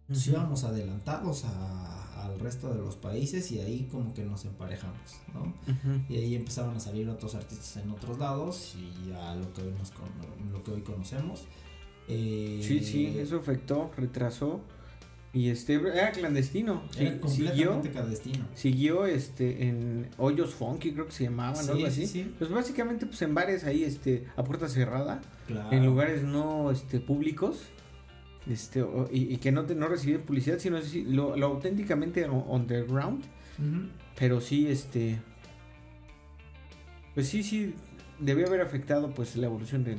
[0.07, 0.31] pues Ujú.
[0.37, 4.97] íbamos adelantados a- al resto de los países y ahí como que nos emparejamos,
[5.33, 5.41] ¿no?
[5.41, 6.01] Ujú.
[6.09, 9.71] Y ahí empezaban a salir otros artistas en otros lados y a lo que hoy,
[9.77, 11.43] nos con- lo que hoy conocemos.
[12.07, 14.61] Eh, Sí, sí, eso afectó, retrasó.
[15.35, 16.83] Y este era clandestino.
[16.97, 18.45] Era completamente siguió, clandestino.
[18.55, 22.07] siguió este en hoyos funky, creo que se llamaban, Sí, algo sí, así.
[22.07, 22.33] sí.
[22.39, 25.71] Pues básicamente pues en bares ahí este a puerta cerrada, Claro.
[25.75, 27.63] en lugares no este públicos.
[28.49, 33.23] Este, y, y que no, te, no recibían publicidad, sino lo, lo auténticamente underground.
[33.59, 33.89] Ujú.
[34.17, 35.19] Pero sí, este.
[37.13, 37.73] Pues sí, sí.
[38.19, 39.97] Debió haber afectado pues la evolución del,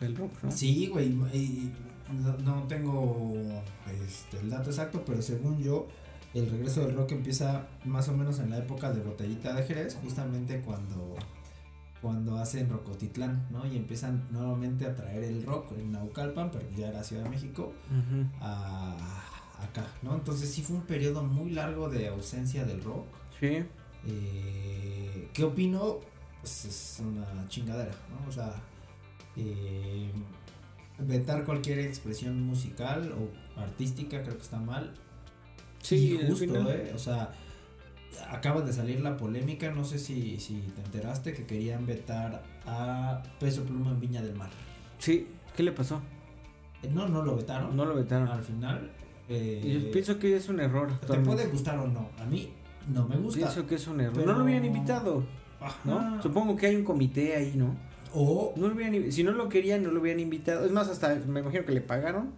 [0.00, 0.50] el rock, ¿no?
[0.50, 1.08] Sí, güey.
[1.34, 1.70] y
[2.12, 3.34] no, no tengo
[4.06, 5.88] este, el dato exacto, pero según yo,
[6.34, 9.96] el regreso del rock empieza más o menos en la época de Botellita de Jerez,
[10.02, 11.16] justamente cuando,
[12.02, 13.66] cuando hacen Rocotitlán, ¿no?
[13.66, 17.72] Y empiezan nuevamente a traer el rock en Naucalpan, pero ya era Ciudad de México,
[18.40, 18.96] a
[19.62, 20.14] acá, ¿no?
[20.14, 23.06] Entonces sí fue un periodo muy largo de ausencia del rock.
[23.38, 23.64] Sí.
[24.06, 26.00] Eh, ¿Qué opino?
[26.40, 28.28] Pues es una chingadera, ¿no?
[28.28, 28.52] O sea,
[29.36, 30.10] eh,
[30.98, 34.92] vetar cualquier expresión musical o artística creo que está mal.
[35.82, 36.92] Sí, y justo, ¿eh?
[36.94, 37.32] O sea,
[38.30, 43.22] acaba de salir la polémica, no sé si, si te enteraste que querían vetar a
[43.40, 44.50] Peso Pluma en Viña del Mar.
[44.98, 45.26] Sí,
[45.56, 46.00] ¿qué le pasó?
[46.82, 47.76] Eh, No, no lo vetaron.
[47.76, 48.28] No lo vetaron.
[48.28, 48.90] Al final.
[49.28, 50.98] eh, Yo pienso que es un error.
[51.00, 52.08] te puede gustar o no.
[52.18, 52.50] A mí
[52.92, 53.40] no me gusta.
[53.40, 54.14] Pienso que es un error.
[54.16, 55.24] Pero- No lo hubieran invitado,
[55.60, 55.76] Ajá.
[55.84, 56.22] ¿no?
[56.22, 57.74] Supongo que hay un comité ahí, ¿no?
[58.14, 60.64] O No lo hubieran, si no lo querían, no lo hubieran invitado.
[60.64, 62.32] Es más, hasta me imagino que le pagaron.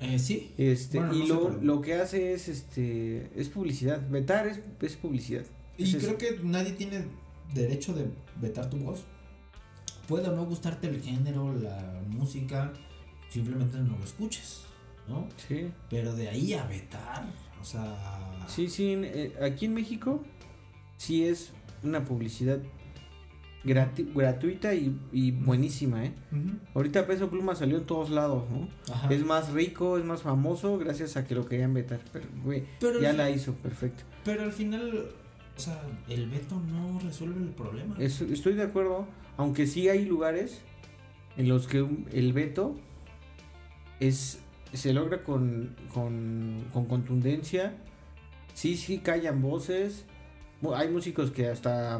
[0.00, 0.52] eh, sí.
[0.56, 4.00] Este, Bueno, y no lo, lo que hace es este es publicidad.
[4.08, 5.44] Vetar es, es publicidad.
[5.76, 6.14] Y Es eso.
[6.14, 7.04] creo que nadie tiene
[7.54, 8.06] derecho de
[8.40, 9.04] vetar tu voz.
[10.06, 12.72] Puede o no gustarte el género, la música,
[13.28, 14.62] simplemente no lo escuches,
[15.06, 15.28] ¿no?
[15.48, 15.70] Sí.
[15.90, 17.26] Pero de ahí a vetar,
[17.60, 18.46] o sea...
[18.48, 18.94] Sí, sí.
[19.04, 20.22] eh, aquí en México
[20.96, 21.50] sí es
[21.82, 22.58] una publicidad
[23.64, 26.12] gratuita y, y buenísima, ¿eh?
[26.74, 28.68] Ahorita Peso Pluma salió en todos lados, ¿no?
[28.92, 29.08] Ajá.
[29.12, 32.00] Es más rico, es más famoso gracias a que lo querían vetar.
[32.12, 34.04] Pero, güey, pero, ya la fin- hizo, perfecto.
[34.24, 35.08] pero al final,
[35.56, 37.96] o sea, el veto no resuelve el problema.
[37.98, 39.06] Es- estoy de acuerdo,
[39.36, 40.60] aunque sí hay lugares
[41.36, 42.76] en los que el veto
[44.00, 44.40] es
[44.72, 47.74] se logra con, con, con contundencia.
[48.54, 50.04] Sí, sí callan voces.
[50.74, 51.98] Hay músicos que hasta,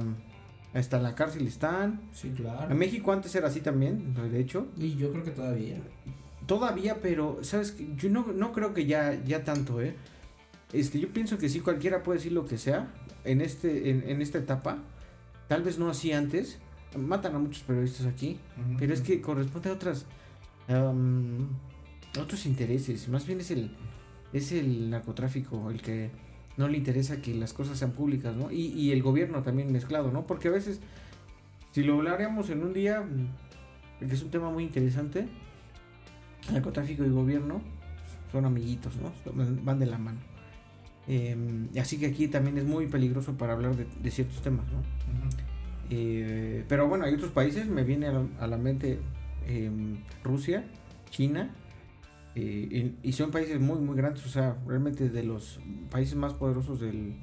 [0.78, 2.00] hasta en la cárcel están.
[2.12, 2.70] Sí, claro.
[2.70, 4.68] En México antes era así también, de hecho.
[4.76, 5.76] Y yo creo que todavía.
[6.46, 7.76] Todavía, pero, ¿sabes?
[7.96, 9.94] Yo no, no creo que ya, ya tanto, ¿eh?
[10.72, 12.88] Este, yo pienso que sí, cualquiera puede decir lo que sea
[13.24, 14.78] en, este, en, en esta etapa.
[15.48, 16.58] Tal vez no así antes.
[16.96, 18.38] Matan a muchos periodistas aquí.
[18.78, 20.06] Pero es que corresponde a otras.
[20.68, 23.08] a otros intereses.
[23.08, 23.70] Más bien es el.
[24.32, 26.10] Es el narcotráfico el que
[26.58, 28.50] no le interesa que las cosas sean públicas, ¿no?
[28.50, 30.26] Y, y el gobierno también mezclado, ¿no?
[30.26, 30.80] Porque a veces,
[31.72, 35.28] si lo hablaríamos en un día, mm, que es un tema muy interesante,
[36.52, 37.60] narcotráfico y gobierno
[38.32, 39.12] son amiguitos, ¿no?
[39.64, 40.18] Van- de la mano.
[41.06, 44.82] Em, así que aquí también es muy peligroso para hablar de, de ciertos temas, ¿no?
[45.90, 48.98] Eh, pero bueno, hay otros países, me viene a la, a la mente
[49.46, 50.64] em, Rusia,
[51.10, 51.50] China,
[52.38, 55.60] eh, y, y son países muy, muy grandes, o sea, realmente de los
[55.90, 57.14] países más poderosos del,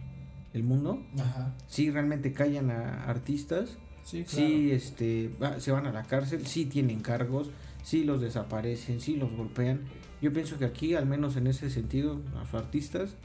[0.53, 1.01] del mundo.
[1.19, 1.55] Ajá.
[1.67, 4.47] Sí, realmente callan a artistas, Sí, claro.
[4.47, 7.49] sí este, va- se van a la cárcel, sí tienen cargos,
[7.83, 9.81] sí los desaparecen, sí los golpean.
[10.21, 13.15] Yo pienso que aquí, al menos en ese sentido, los artistas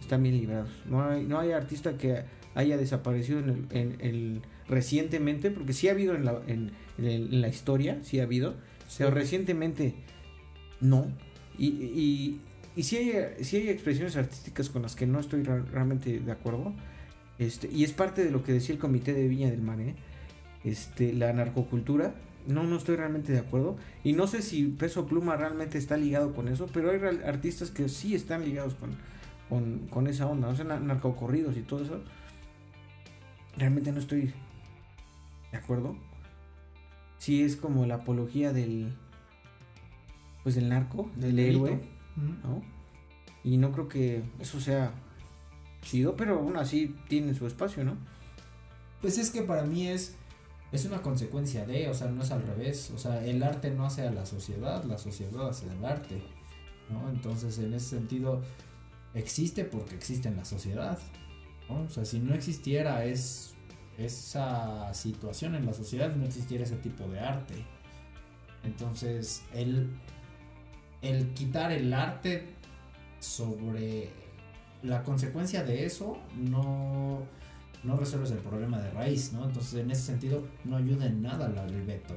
[0.00, 0.70] están bien librados.
[0.88, 2.22] No hay, no hay artista que
[2.54, 7.40] haya desaparecido en el, en el- recientemente, porque sí ha habido en la, en, en
[7.40, 8.54] la historia, sí ha habido,
[8.98, 9.94] pero recientemente
[10.80, 11.06] no.
[11.58, 12.40] Y,
[12.76, 16.72] y, sí, hay, sí hay expresiones artísticas con las que no estoy realmente de acuerdo.
[17.38, 19.94] Este, y es parte de lo que decía el comité de Viña del Mar, ¿eh?
[20.64, 22.14] Este, la narcocultura.
[22.46, 23.76] No, no estoy realmente de acuerdo.
[24.04, 27.88] Y no sé si Peso Pluma realmente está ligado con eso, pero hay artistas que
[27.88, 28.90] sí están ligados con,
[29.48, 30.48] con, con esa onda.
[30.48, 32.00] O sea, na- narcocorridos y todo eso.
[33.56, 34.32] Realmente no estoy
[35.50, 35.96] de acuerdo.
[37.18, 38.92] Sí es como la apología del.
[40.46, 41.66] Pues del narco, del delito.
[41.66, 41.80] héroe.
[42.14, 42.62] ¿no?
[43.42, 44.92] Y no creo que eso sea
[45.82, 47.96] chido, pero aún así tiene su espacio, ¿no?
[49.00, 50.14] Pues es que para mí es
[50.70, 53.86] es una consecuencia de, o sea, no es al revés, o sea, el arte no
[53.86, 56.22] hace a la sociedad, la sociedad hace al arte,
[56.90, 57.10] ¿no?
[57.10, 58.40] Entonces, en ese sentido
[59.14, 60.96] existe porque existe en la sociedad,
[61.68, 61.80] ¿no?
[61.80, 63.56] O sea, si no existiera es
[63.98, 67.54] esa situación en la sociedad, no existiera ese tipo de arte.
[68.62, 69.88] Entonces, el
[71.08, 72.48] el quitar el arte
[73.20, 74.10] sobre
[74.82, 77.26] la consecuencia de eso no
[77.86, 79.44] no resuelves el problema de raíz, ¿no?
[79.44, 82.14] Entonces, en ese sentido, no ayuda en nada el veto.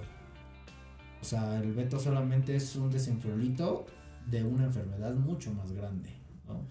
[1.21, 3.85] O sea, el veto solamente es un desenfriolito
[4.25, 6.09] de una enfermedad mucho más grande,
[6.47, 6.61] ¿no?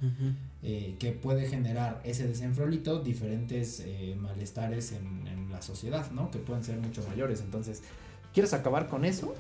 [0.62, 6.30] Eh, que puede generar ese desenfriolito diferentes eh, malestares en, en la sociedad, ¿no?
[6.30, 7.40] Que pueden ser mucho mayores.
[7.40, 7.82] Entonces,
[8.32, 9.34] ¿quieres acabar con eso?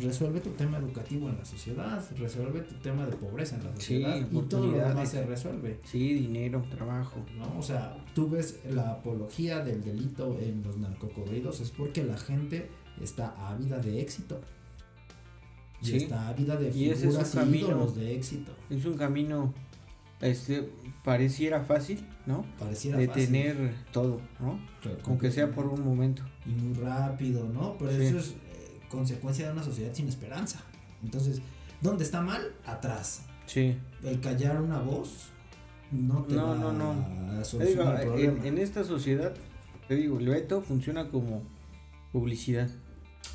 [0.00, 4.02] Resuelve tu tema educativo en la sociedad, resuelve tu tema de pobreza en la Sí,
[4.02, 5.80] sociedad y todo lo demás se resuelve.
[5.84, 7.16] Sí, dinero, trabajo.
[7.36, 7.58] ¿no?
[7.58, 12.70] O sea, tú ves la apología del delito en los narcocorridos es porque la gente
[13.02, 14.40] está ávida de éxito.
[15.82, 15.96] Y Sí.
[15.96, 17.66] está ávida de Y ese es figuras un y camino.
[17.68, 18.52] ídolos de éxito.
[18.70, 19.52] Es un camino,
[20.22, 20.70] este,
[21.04, 22.46] pareciera fácil, ¿no?
[22.58, 23.26] Pareciera de fácil.
[23.26, 24.58] tener todo, ¿no?
[24.80, 26.22] Claro, Aunque sea por un momento.
[26.46, 27.76] y muy rápido, ¿no?
[27.78, 28.02] Pero Sí.
[28.04, 28.34] eso es
[28.92, 30.60] consecuencia de una sociedad sin esperanza.
[31.02, 31.40] Entonces,
[31.80, 32.52] ¿dónde está mal?
[32.66, 33.22] Atrás.
[33.46, 33.76] Sí.
[34.04, 35.30] El callar una voz
[35.90, 36.90] no te No, va no, no.
[36.92, 38.38] a digo, solucionar el problema.
[38.40, 39.34] en, en esta sociedad,
[39.88, 41.42] te digo, el veto funciona como
[42.12, 42.68] publicidad.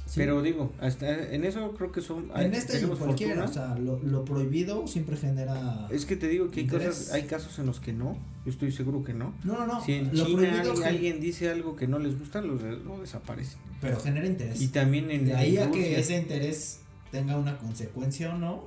[0.07, 0.13] Sí.
[0.21, 2.31] Pero digo, hasta en eso creo que son.
[2.33, 3.45] en este y cualquiera, fortuna.
[3.45, 5.87] o sea, lo, lo prohibido siempre genera...
[5.91, 6.87] Es que te digo que hay, Interés.
[6.87, 8.17] cosas, hay casos en los que no.
[8.45, 9.35] Yo estoy seguro que no.
[9.43, 9.83] no, no, no.
[9.83, 13.59] Si en lo China prohibido alguien, dice algo que no les gusta, lo, lo desaparecen.
[13.81, 14.61] Pero genera interés.
[14.61, 15.25] Y también en.
[15.25, 16.79] de ahí a que ese interés
[17.11, 18.63] tenga una consecuencia o no,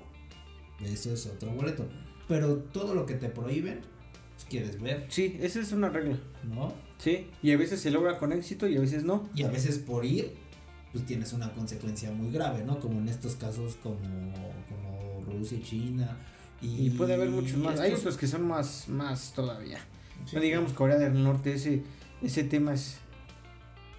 [0.84, 1.88] eso es otro boleto.
[2.28, 3.80] Pero todo lo que te prohíben,
[4.34, 6.18] pues quieres ver, Sí, esa es una regla.
[6.54, 6.72] ¿no?
[6.98, 7.26] Sí.
[7.42, 9.28] Y a veces se logra con éxito y a veces no.
[9.34, 10.34] Y a veces por ir,
[10.92, 12.80] pues tienes una consecuencia muy grave, ¿no?
[12.80, 13.96] Como en estos casos como,
[14.68, 16.18] como Rusia y China.
[16.62, 17.80] Y, Y puede haber muchos más.
[17.80, 19.78] Hay otros que son más, más todavía.
[20.26, 20.36] Sí.
[20.36, 21.82] No digamos Corea del Norte, ese,
[22.22, 22.98] ese tema es,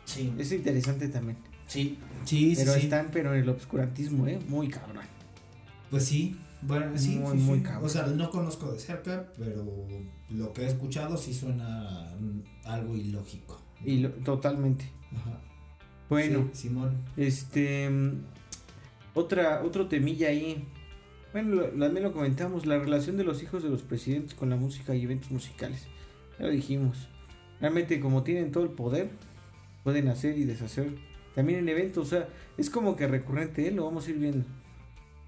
[0.05, 1.37] Sí, es interesante también.
[1.67, 2.81] sí, sí, sí, pero sí.
[2.81, 4.39] están, pero en el obscurantismo, ¿eh?
[4.47, 5.05] Muy cabrón.
[5.89, 7.63] Pues sí, bueno, sí, Muy, sí, muy sí.
[7.63, 7.85] cabrón.
[7.85, 9.65] O sea, no conozco de cerca, pero
[10.29, 12.11] lo que he escuchado sí suena
[12.65, 13.59] algo ilógico.
[13.83, 14.91] Y lo- totalmente.
[15.15, 15.39] Ajá.
[16.11, 16.97] Bueno, Sí, Simón.
[17.17, 17.89] este.
[17.89, 18.11] mm,
[19.13, 20.63] Otra, otro temilla ahí.
[21.33, 24.55] Bueno, lo- también lo comentamos, la relación de los hijos de los presidentes con la
[24.55, 25.87] música y eventos musicales.
[26.39, 27.09] Ya lo dijimos.
[27.59, 29.09] Realmente como tienen todo el poder,
[29.83, 30.93] pueden hacer y deshacer.
[31.35, 32.27] También en eventos, o sea,
[32.57, 33.71] es como que recurrente, ¿eh?
[33.71, 34.45] lo vamos a ir viendo.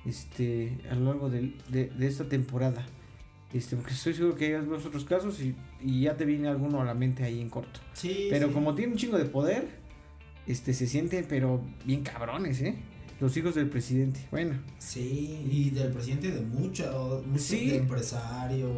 [0.05, 2.85] Este, a lo largo de, de esta temporada.
[3.53, 6.81] Este, porque estoy seguro que hay algunos otros casos y, y ya te viene alguno
[6.81, 7.79] a la mente ahí en corto.
[7.93, 8.27] Sí.
[8.29, 8.53] Pero sí.
[8.53, 9.67] como tiene un chingo de poder,
[10.47, 12.75] este se sienten pero bien cabrones, ¿eh?
[13.19, 14.27] Los hijos del presidente.
[14.31, 17.69] Bueno, Sí, y del presidente de muchos, muchos Sí.
[17.69, 18.71] de empresarios.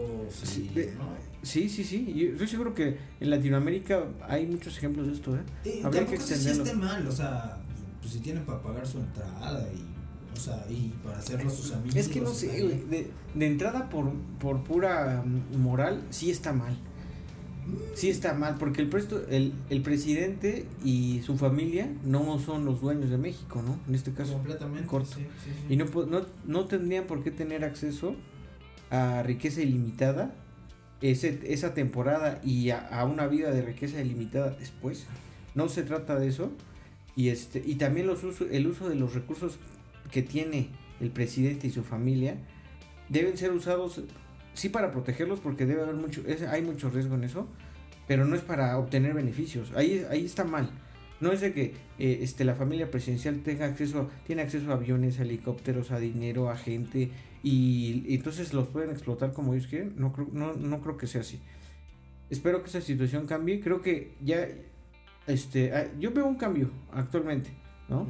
[0.43, 1.05] Sí, y, de- ¿no?
[1.41, 2.13] sí, sí, sí.
[2.15, 5.41] Yo estoy seguro que en Latinoamérica hay muchos ejemplos de esto, ¿eh?
[5.79, 6.63] Y Habría que si extenderlo.
[6.63, 7.57] esté mal, o sea,
[8.01, 11.95] pues si tienen para pagar su entrada y, o sea, y para hacerlo sus amigos.
[11.95, 12.47] Es que no sé.
[12.47, 16.77] De, de entrada por, por pura mm, moral, sí está mal.
[17.95, 22.81] Sí está mal, porque el, presto, el, el presidente y su familia no son los
[22.81, 23.79] dueños de México, ¿no?
[23.87, 24.33] En este caso.
[24.33, 25.15] completamente corto.
[25.15, 25.73] sí, sí, sí.
[25.73, 28.15] Y no, no, no tendrían por qué tener acceso
[28.91, 30.35] a riqueza ilimitada
[31.01, 35.05] ese, esa temporada y a, a una vida de riqueza ilimitada después.
[35.55, 36.51] No se trata de eso.
[37.15, 39.57] Y, este, y también los uso- el uso de los recursos
[40.11, 40.69] que tiene
[40.99, 42.35] el presidente y su familia
[43.09, 44.01] deben ser usados
[44.55, 47.47] sí para protegerlos porque debe haber mucho es- hay mucho riesgo en eso
[48.07, 49.71] pero no es para obtener beneficios.
[49.75, 50.69] Ahí ahí está mal.
[51.21, 55.19] No es de que eh, este la familia presidencial tenga acceso tiene acceso a aviones
[55.19, 57.09] a helicópteros a dinero a gente
[57.41, 59.93] y, y entonces los pueden explotar como ellos quieren.
[59.97, 61.39] No creo no, no creo que sea así.
[62.29, 63.59] Espero que esa situación cambie.
[63.59, 64.47] Creo que ya
[65.27, 67.49] este ah, yo veo un cambio actualmente
[67.89, 68.07] no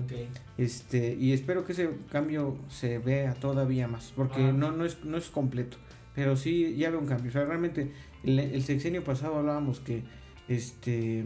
[0.57, 4.51] este, y espero que ese cambio se vea todavía más, porque Ah.
[4.53, 5.77] no, no, es, no es completo,
[6.15, 7.29] pero sí ya veo un cambio.
[7.29, 7.91] O sea, realmente
[8.23, 10.03] el, el sexenio pasado hablábamos que
[10.47, 11.23] este,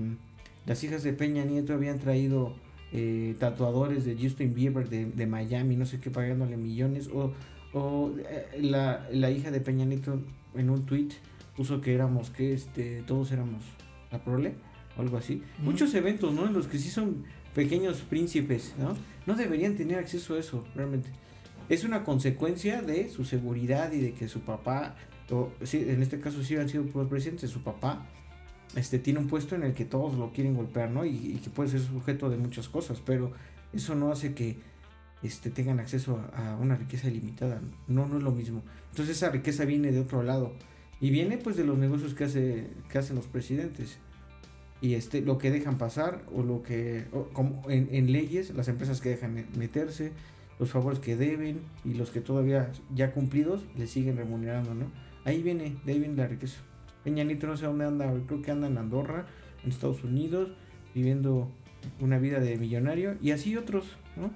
[0.65, 2.55] las hijas de Peña Nieto habían traído
[2.91, 7.33] eh, tatuadores de Justin Bieber de, de Miami, no sé qué, pagándole millones, o,
[7.73, 10.19] o eh, la, la hija de Peña Nieto
[10.55, 11.09] en un tweet
[11.55, 13.63] puso que éramos, que este, todos éramos
[14.11, 14.53] la prole,
[14.97, 15.43] o algo así.
[15.59, 16.47] Muchos eventos, ¿no?
[16.47, 18.95] En los que sí son pequeños príncipes, ¿no?
[19.25, 21.09] No deberían tener acceso a eso, realmente.
[21.69, 24.95] Es una consecuencia de su seguridad y de que su papá,
[25.31, 28.07] o sí, en este caso sí han sido presidentes, su papá
[28.75, 31.05] este, tiene un puesto en el que todos lo quieren golpear, ¿no?
[31.05, 33.31] Y, que puede ser sujeto de muchas cosas, pero
[33.71, 34.57] eso no hace que
[35.21, 37.61] este, tengan acceso a, a una riqueza ilimitada.
[37.87, 38.63] No, no es lo mismo.
[38.89, 40.53] Entonces esa riqueza viene de otro lado.
[40.99, 43.99] Y viene pues de los negocios que, hace, que hacen los presidentes
[44.81, 48.69] y este lo que dejan pasar o lo que o como en, en leyes las
[48.69, 50.13] empresas que dejan meterse
[50.59, 54.85] los favores que deben y los que todavía ya cumplidos le siguen remunerando no
[55.25, 56.59] ahí viene de ahí viene la riqueza
[57.03, 59.25] Peña Nieto no sé dónde anda creo que anda en Andorra
[59.63, 60.51] en Estados Unidos
[60.93, 61.49] viviendo
[62.01, 63.85] una vida de millonario y así otros
[64.17, 64.31] no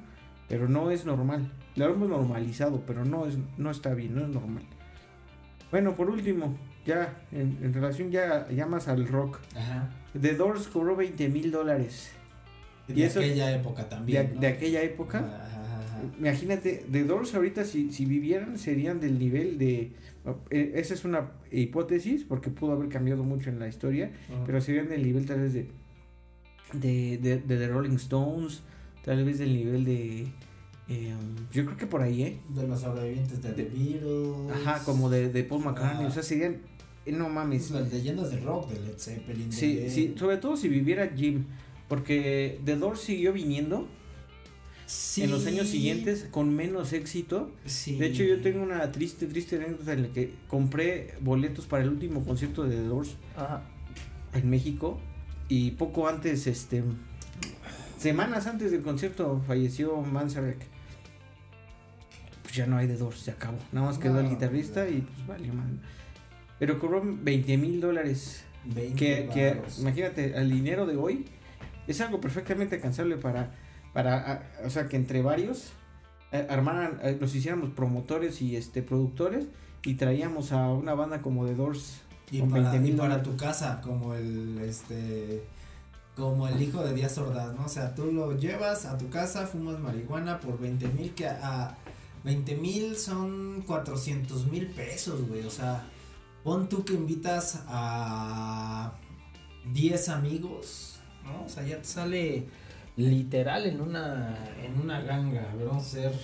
[0.48, 4.30] pero no es normal lo hemos normalizado pero no es no está bien no es
[4.30, 4.64] normal
[5.72, 9.90] bueno por último ya en, en relación ya, ya más al rock Ajá.
[10.20, 12.12] The Doors cobró 20 mil dólares
[12.88, 14.32] De Y eso- aquella época de, también.
[14.36, 14.42] ¿no?
[14.42, 15.20] de aquella época.
[15.20, 15.63] Ajá.
[16.20, 19.92] Imagínate, The Doors ahorita si, si vivieran serían del nivel de...
[20.50, 24.12] eh, esa es una hipótesis porque pudo haber cambiado mucho en la historia,
[24.46, 25.68] pero serían del nivel tal vez de...
[26.74, 28.64] De, de, de The Rolling Stones,
[29.06, 30.28] tal vez del nivel de...
[30.90, 31.14] Eh,
[31.54, 32.40] yo creo que por ahí, ¿eh?
[32.50, 34.52] De los sobrevivientes de The Beatles.
[34.52, 36.06] Ajá, como de, de Paul McCartney.
[36.06, 36.10] Ah.
[36.10, 36.58] O sea, serían.
[37.06, 37.72] eh, no mames.
[37.72, 39.52] Las leyendas de rock de Led Zeppelin.
[39.52, 41.46] Sí, sí, sobre todo si viviera Jim.
[41.88, 43.88] Porque The Doors siguió viniendo
[44.86, 45.24] Sí.
[45.24, 47.52] en los años siguientes con menos éxito.
[47.66, 47.98] Sí.
[47.98, 51.90] De hecho, yo tengo una triste, triste anécdota en la que compré boletos para el
[51.90, 53.64] último concierto de The Doors Ajá.
[54.34, 55.00] en México.
[55.50, 56.84] Y poco antes, este.
[57.98, 60.58] Semanas antes del concierto falleció Manzarek.
[62.44, 63.58] Pues ya no hay The Doors, se acabó.
[63.72, 65.80] Nada más quedó el No, guitarrista y pues valió man.
[66.60, 68.44] Pero cobró 20 mil dólares.
[68.66, 71.26] 20 Que, que imagínate, al dinero de hoy
[71.88, 73.52] es algo perfectamente alcanzable para,
[73.94, 75.74] para o sea, que entre varios
[76.32, 79.46] eh, armaran, eh, nos hiciéramos promotores y este productores
[79.84, 82.02] y traíamos a una banda como The Doors
[82.32, 85.44] Y con para, 20 y mil para tu casa, como el este
[86.16, 87.66] como el hijo de Díaz Ordaz, ¿no?
[87.66, 91.76] O sea, tú lo llevas a tu casa, fumas marihuana por 20 mil, que a
[92.24, 95.44] 20 mil son 400 mil pesos, güey.
[95.44, 95.84] O sea,
[96.44, 98.94] pon tú que invitas a
[99.72, 101.46] 10 amigos, ¿no?
[101.46, 102.48] O sea, ya te sale
[102.98, 105.52] literal en una, en una ganga.
[105.52, 106.20] A ver, vamos a ver.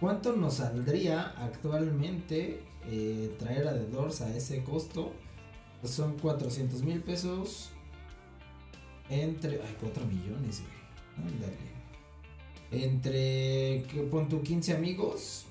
[0.00, 5.12] ¿Cuánto nos saldría actualmente eh, traer a The Doors a ese costo?
[5.84, 7.70] Son 400 mil pesos
[9.08, 9.62] entre...
[9.62, 11.28] Ay, 4 millones, güey.
[11.28, 11.72] Ándale.
[12.70, 15.46] Entre, ¿qué pon tú 15 amigos?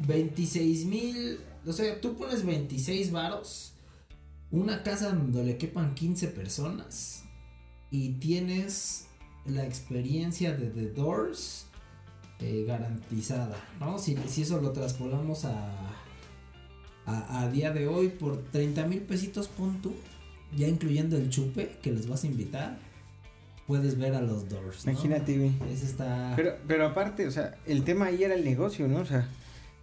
[0.00, 1.40] 26 mil...
[1.66, 3.74] O sea, tú pones 26 varos.
[4.50, 7.24] Una casa donde le quepan 15 personas.
[7.90, 9.07] Y tienes
[9.50, 11.66] la experiencia de The Doors
[12.40, 13.98] eh, garantizada, ¿no?
[13.98, 15.72] Si, si eso lo traspolamos a,
[17.06, 19.94] a, a día de hoy por 30 mil pesitos, pon tú,
[20.56, 22.78] ya incluyendo el chupe que les vas a invitar,
[23.66, 24.86] puedes ver a los Doors.
[24.86, 24.92] ¿no?
[24.92, 25.52] Imagínate, güey.
[25.72, 26.32] Ese está.
[26.36, 29.00] Pero, pero aparte, o sea, el tema ahí era el negocio, ¿no?
[29.00, 29.28] O sea,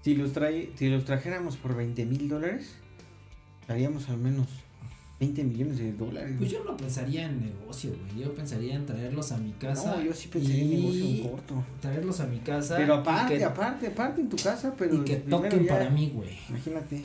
[0.02, 2.76] si los trae, si los trajéramos por 20 mil dólares,
[3.68, 4.48] haríamos al menos
[5.20, 6.36] 20 millones de dólares.
[6.38, 8.24] Pues yo no pensaría en negocio, güey.
[8.26, 9.96] Yo pensaría en traerlos a mi casa.
[9.96, 11.64] no, yo sí pensaría en negocio en corto.
[11.82, 12.76] Traerlos a mi casa.
[12.78, 16.38] Pero aparte, que- aparte, aparte en tu casa, pero Y que toquen para mí, güey.
[16.50, 17.04] Imagínate.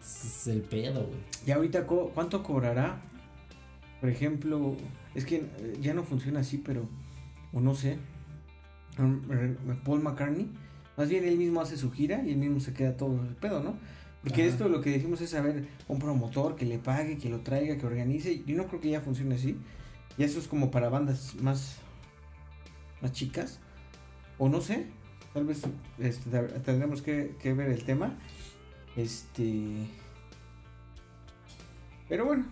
[0.00, 1.18] Es el pedo, güey.
[1.46, 3.00] Y ahorita, ¿cuánto cobrará?
[4.00, 4.76] Por ejemplo,
[5.14, 6.88] es que eh, ya no funciona así, pero,
[7.52, 7.98] o no sé,
[8.98, 9.20] um,
[9.84, 10.48] Paul McCartney,
[10.96, 13.62] más bien él mismo hace su gira y él mismo se queda todo el pedo,
[13.62, 13.74] ¿no?
[14.22, 14.52] Porque Ajá.
[14.52, 17.86] esto lo que decimos es saber un promotor que le pague, que lo traiga, que
[17.86, 18.42] organice.
[18.44, 19.56] Yo no creo que ya funcione así.
[20.16, 21.76] Y eso es como para bandas más,
[23.00, 23.58] más chicas.
[24.38, 24.86] O no sé,
[25.34, 25.62] tal vez
[25.98, 26.30] este,
[26.64, 28.16] tendremos que, que ver el tema.
[28.96, 29.88] Este.
[32.08, 32.44] Pero bueno,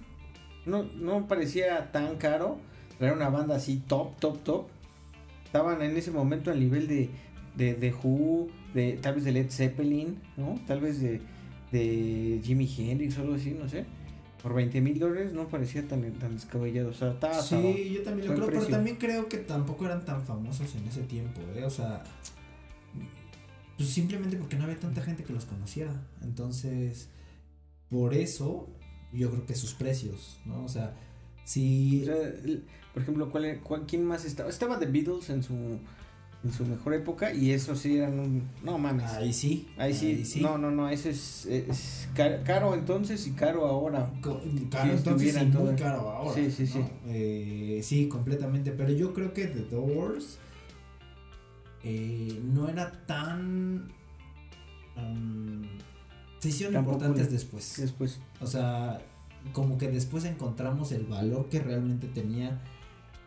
[0.66, 2.58] no, no parecía tan caro
[2.98, 4.68] traer una banda así top, top, top.
[5.44, 7.10] Estaban en ese momento al nivel de,
[7.56, 10.60] de, de Who, de, tal vez de Led Zeppelin, ¿no?
[10.66, 11.20] Tal vez de,
[11.72, 13.84] de Jimi Hendrix o algo así, no sé.
[14.42, 16.88] Por 20 mil dólares no parecía tan, tan descabellado.
[16.90, 17.40] O sea, estaba.
[17.42, 21.02] Sí, yo también lo creo, pero también creo que tampoco eran tan famosos en ese
[21.02, 21.64] tiempo, ¿eh?
[21.64, 22.02] O sea,
[23.76, 26.06] pues simplemente porque no había tanta gente que los conociera.
[26.22, 27.08] Entonces,
[27.90, 28.68] por eso,
[29.12, 30.64] yo creo que sus precios, ¿no?
[30.64, 30.94] O sea,
[31.44, 32.02] si...
[32.02, 34.48] O sea, el- por ejemplo, ¿cuál, cuál- ¿quién más estaba?
[34.50, 35.78] Estaba The Beatles en su,
[36.42, 38.48] en su mejor época y eso sí eran un...
[38.62, 39.10] No mames.
[39.12, 39.68] Ahí sí.
[39.76, 44.10] Ahí sí, no, no, no, eso es, es ca- caro entonces y caro ahora.
[44.22, 46.34] Co- Si Caro, entonces todo- muy caro ahora.
[46.34, 46.72] Sí, sí, ¿no?
[46.72, 46.80] sí.
[47.08, 48.70] Eh, sí, completamente.
[48.72, 50.38] Pero yo creo que The Doors
[51.82, 53.90] eh, no era tan.
[54.96, 55.62] um,
[56.38, 57.74] se hicieron Tan importantes después.
[57.78, 58.18] Después.
[58.40, 58.98] O sea,
[59.52, 62.60] como que después encontramos el valor que realmente tenía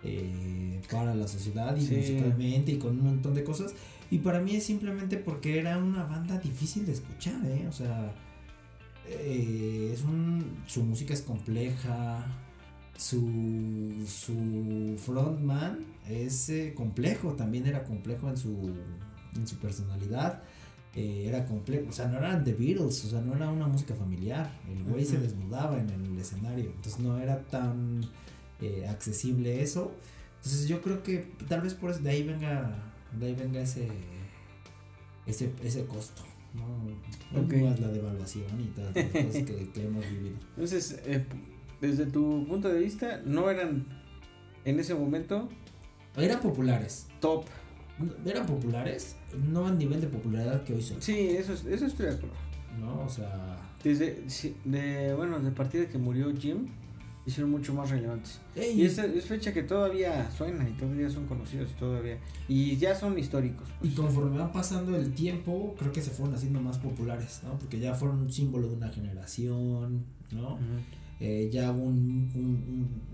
[0.03, 1.95] eh, para la sociedad y Sí.
[1.95, 3.73] musicalmente y con un montón de cosas.
[4.11, 7.65] Y para mí es simplemente porque era una banda difícil de escuchar, ¿eh?
[7.67, 8.13] O sea,
[9.07, 12.25] eh, es un, su música es compleja,
[12.97, 18.71] su, su frontman es eh, complejo, también era complejo en su,
[19.35, 20.41] en su personalidad.
[20.95, 23.95] eh, era complejo, o sea, no eran The Beatles, o sea, no era una música
[23.95, 24.51] familiar.
[24.69, 28.01] El güey se desnudaba en el escenario, entonces no era tan
[28.63, 29.91] eh, accesible eso.
[30.37, 32.75] Entonces yo creo que tal vez por eso de ahí venga,
[33.17, 33.87] de ahí venga ese,
[35.25, 36.21] ese, ese costo.
[36.53, 37.41] ¿no?
[37.41, 37.53] Ok.
[37.53, 40.35] Más la devaluación y todas las cosas que, que hemos vivido.
[40.55, 41.25] Entonces, eh,
[41.81, 43.85] desde tu punto de vista, no eran
[44.65, 45.49] en ese momento
[46.15, 47.45] Eran populares, top.
[48.25, 49.15] eran populares,
[49.51, 51.01] no al nivel de popularidad que hoy son.
[51.01, 52.35] Sí, eso, es- eso estoy de acuerdo.
[52.79, 53.01] ¿no?
[53.03, 54.23] O sea, Desde,
[54.65, 56.67] de, bueno, de partir de que murió Jim,
[57.25, 58.39] hicieron mucho más relevantes.
[58.55, 62.17] Ey, Y es, es fecha que todavía suena y todavía son conocidos y todavía.
[62.47, 63.67] Y ya son históricos.
[63.81, 63.95] Y pues.
[63.95, 67.57] conforme va pasando el tiempo, creo que se fueron haciendo más populares, ¿no?
[67.57, 70.59] Porque ya fueron un símbolo de una generación, ¿no?
[71.19, 72.41] Eh, ya hubo un, un,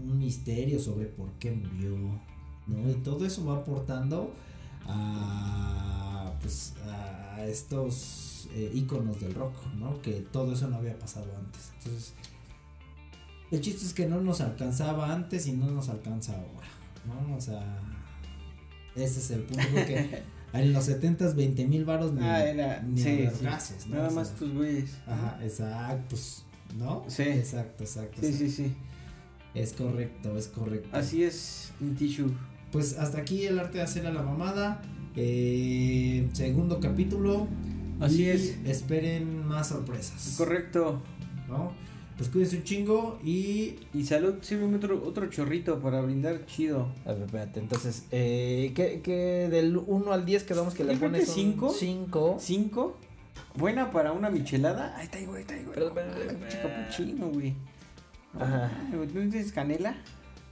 [0.01, 1.95] un, un misterio sobre por qué murió,
[2.65, 2.89] ¿no?
[2.89, 4.33] Y todo eso va aportando
[4.87, 10.01] a, pues, a estos eh, íconos del rock, ¿no?
[10.01, 11.71] Que todo eso no había pasado antes.
[11.77, 12.13] Entonces,
[13.51, 16.67] el chiste es que no nos alcanzaba antes y no nos alcanza ahora,
[17.05, 17.35] ¿no?
[17.35, 17.61] O sea,
[18.95, 20.23] ese es el punto porque
[20.53, 22.81] en los 70s 20 mil varos ni, Ah, era.
[22.81, 23.37] ni sí, a sí.
[23.43, 23.95] vergazos, ¿no?
[23.95, 24.91] Nada O sea, más tus güeyes.
[25.07, 26.43] Ajá, exacto, pues,
[26.77, 27.03] ¿no?
[27.07, 27.23] Sí.
[27.23, 28.17] Exacto, exacto.
[28.21, 28.45] Sí, exacto.
[28.45, 28.73] sí, sí.
[29.55, 30.89] Es correcto, es correcto.
[30.91, 32.31] Así es, un tissue.
[32.71, 34.81] Pues hasta aquí el arte de hacer a la mamada.
[35.15, 37.47] eh, segundo capítulo.
[37.99, 38.57] Así y es.
[38.63, 40.35] Esperen más sorpresas.
[40.37, 41.01] Correcto.
[41.47, 41.73] ¿no?
[42.19, 43.77] Pues cuídense un chingo y.
[43.93, 46.89] Y salud, sírveme otro, otro chorrito para brindar chido.
[47.05, 51.21] A ver, espérate, entonces, eh, ¿qué, qué del 1 al 10 quedamos que le pones
[51.27, 51.69] que cinco.
[51.73, 52.35] 5?
[52.41, 52.97] ¿Cinco?
[53.55, 54.97] Buena para una michelada.
[54.97, 55.73] Ahí está, güey, ahí está, güey.
[55.73, 56.41] Perdón, perdón, Ay, perdón.
[56.41, 57.53] pinche capuchino, güey.
[58.37, 58.71] Ajá.
[58.93, 59.95] Güey, ¿Tú no tienes canela?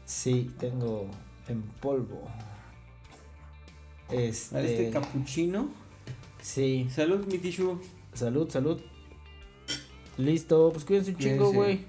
[0.06, 1.10] Sí, tengo
[1.50, 2.30] en polvo.
[4.10, 5.70] Este, este capuchino.
[6.42, 7.78] sí, Salud, mi tissue.
[8.14, 8.82] salud, salud.
[10.18, 11.80] Listo, pues cuídense un chingo, güey.